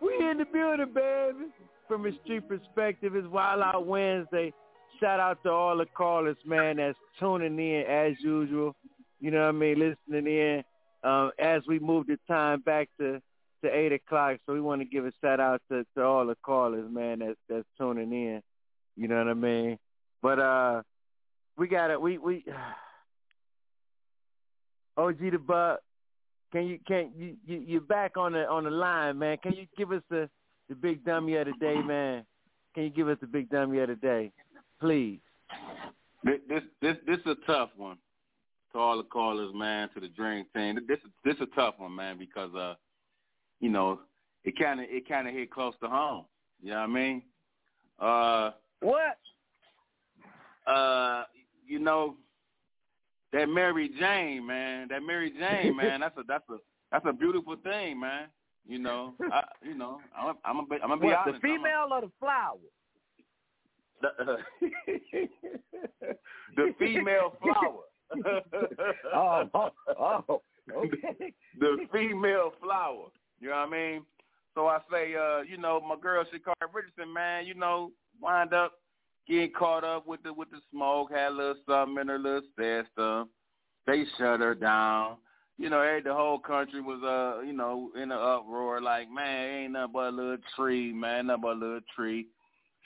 We 0.00 0.14
in 0.30 0.38
the 0.38 0.46
building, 0.46 0.94
baby. 0.94 1.50
From 1.88 2.06
a 2.06 2.10
street 2.24 2.48
perspective, 2.48 3.14
it's 3.14 3.28
Wild 3.28 3.60
Out 3.60 3.86
Wednesday. 3.86 4.54
Shout 5.00 5.20
out 5.20 5.42
to 5.42 5.50
all 5.50 5.76
the 5.76 5.86
callers, 5.86 6.36
man, 6.44 6.76
that's 6.76 6.98
tuning 7.18 7.58
in 7.58 7.84
as 7.86 8.14
usual. 8.20 8.74
You 9.20 9.30
know 9.30 9.40
what 9.40 9.48
I 9.48 9.52
mean, 9.52 9.78
listening 9.78 10.26
in. 10.26 10.64
Um, 11.04 11.30
as 11.38 11.62
we 11.68 11.78
move 11.78 12.06
the 12.06 12.18
time 12.26 12.60
back 12.60 12.88
to, 12.98 13.20
to 13.62 13.70
eight 13.70 13.92
o'clock, 13.92 14.38
so 14.46 14.52
we 14.52 14.60
want 14.60 14.80
to 14.80 14.86
give 14.86 15.06
a 15.06 15.12
shout 15.22 15.40
out 15.40 15.62
to, 15.70 15.84
to 15.94 16.02
all 16.02 16.26
the 16.26 16.36
callers, 16.42 16.90
man, 16.90 17.20
that's 17.20 17.38
that's 17.48 17.66
tuning 17.78 18.12
in. 18.12 18.42
You 18.96 19.08
know 19.08 19.18
what 19.18 19.28
I 19.28 19.34
mean? 19.34 19.78
But 20.22 20.38
uh 20.38 20.82
we 21.56 21.68
got 21.68 21.90
it. 21.90 22.00
We 22.00 22.18
we 22.18 22.44
OG 24.96 25.18
the 25.18 25.38
Buck. 25.38 25.80
Can 26.52 26.66
you 26.66 26.78
can 26.86 27.12
you, 27.16 27.36
you 27.46 27.64
you're 27.66 27.80
back 27.80 28.16
on 28.16 28.32
the 28.32 28.48
on 28.48 28.64
the 28.64 28.70
line, 28.70 29.18
man? 29.18 29.36
Can 29.42 29.52
you 29.52 29.66
give 29.76 29.92
us 29.92 30.02
the 30.10 30.28
the 30.68 30.74
big 30.74 31.04
dummy 31.04 31.36
of 31.36 31.46
the 31.46 31.52
day, 31.60 31.80
man? 31.80 32.24
Can 32.74 32.84
you 32.84 32.90
give 32.90 33.08
us 33.08 33.18
the 33.20 33.26
big 33.26 33.48
dummy 33.48 33.78
of 33.78 33.88
the 33.88 33.96
day, 33.96 34.32
please? 34.80 35.20
This 36.24 36.38
this 36.48 36.62
this, 36.80 36.96
this 37.06 37.18
is 37.18 37.26
a 37.26 37.46
tough 37.46 37.70
one 37.76 37.98
to 38.72 38.78
all 38.78 38.96
the 38.96 39.04
callers, 39.04 39.52
man. 39.54 39.88
To 39.94 40.00
the 40.00 40.08
Dream 40.08 40.44
Team, 40.54 40.78
this 40.88 40.98
is 40.98 41.10
this 41.24 41.34
is 41.36 41.42
a 41.42 41.54
tough 41.54 41.74
one, 41.78 41.94
man, 41.94 42.18
because 42.18 42.54
uh, 42.54 42.74
you 43.60 43.70
know, 43.70 44.00
it 44.44 44.58
kind 44.58 44.80
of 44.80 44.86
it 44.88 45.08
kind 45.08 45.28
of 45.28 45.34
hit 45.34 45.50
close 45.50 45.74
to 45.82 45.88
home. 45.88 46.24
You 46.62 46.70
know 46.70 46.76
what 46.76 46.82
I 46.82 46.86
mean? 46.86 47.22
Uh, 47.98 48.50
what? 48.80 49.18
Uh, 50.66 51.24
you 51.66 51.78
know, 51.78 52.16
that 53.32 53.48
Mary 53.48 53.90
Jane, 54.00 54.46
man, 54.46 54.88
that 54.88 55.02
Mary 55.02 55.30
Jane, 55.30 55.76
man, 55.76 56.00
that's 56.00 56.16
a 56.16 56.22
that's 56.26 56.48
a 56.50 56.56
that's 56.90 57.06
a 57.06 57.12
beautiful 57.12 57.56
thing, 57.62 58.00
man. 58.00 58.28
You 58.66 58.80
know, 58.80 59.14
I, 59.32 59.44
you 59.62 59.74
know, 59.74 60.00
I'm 60.16 60.34
I'm 60.44 60.56
gonna 60.56 60.66
be, 60.66 60.76
I'm 60.82 60.88
gonna 60.88 61.00
be 61.00 61.06
what, 61.06 61.18
honest. 61.18 61.42
the 61.42 61.48
female 61.48 61.88
or 61.92 62.00
the 62.00 62.10
flower? 62.18 62.56
The, 64.02 64.38
the 66.56 66.74
female 66.78 67.34
flower. 67.42 67.82
oh, 69.14 69.50
oh, 69.54 69.70
oh, 69.98 70.42
okay. 70.74 71.32
the 71.58 71.76
female 71.92 72.52
flower. 72.62 73.08
You 73.40 73.48
know 73.50 73.56
what 73.56 73.68
I 73.68 73.70
mean? 73.70 74.02
So 74.54 74.68
I 74.68 74.78
say, 74.90 75.14
uh, 75.14 75.42
you 75.42 75.58
know, 75.58 75.80
my 75.80 75.96
girl 76.00 76.24
Sha'Carri 76.24 76.72
Richardson, 76.72 77.12
man, 77.12 77.46
you 77.46 77.54
know, 77.54 77.92
wind 78.20 78.54
up 78.54 78.72
getting 79.28 79.52
caught 79.52 79.84
up 79.84 80.06
with 80.06 80.22
the 80.22 80.32
with 80.32 80.50
the 80.50 80.58
smoke, 80.70 81.10
had 81.10 81.28
a 81.28 81.34
little 81.34 81.56
something 81.68 82.00
in 82.00 82.08
her 82.08 82.18
little 82.18 82.42
sister. 82.58 83.24
They 83.86 84.04
shut 84.18 84.40
her 84.40 84.54
down. 84.54 85.16
You 85.58 85.70
know, 85.70 86.00
the 86.02 86.12
whole 86.12 86.38
country 86.38 86.80
was 86.80 87.02
uh, 87.02 87.42
you 87.42 87.52
know, 87.52 87.90
in 87.96 88.12
an 88.12 88.12
uproar, 88.12 88.80
like, 88.80 89.10
man, 89.10 89.48
ain't 89.48 89.72
nothing 89.72 89.92
but 89.92 90.08
a 90.08 90.10
little 90.10 90.36
tree, 90.54 90.92
man, 90.92 91.26
nothing 91.26 91.42
but 91.42 91.52
a 91.56 91.60
little 91.60 91.80
tree. 91.94 92.26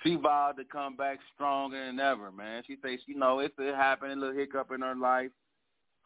She 0.03 0.17
vowed 0.17 0.57
to 0.57 0.65
come 0.65 0.97
back 0.97 1.19
stronger 1.35 1.85
than 1.85 2.01
ever, 2.01 2.33
man. 2.33 2.63
She 2.67 2.77
says, 2.83 3.01
you 3.07 3.19
know, 3.19 3.41
if 3.41 3.53
it 3.59 3.75
happened, 3.75 4.13
a 4.13 4.17
little 4.17 4.35
hiccup 4.35 4.73
in 4.73 4.81
her 4.81 4.95
life, 4.95 5.31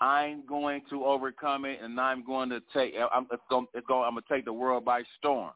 I'm 0.01 0.45
going 0.47 0.83
to 0.91 1.05
overcome 1.05 1.65
it, 1.65 1.79
and 1.81 2.01
I'm 2.01 2.25
going 2.25 2.51
to 2.51 2.61
take. 2.73 2.95
I'm, 3.13 3.27
it's 3.31 3.43
going, 3.49 3.67
it's 3.75 3.87
going, 3.87 4.05
I'm 4.05 4.15
going 4.15 4.25
to 4.29 4.35
take 4.35 4.45
the 4.45 4.53
world 4.53 4.85
by 4.85 5.03
storm. 5.19 5.53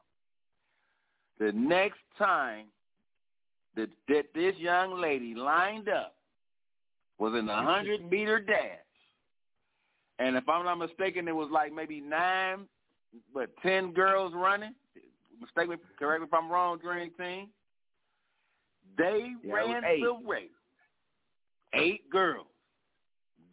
The 1.41 1.53
next 1.53 1.99
time 2.17 2.67
that, 3.77 3.91
that 4.09 4.27
this 4.35 4.55
young 4.57 5.01
lady 5.01 5.35
lined 5.35 5.89
up 5.89 6.15
was 7.19 7.35
in 7.37 7.49
a 7.49 7.63
hundred 7.63 8.09
meter 8.09 8.39
dash, 8.39 8.79
and 10.21 10.37
if 10.37 10.49
I'm 10.49 10.65
not 10.65 10.77
mistaken, 10.77 11.27
it 11.27 11.35
was 11.35 11.49
like 11.53 11.73
maybe 11.73 12.01
nine, 12.01 12.67
but 13.35 13.51
ten 13.63 13.93
girls 13.93 14.33
running. 14.35 14.75
Mistake 15.41 15.69
me, 15.69 15.77
correct 15.99 16.23
me 16.23 16.27
if 16.29 16.35
I'm 16.35 16.51
wrong, 16.51 16.79
Dream 16.79 17.11
Team. 17.19 17.49
They 18.97 19.33
Yeah, 19.43 19.55
ran 19.55 19.83
the 19.83 20.19
race. 20.27 20.51
Eight 21.75 22.09
girls. 22.11 22.47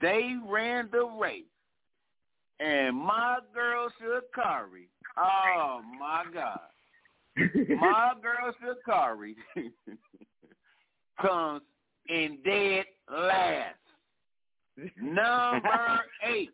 They 0.02 0.36
ran 0.48 0.90
the 0.92 1.06
race. 1.06 1.44
And 2.60 2.96
my 2.96 3.40
girl 3.54 3.90
Sha'Carri, 4.02 4.88
oh 5.18 5.82
my 6.00 6.24
God. 6.34 6.60
my 7.38 8.14
girl 8.22 8.54
Sha'Carri 8.64 9.36
comes 11.22 11.62
in 12.08 12.38
dead 12.46 12.86
last. 13.12 13.76
Number 15.02 16.02
eight. 16.24 16.52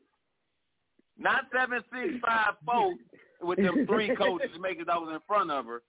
Not 1.20 1.46
seven 1.56 1.84
six 1.94 2.14
five 2.26 2.54
four 2.66 2.96
with 3.42 3.58
them 3.58 3.86
three 3.88 4.16
coaches 4.16 4.50
makers 4.60 4.86
that 4.88 5.00
was 5.00 5.12
in 5.14 5.20
front 5.28 5.52
of 5.52 5.66
her. 5.66 5.82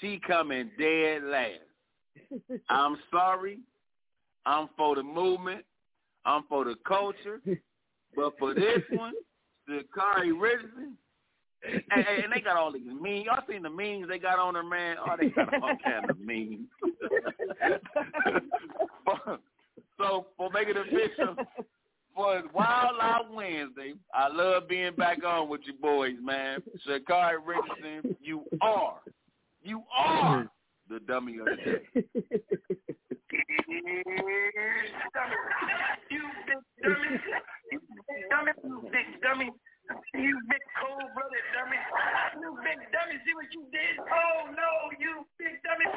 She 0.00 0.20
coming 0.26 0.70
dead 0.78 1.22
last. 1.24 1.60
I'm 2.68 2.96
sorry. 3.10 3.60
I'm 4.44 4.68
for 4.76 4.96
the 4.96 5.02
movement. 5.02 5.64
I'm 6.24 6.44
for 6.48 6.64
the 6.64 6.74
culture. 6.86 7.40
But 8.14 8.34
for 8.38 8.54
this 8.54 8.82
one, 8.90 9.14
the 9.66 9.82
Kari 9.94 10.32
Richardson, 10.32 10.96
and, 11.64 12.06
and 12.24 12.32
they 12.34 12.40
got 12.40 12.56
all 12.56 12.72
these 12.72 12.82
memes. 12.86 13.24
Y'all 13.26 13.42
seen 13.48 13.62
the 13.62 13.70
memes 13.70 14.08
they 14.08 14.18
got 14.18 14.38
on 14.38 14.54
her, 14.54 14.62
man? 14.62 14.96
Oh, 15.00 15.14
they 15.18 15.28
got 15.28 15.54
all 15.62 15.76
kind 15.84 16.10
of 16.10 16.18
memes. 16.18 16.66
so 19.98 20.26
for 20.36 20.50
making 20.50 20.74
it 20.76 20.86
official, 20.88 21.36
for 22.14 22.42
Wild 22.52 22.96
Out 23.00 23.32
Wednesday, 23.32 23.94
I 24.12 24.28
love 24.28 24.68
being 24.68 24.94
back 24.94 25.24
on 25.24 25.48
with 25.48 25.62
you 25.64 25.74
boys, 25.74 26.16
man. 26.22 26.62
Sha'Carri 26.86 27.36
Richardson, 27.44 28.16
you 28.20 28.42
are, 28.60 28.96
you 29.62 29.82
are 29.96 30.50
the 30.88 31.00
dummy 31.00 31.38
of 31.38 31.46
the 31.46 31.56
day. 31.56 31.82
You 36.10 36.22
big 36.46 36.62
dummy. 36.84 37.10
You 37.70 37.80
big 38.06 38.22
Dummy, 38.30 38.52
you 38.64 38.82
big 38.90 39.20
dummy. 39.22 39.50
You 40.14 40.40
big 40.48 40.62
cold-blooded 40.80 41.46
dummy. 41.52 41.80
You 42.40 42.56
big 42.62 42.78
dummy, 42.92 43.16
see 43.24 43.34
what 43.34 43.52
you 43.52 43.66
did? 43.72 43.98
Oh, 44.00 44.50
no, 44.50 44.90
you 44.98 45.26
big 45.38 45.62
dummy. 45.64 45.86
I, 45.86 45.92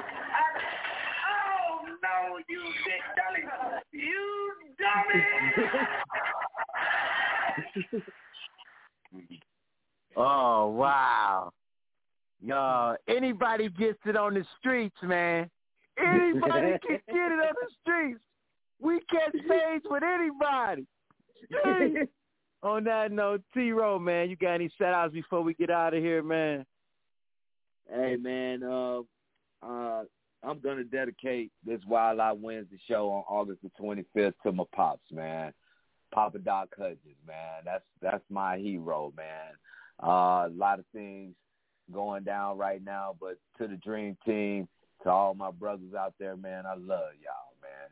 oh, 1.31 1.85
no, 2.03 2.39
you 2.49 2.63
big 2.85 3.03
dummy. 3.15 3.43
You 3.91 4.53
dummy. 4.79 5.21
Oh 10.17 10.67
wow. 10.69 11.51
Yo, 12.45 12.95
anybody 13.07 13.69
gets 13.69 13.97
it 14.05 14.15
on 14.15 14.35
the 14.35 14.45
streets, 14.59 14.95
man. 15.01 15.49
Anybody 15.97 16.77
can 16.87 16.99
get 17.07 17.31
it 17.31 17.39
on 17.39 17.55
the 17.59 17.69
streets. 17.81 18.19
We 18.79 18.99
catch 19.09 19.31
phase 19.31 19.81
with 19.89 20.03
anybody. 20.03 20.85
On 22.63 22.83
that 22.83 23.11
note, 23.11 23.41
T 23.53 23.71
Row, 23.71 23.99
man, 23.99 24.29
you 24.29 24.35
got 24.35 24.55
any 24.55 24.71
shout 24.77 24.93
outs 24.93 25.13
before 25.13 25.41
we 25.41 25.53
get 25.53 25.69
out 25.69 25.93
of 25.93 26.01
here, 26.01 26.23
man? 26.23 26.65
Hey 27.91 28.15
man, 28.15 28.63
uh, 28.63 28.99
uh, 29.61 30.03
I'm 30.43 30.59
gonna 30.59 30.83
dedicate 30.83 31.51
this 31.65 31.79
Wild 31.87 32.19
Out 32.19 32.39
Wednesday 32.39 32.79
show 32.87 33.09
on 33.09 33.23
August 33.29 33.61
the 33.61 33.71
25th 33.79 34.33
to 34.43 34.51
my 34.51 34.63
pops, 34.75 35.11
man. 35.11 35.53
Papa 36.11 36.39
Doc 36.39 36.69
Hudgens, 36.75 36.99
man. 37.27 37.63
That's 37.63 37.85
that's 38.01 38.23
my 38.29 38.57
hero, 38.57 39.13
man. 39.15 39.53
Uh, 40.01 40.47
a 40.47 40.51
lot 40.55 40.79
of 40.79 40.85
things 40.91 41.35
going 41.93 42.23
down 42.23 42.57
right 42.57 42.83
now, 42.83 43.15
but 43.19 43.37
to 43.57 43.67
the 43.67 43.77
Dream 43.77 44.17
Team, 44.25 44.67
to 45.03 45.09
all 45.09 45.33
my 45.33 45.51
brothers 45.51 45.93
out 45.97 46.13
there, 46.19 46.35
man, 46.35 46.65
I 46.65 46.73
love 46.73 47.11
y'all, 47.21 47.53
man. 47.61 47.89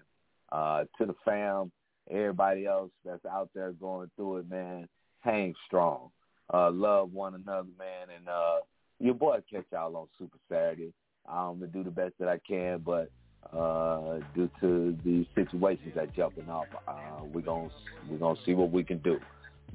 Uh, 0.51 0.83
to 0.97 1.05
the 1.05 1.15
fam, 1.25 1.71
everybody 2.09 2.65
else 2.65 2.91
that's 3.05 3.25
out 3.25 3.49
there 3.53 3.71
going 3.73 4.09
through 4.15 4.37
it, 4.37 4.49
man, 4.49 4.87
hang 5.21 5.53
strong. 5.65 6.09
Uh, 6.53 6.69
love 6.71 7.13
one 7.13 7.35
another, 7.35 7.69
man, 7.77 8.15
and 8.15 8.27
uh, 8.27 8.57
your 8.99 9.13
boy 9.13 9.39
catch 9.51 9.65
y'all 9.71 9.95
on 9.95 10.07
Super 10.17 10.37
Saturday. 10.49 10.93
I'm 11.27 11.59
gonna 11.59 11.67
do 11.67 11.83
the 11.83 11.91
best 11.91 12.13
that 12.19 12.27
I 12.27 12.39
can, 12.39 12.79
but 12.79 13.09
uh, 13.51 14.19
due 14.35 14.49
to 14.61 14.97
the 15.03 15.25
situations 15.35 15.93
that 15.95 16.13
jumping 16.15 16.49
off, 16.49 16.67
uh, 16.87 17.23
we're 17.31 17.41
gonna 17.41 17.69
we're 18.09 18.17
gonna 18.17 18.39
see 18.45 18.53
what 18.53 18.71
we 18.71 18.83
can 18.83 18.97
do. 18.99 19.19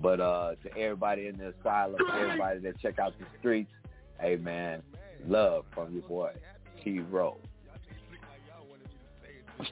But 0.01 0.21
uh, 0.21 0.55
to 0.63 0.77
everybody 0.79 1.27
in 1.27 1.39
the 1.39 1.55
asylum, 1.59 2.01
everybody 2.13 2.61
that 2.61 2.79
check 2.81 2.99
out 2.99 3.15
the 3.19 3.27
streets, 3.39 3.71
hey 4.21 4.37
man, 4.37 4.83
love 5.27 5.65
from 5.75 5.93
your 5.93 6.03
boy 6.03 6.33
T. 6.83 7.01
Rowe. 7.01 7.39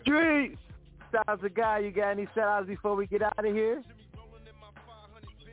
Streets. 0.02 0.58
Styles 1.08 1.40
a 1.44 1.48
guy, 1.48 1.78
you 1.78 1.90
got 1.90 2.10
any 2.10 2.26
shout 2.34 2.48
outs 2.48 2.66
before 2.66 2.96
we 2.96 3.06
get 3.06 3.22
out 3.22 3.38
of 3.38 3.54
here? 3.54 3.82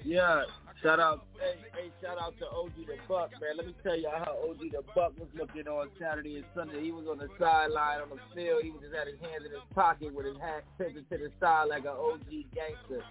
Yeah, 0.04 0.44
shout 0.82 1.00
out, 1.00 1.26
hey, 1.40 1.60
hey, 1.74 1.92
shout 2.02 2.18
out 2.20 2.34
to 2.40 2.48
OG 2.48 2.74
the 2.88 2.96
Buck, 3.08 3.32
man. 3.40 3.58
Let 3.58 3.68
me 3.68 3.76
tell 3.84 3.98
y'all 3.98 4.18
how 4.18 4.36
OG 4.50 4.60
the 4.72 4.82
Buck 4.96 5.18
was 5.20 5.30
looking 5.38 5.68
on 5.68 5.90
Saturday 6.00 6.38
and 6.38 6.46
Sunday. 6.56 6.84
He 6.84 6.92
was 6.92 7.06
on 7.10 7.20
the 7.20 7.30
sideline 7.40 8.02
on 8.02 8.10
the 8.10 8.20
field. 8.36 8.64
He 8.64 8.72
was 8.72 8.82
just 8.82 8.96
had 8.96 9.08
his 9.08 9.20
hands 9.22 9.46
in 9.46 9.52
his 9.52 9.62
pocket 9.76 10.14
with 10.14 10.26
his 10.26 10.38
hat 10.38 10.66
tilted 10.78 11.10
to 11.10 11.18
the 11.18 11.30
side 11.40 11.70
like 11.70 11.84
an 11.84 11.96
OG 11.96 12.28
gangster. 12.54 13.04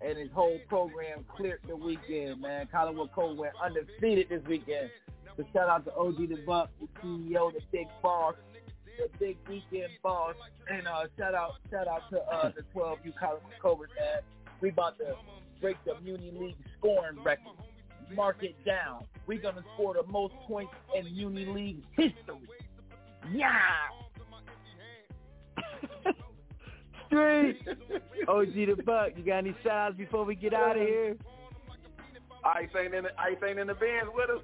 And 0.00 0.16
his 0.16 0.30
whole 0.32 0.58
program 0.68 1.24
cleared 1.36 1.60
the 1.66 1.76
weekend, 1.76 2.40
man. 2.40 2.68
Collinwood 2.72 3.12
Cole 3.12 3.36
went 3.36 3.54
undefeated 3.62 4.28
this 4.30 4.42
weekend. 4.48 4.90
So 5.38 5.44
shout 5.52 5.68
out 5.68 5.84
to 5.84 5.94
OG 5.94 6.16
the 6.16 6.42
Buck, 6.44 6.68
the 6.80 6.88
CEO, 7.00 7.52
the 7.52 7.60
big 7.70 7.86
boss, 8.02 8.34
the 8.98 9.08
big 9.20 9.36
weekend 9.48 9.92
boss, 10.02 10.34
and 10.68 10.84
uh, 10.88 11.04
shout 11.16 11.32
out, 11.32 11.52
shout 11.70 11.86
out 11.86 12.02
to 12.10 12.18
uh, 12.18 12.50
the 12.56 12.62
12U 12.74 13.12
Collinwood 13.22 13.62
Cobras, 13.62 13.88
man. 13.96 14.22
We 14.60 14.70
about 14.70 14.98
to 14.98 15.14
break 15.60 15.76
the 15.84 15.94
Muni 16.02 16.32
League 16.32 16.56
scoring 16.76 17.22
record. 17.22 17.54
Mark 18.12 18.38
it 18.42 18.56
down. 18.66 19.04
We're 19.28 19.40
gonna 19.40 19.62
score 19.74 19.94
the 19.94 20.10
most 20.10 20.34
points 20.48 20.72
in 20.96 21.04
Muni 21.04 21.46
League 21.46 21.84
history. 21.92 22.48
Yeah. 23.32 23.60
Street. 27.06 27.60
OG 28.26 28.54
the 28.54 28.82
Buck, 28.84 29.10
you 29.16 29.22
got 29.22 29.38
any 29.38 29.54
shout 29.62 29.90
outs 29.90 29.96
before 29.96 30.24
we 30.24 30.34
get 30.34 30.52
out 30.52 30.76
of 30.76 30.82
here? 30.82 31.16
Ice 32.44 32.68
ain't 32.76 32.94
in 32.94 33.04
the 33.04 33.10
Ice 33.20 33.36
ain't 33.46 33.60
in 33.60 33.68
the 33.68 33.74
bands 33.74 34.10
with 34.12 34.30
us. 34.30 34.42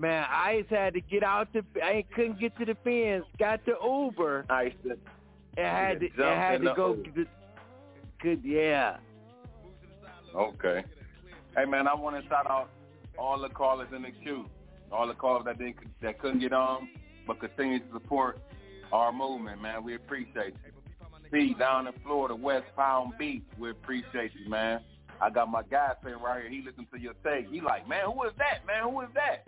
Man, 0.00 0.24
I 0.30 0.60
just 0.60 0.70
had 0.70 0.94
to 0.94 1.00
get 1.02 1.22
out 1.22 1.52
the. 1.52 1.62
I 1.82 2.06
couldn't 2.14 2.40
get 2.40 2.56
to 2.58 2.64
the 2.64 2.74
fence. 2.82 3.26
Got 3.38 3.62
to 3.66 3.74
Uber. 3.84 4.46
Ice. 4.48 4.72
It 4.82 4.98
had 5.58 6.00
to. 6.00 6.06
It 6.06 6.12
had 6.16 6.62
to 6.62 6.72
go. 6.74 6.96
Good. 8.22 8.40
Yeah. 8.42 8.96
Okay. 10.34 10.84
Hey 11.54 11.66
man, 11.66 11.86
I 11.86 11.94
want 11.94 12.16
to 12.16 12.26
shout 12.30 12.50
out 12.50 12.70
all 13.18 13.38
the 13.38 13.50
callers 13.50 13.88
in 13.94 14.02
the 14.02 14.10
queue, 14.22 14.46
all 14.90 15.06
the 15.06 15.12
callers 15.12 15.44
that 15.44 15.58
didn't 15.58 15.76
that 16.00 16.18
couldn't 16.18 16.40
get 16.40 16.54
on, 16.54 16.88
but 17.26 17.38
continue 17.38 17.80
to 17.80 17.92
support 17.92 18.38
our 18.92 19.12
movement, 19.12 19.60
man. 19.60 19.84
We 19.84 19.96
appreciate 19.96 20.54
you. 20.64 20.72
P 21.30 21.54
down 21.58 21.86
in 21.88 21.92
Florida, 22.04 22.34
West 22.34 22.66
Palm 22.74 23.12
Beach. 23.18 23.42
We 23.58 23.70
appreciate 23.70 24.32
you, 24.34 24.48
man. 24.48 24.80
I 25.20 25.28
got 25.28 25.50
my 25.50 25.62
guy 25.62 25.92
sitting 26.02 26.20
right 26.20 26.40
here. 26.40 26.50
He 26.50 26.62
listen 26.64 26.86
to 26.90 26.98
your 26.98 27.12
tape. 27.22 27.52
He 27.52 27.60
like, 27.60 27.86
man, 27.86 28.06
who 28.06 28.24
is 28.24 28.32
that, 28.38 28.66
man? 28.66 28.90
Who 28.90 29.02
is 29.02 29.08
that? 29.14 29.46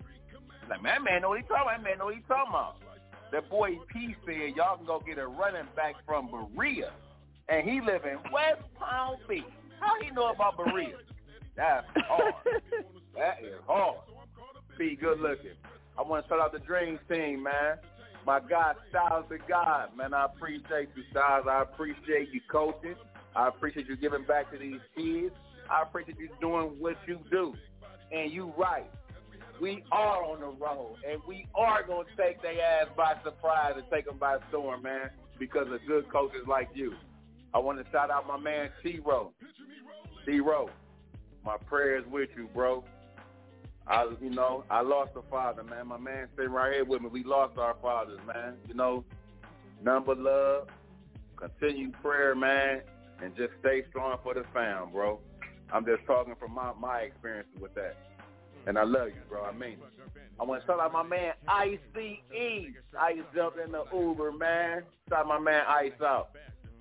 Like, 0.69 0.81
man, 0.81 1.03
man, 1.03 1.21
know 1.21 1.29
what 1.29 1.41
he 1.41 1.47
talking 1.47 1.63
about? 1.63 1.83
Man, 1.83 1.97
know 1.97 2.05
what 2.05 2.15
he 2.15 2.21
talking 2.21 2.49
about? 2.49 2.75
That 3.31 3.49
boy 3.49 3.79
P 3.91 4.15
said 4.25 4.55
y'all 4.55 4.77
can 4.77 4.85
go 4.85 5.01
get 5.05 5.17
a 5.17 5.27
running 5.27 5.67
back 5.75 5.95
from 6.05 6.29
Berea, 6.29 6.91
and 7.49 7.67
he 7.67 7.81
live 7.81 8.05
in 8.05 8.19
West 8.31 8.61
Palm 8.77 9.17
Beach. 9.27 9.43
How 9.79 9.99
he 10.01 10.11
know 10.11 10.31
about 10.31 10.57
Berea? 10.57 10.95
That's 11.55 11.85
hard. 11.95 12.33
that 13.15 13.43
is 13.43 13.59
hard. 13.67 13.97
P, 14.77 14.95
good 14.95 15.19
looking. 15.19 15.57
I 15.97 16.01
want 16.01 16.25
to 16.25 16.29
shout 16.29 16.39
out 16.39 16.53
the 16.53 16.59
Dreams 16.59 16.99
team, 17.11 17.43
man. 17.43 17.77
My 18.25 18.39
guy, 18.39 18.73
Styles 18.89 19.25
the 19.29 19.37
God, 19.49 19.95
man. 19.97 20.13
I 20.13 20.25
appreciate 20.25 20.89
you, 20.95 21.03
Styles. 21.11 21.45
I 21.49 21.63
appreciate 21.63 22.29
you 22.31 22.41
coaching. 22.51 22.95
I 23.35 23.47
appreciate 23.47 23.87
you 23.87 23.97
giving 23.97 24.23
back 24.25 24.51
to 24.51 24.57
these 24.57 24.79
kids. 24.95 25.33
I 25.69 25.81
appreciate 25.81 26.17
you 26.19 26.29
doing 26.39 26.75
what 26.79 26.95
you 27.07 27.19
do. 27.29 27.53
And 28.11 28.31
you 28.31 28.53
right 28.57 28.89
we 29.63 29.81
are 29.93 30.25
on 30.25 30.41
the 30.41 30.47
road, 30.47 30.97
and 31.09 31.21
we 31.25 31.47
are 31.55 31.87
going 31.87 32.05
to 32.05 32.21
take 32.21 32.41
their 32.41 32.61
ass 32.61 32.87
by 32.97 33.13
surprise 33.23 33.71
and 33.77 33.85
take 33.89 34.03
them 34.03 34.17
by 34.17 34.35
storm, 34.49 34.81
man, 34.81 35.09
because 35.39 35.67
of 35.71 35.79
good 35.87 36.11
coaches 36.11 36.41
like 36.49 36.67
you. 36.73 36.93
I 37.53 37.59
want 37.59 37.77
to 37.77 37.89
shout 37.89 38.11
out 38.11 38.27
my 38.27 38.37
man 38.37 38.71
T-Row. 38.83 39.31
T-Row, 40.25 40.69
my 41.45 41.55
prayers 41.55 42.03
with 42.11 42.29
you, 42.35 42.49
bro. 42.53 42.83
I, 43.87 44.05
you 44.21 44.31
know, 44.31 44.65
I 44.69 44.81
lost 44.81 45.11
a 45.15 45.21
father, 45.31 45.63
man. 45.63 45.87
My 45.87 45.97
man 45.97 46.27
sitting 46.35 46.51
right 46.51 46.73
here 46.73 46.83
with 46.83 47.01
me. 47.01 47.07
We 47.09 47.23
lost 47.23 47.57
our 47.57 47.77
fathers, 47.81 48.19
man. 48.27 48.55
You 48.67 48.73
know, 48.73 49.05
number 49.81 50.13
love, 50.13 50.67
continue 51.37 51.89
prayer, 52.01 52.35
man, 52.35 52.81
and 53.23 53.33
just 53.37 53.53
stay 53.61 53.83
strong 53.89 54.17
for 54.23 54.33
the 54.33 54.43
fam, 54.53 54.91
bro. 54.91 55.21
I'm 55.71 55.85
just 55.85 56.05
talking 56.05 56.35
from 56.37 56.53
my 56.53 56.73
my 56.77 56.99
experience 56.99 57.47
with 57.61 57.73
that. 57.75 57.95
And 58.65 58.77
I 58.77 58.83
love 58.83 59.07
you, 59.07 59.21
bro. 59.29 59.43
I 59.43 59.51
mean 59.51 59.73
it. 59.73 59.79
I 60.39 60.43
want 60.43 60.61
to 60.61 60.67
shout 60.67 60.79
out 60.79 60.91
my 60.91 61.03
man 61.03 61.33
ICE. 61.47 61.77
Ice 62.99 63.17
jumped 63.35 63.59
in 63.59 63.71
the 63.71 63.83
Uber, 63.93 64.31
man. 64.31 64.83
Shout 65.09 65.27
my 65.27 65.39
man 65.39 65.63
Ice 65.67 65.91
out. 66.01 66.29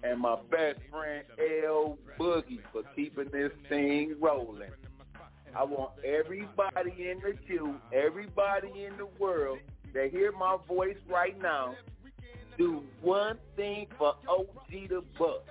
And 0.02 0.20
my 0.20 0.36
best 0.50 0.80
friend 0.90 1.24
L 1.64 1.98
Boogie 2.18 2.60
for 2.72 2.82
keeping 2.96 3.28
this 3.32 3.52
thing 3.68 4.16
rolling. 4.20 4.70
I 5.54 5.64
want 5.64 5.92
everybody 6.04 7.10
in 7.10 7.20
the 7.20 7.34
queue, 7.46 7.76
everybody 7.92 8.84
in 8.84 8.96
the 8.96 9.06
world 9.18 9.59
that 9.92 10.10
hear 10.10 10.32
my 10.32 10.56
voice 10.66 10.96
right 11.09 11.40
now, 11.40 11.74
do 12.56 12.82
one 13.02 13.38
thing 13.54 13.86
for 13.98 14.14
OG 14.28 14.88
the 14.88 15.02
Buck. 15.18 15.44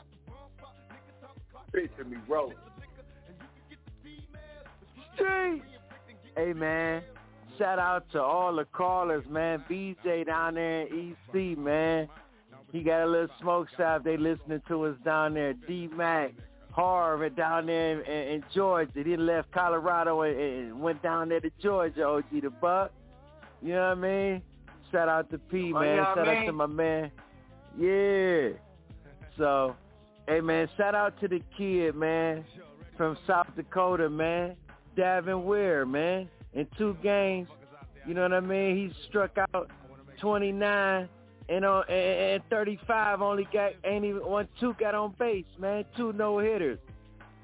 Picture 1.71 2.03
me 2.03 2.17
rolling. 2.27 2.57
Street. 5.15 5.63
Hey 6.35 6.53
man, 6.53 7.03
shout 7.57 7.79
out 7.79 8.09
to 8.11 8.21
all 8.21 8.55
the 8.55 8.65
callers, 8.65 9.25
man. 9.29 9.63
BJ 9.69 10.25
down 10.25 10.55
there 10.55 10.87
in 10.87 11.15
EC, 11.33 11.57
man. 11.57 12.07
He 12.71 12.83
got 12.83 13.03
a 13.03 13.05
little 13.05 13.27
smoke 13.41 13.67
shop. 13.75 14.03
They 14.03 14.15
listening 14.17 14.61
to 14.69 14.85
us 14.85 14.95
down 15.03 15.33
there. 15.33 15.53
D 15.53 15.89
Mac, 15.93 16.33
Harvard 16.71 17.35
down 17.35 17.65
there 17.65 17.99
in, 18.01 18.35
in, 18.35 18.43
Georgia. 18.53 19.03
He 19.03 19.17
left 19.17 19.51
Colorado 19.51 20.21
and, 20.21 20.39
and, 20.39 20.81
went 20.81 21.03
down 21.03 21.29
there 21.29 21.41
to 21.41 21.51
Georgia. 21.61 22.05
OG 22.05 22.41
the 22.41 22.49
Buck. 22.49 22.91
You 23.61 23.73
know 23.73 23.89
what 23.89 23.97
I 23.97 24.01
mean? 24.01 24.41
Shout 24.91 25.09
out 25.09 25.29
to 25.31 25.37
P, 25.37 25.73
oh, 25.75 25.79
man. 25.79 25.99
Oh, 25.99 26.03
shout 26.15 26.27
mean? 26.27 26.37
out 26.37 26.45
to 26.45 26.51
my 26.53 26.65
man. 26.65 27.11
Yeah. 27.77 28.49
So, 29.37 29.75
hey 30.27 30.41
man, 30.41 30.69
shout 30.77 30.95
out 30.95 31.19
to 31.21 31.27
the 31.27 31.41
kid, 31.57 31.95
man, 31.95 32.45
from 32.97 33.17
South 33.27 33.47
Dakota, 33.55 34.09
man. 34.09 34.55
Gavin 34.95 35.45
Weir, 35.45 35.85
man. 35.85 36.29
In 36.53 36.67
two 36.77 36.97
games, 37.01 37.47
you 38.05 38.13
know 38.13 38.23
what 38.23 38.33
I 38.33 38.39
mean? 38.39 38.75
He 38.75 38.93
struck 39.07 39.37
out 39.53 39.69
29 40.19 41.09
and 41.49 41.65
on 41.65 41.89
and 41.89 42.41
35 42.49 43.21
only 43.21 43.47
got 43.51 43.73
ain't 43.83 44.05
even 44.05 44.25
one 44.25 44.47
two 44.59 44.73
got 44.79 44.95
on 44.95 45.13
base, 45.17 45.45
man. 45.57 45.85
Two 45.95 46.13
no 46.13 46.39
hitters. 46.39 46.79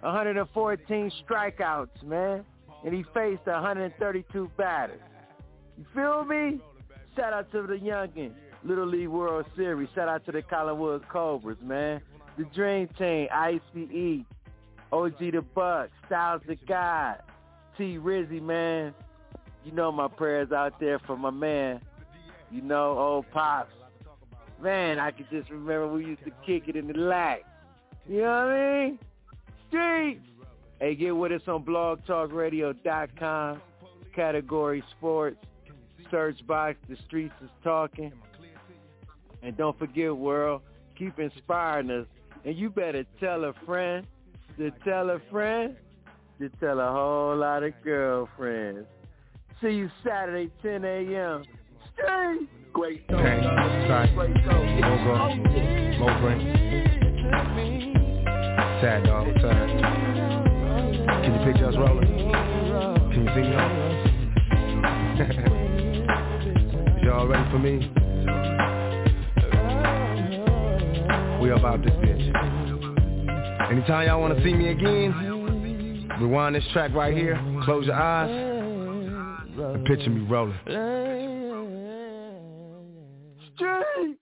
114 0.02 1.11
strikeouts, 1.26 2.03
man. 2.03 2.45
And 2.86 2.94
he 2.94 3.03
faced 3.14 3.45
132 3.45 4.52
batters. 4.57 5.02
You 5.78 5.86
feel 5.94 6.24
me? 6.24 6.60
Shout 7.15 7.34
out 7.34 7.52
to 7.52 7.64
the 7.64 7.76
youngin. 7.76 8.32
Little 8.64 8.86
League 8.86 9.07
World 9.07 9.45
Series. 9.56 9.90
Shout 9.95 10.07
out 10.07 10.26
to 10.26 10.32
the 10.32 10.41
Collinwood 10.41 11.07
Cobras, 11.10 11.57
man. 11.61 12.02
The 12.38 12.45
Dream 12.45 12.88
Team, 12.99 13.28
ICE, 13.32 14.26
OG 14.91 15.18
the 15.19 15.44
Buck, 15.56 15.90
Styles 16.06 16.41
the 16.48 16.56
God, 16.68 17.22
T 17.78 17.98
Rizzy, 17.98 18.41
man. 18.41 18.94
You 19.64 19.72
know 19.72 19.91
my 19.91 20.08
prayers 20.08 20.52
out 20.52 20.80
there 20.80 20.99
for 20.99 21.18
my 21.18 21.30
man. 21.30 21.82
You 22.52 22.62
know, 22.62 22.98
old 22.98 23.30
Pops. 23.32 23.74
Man, 24.62 24.98
I 24.98 25.12
can 25.12 25.28
just 25.30 25.49
remember 25.52 25.88
we 25.88 26.06
used 26.06 26.24
to 26.24 26.32
kick 26.45 26.64
it 26.68 26.76
in 26.76 26.88
the 26.88 26.98
lack. 26.98 27.44
You 28.08 28.22
know 28.22 28.45
what 28.45 28.54
I 28.54 28.86
mean? 28.86 28.99
Streets. 29.68 30.26
Hey, 30.80 30.95
get 30.95 31.16
with 31.16 31.32
us 31.32 31.41
on 31.48 31.64
blogtalkradio.com, 31.64 33.62
category 34.16 34.84
sports, 34.98 35.38
search 36.10 36.45
box, 36.48 36.78
the 36.88 36.95
streets 37.08 37.34
is 37.44 37.49
talking. 37.64 38.14
And 39.44 39.58
don't 39.58 39.78
forget, 39.78 40.16
world, 40.16 40.62
keep 40.98 41.20
inspiring 41.20 41.91
us. 41.91 42.08
And 42.45 42.56
you 42.56 42.70
better 42.70 43.06
tell 43.20 43.44
a 43.45 43.54
friend 43.66 44.08
to 44.58 44.72
tell 44.86 45.10
a 45.10 45.20
friend 45.32 45.76
to 46.39 46.49
tell 46.59 46.80
a 46.80 46.91
whole 46.91 47.35
lot 47.35 47.64
of 47.64 47.73
girlfriends. 47.84 48.88
See 49.61 49.69
you 49.69 49.89
Saturday, 50.05 50.51
10 50.61 50.85
a.m. 50.85 51.43
Stay. 51.93 52.35
Great 52.73 53.03
show. 53.09 53.15
Okay. 53.15 53.41
Sorry. 53.88 54.07
Great 54.14 54.38
show. 54.45 54.64
Mo 55.97 56.07
Green. 56.22 56.39
Sad 58.81 59.03
dog. 59.05 59.27
Sad. 59.41 59.68
Can 61.23 61.34
you 61.34 61.39
picture 61.45 61.68
us 61.68 61.76
rolling? 61.76 62.07
Can 63.14 63.22
you 63.23 63.30
see 63.34 63.41
me? 63.41 63.53
Y'all 67.03 67.27
ready 67.27 67.49
for 67.49 67.57
me? 67.57 67.73
We 71.41 71.49
about 71.51 71.81
this 71.84 71.93
bitch. 71.93 72.26
Anytime 73.72 74.07
y'all 74.07 74.22
want 74.22 74.38
to 74.38 74.43
see 74.43 74.53
me 74.53 74.69
again, 74.69 75.36
Rewind 76.19 76.56
this 76.56 76.64
track 76.73 76.94
right 76.94 77.15
here. 77.15 77.39
Close 77.64 77.85
your 77.85 77.95
eyes. 77.95 78.30
And 78.30 79.85
picture 79.85 80.10
me 80.10 80.22
rolling. 80.22 80.57
Straight. 83.56 84.18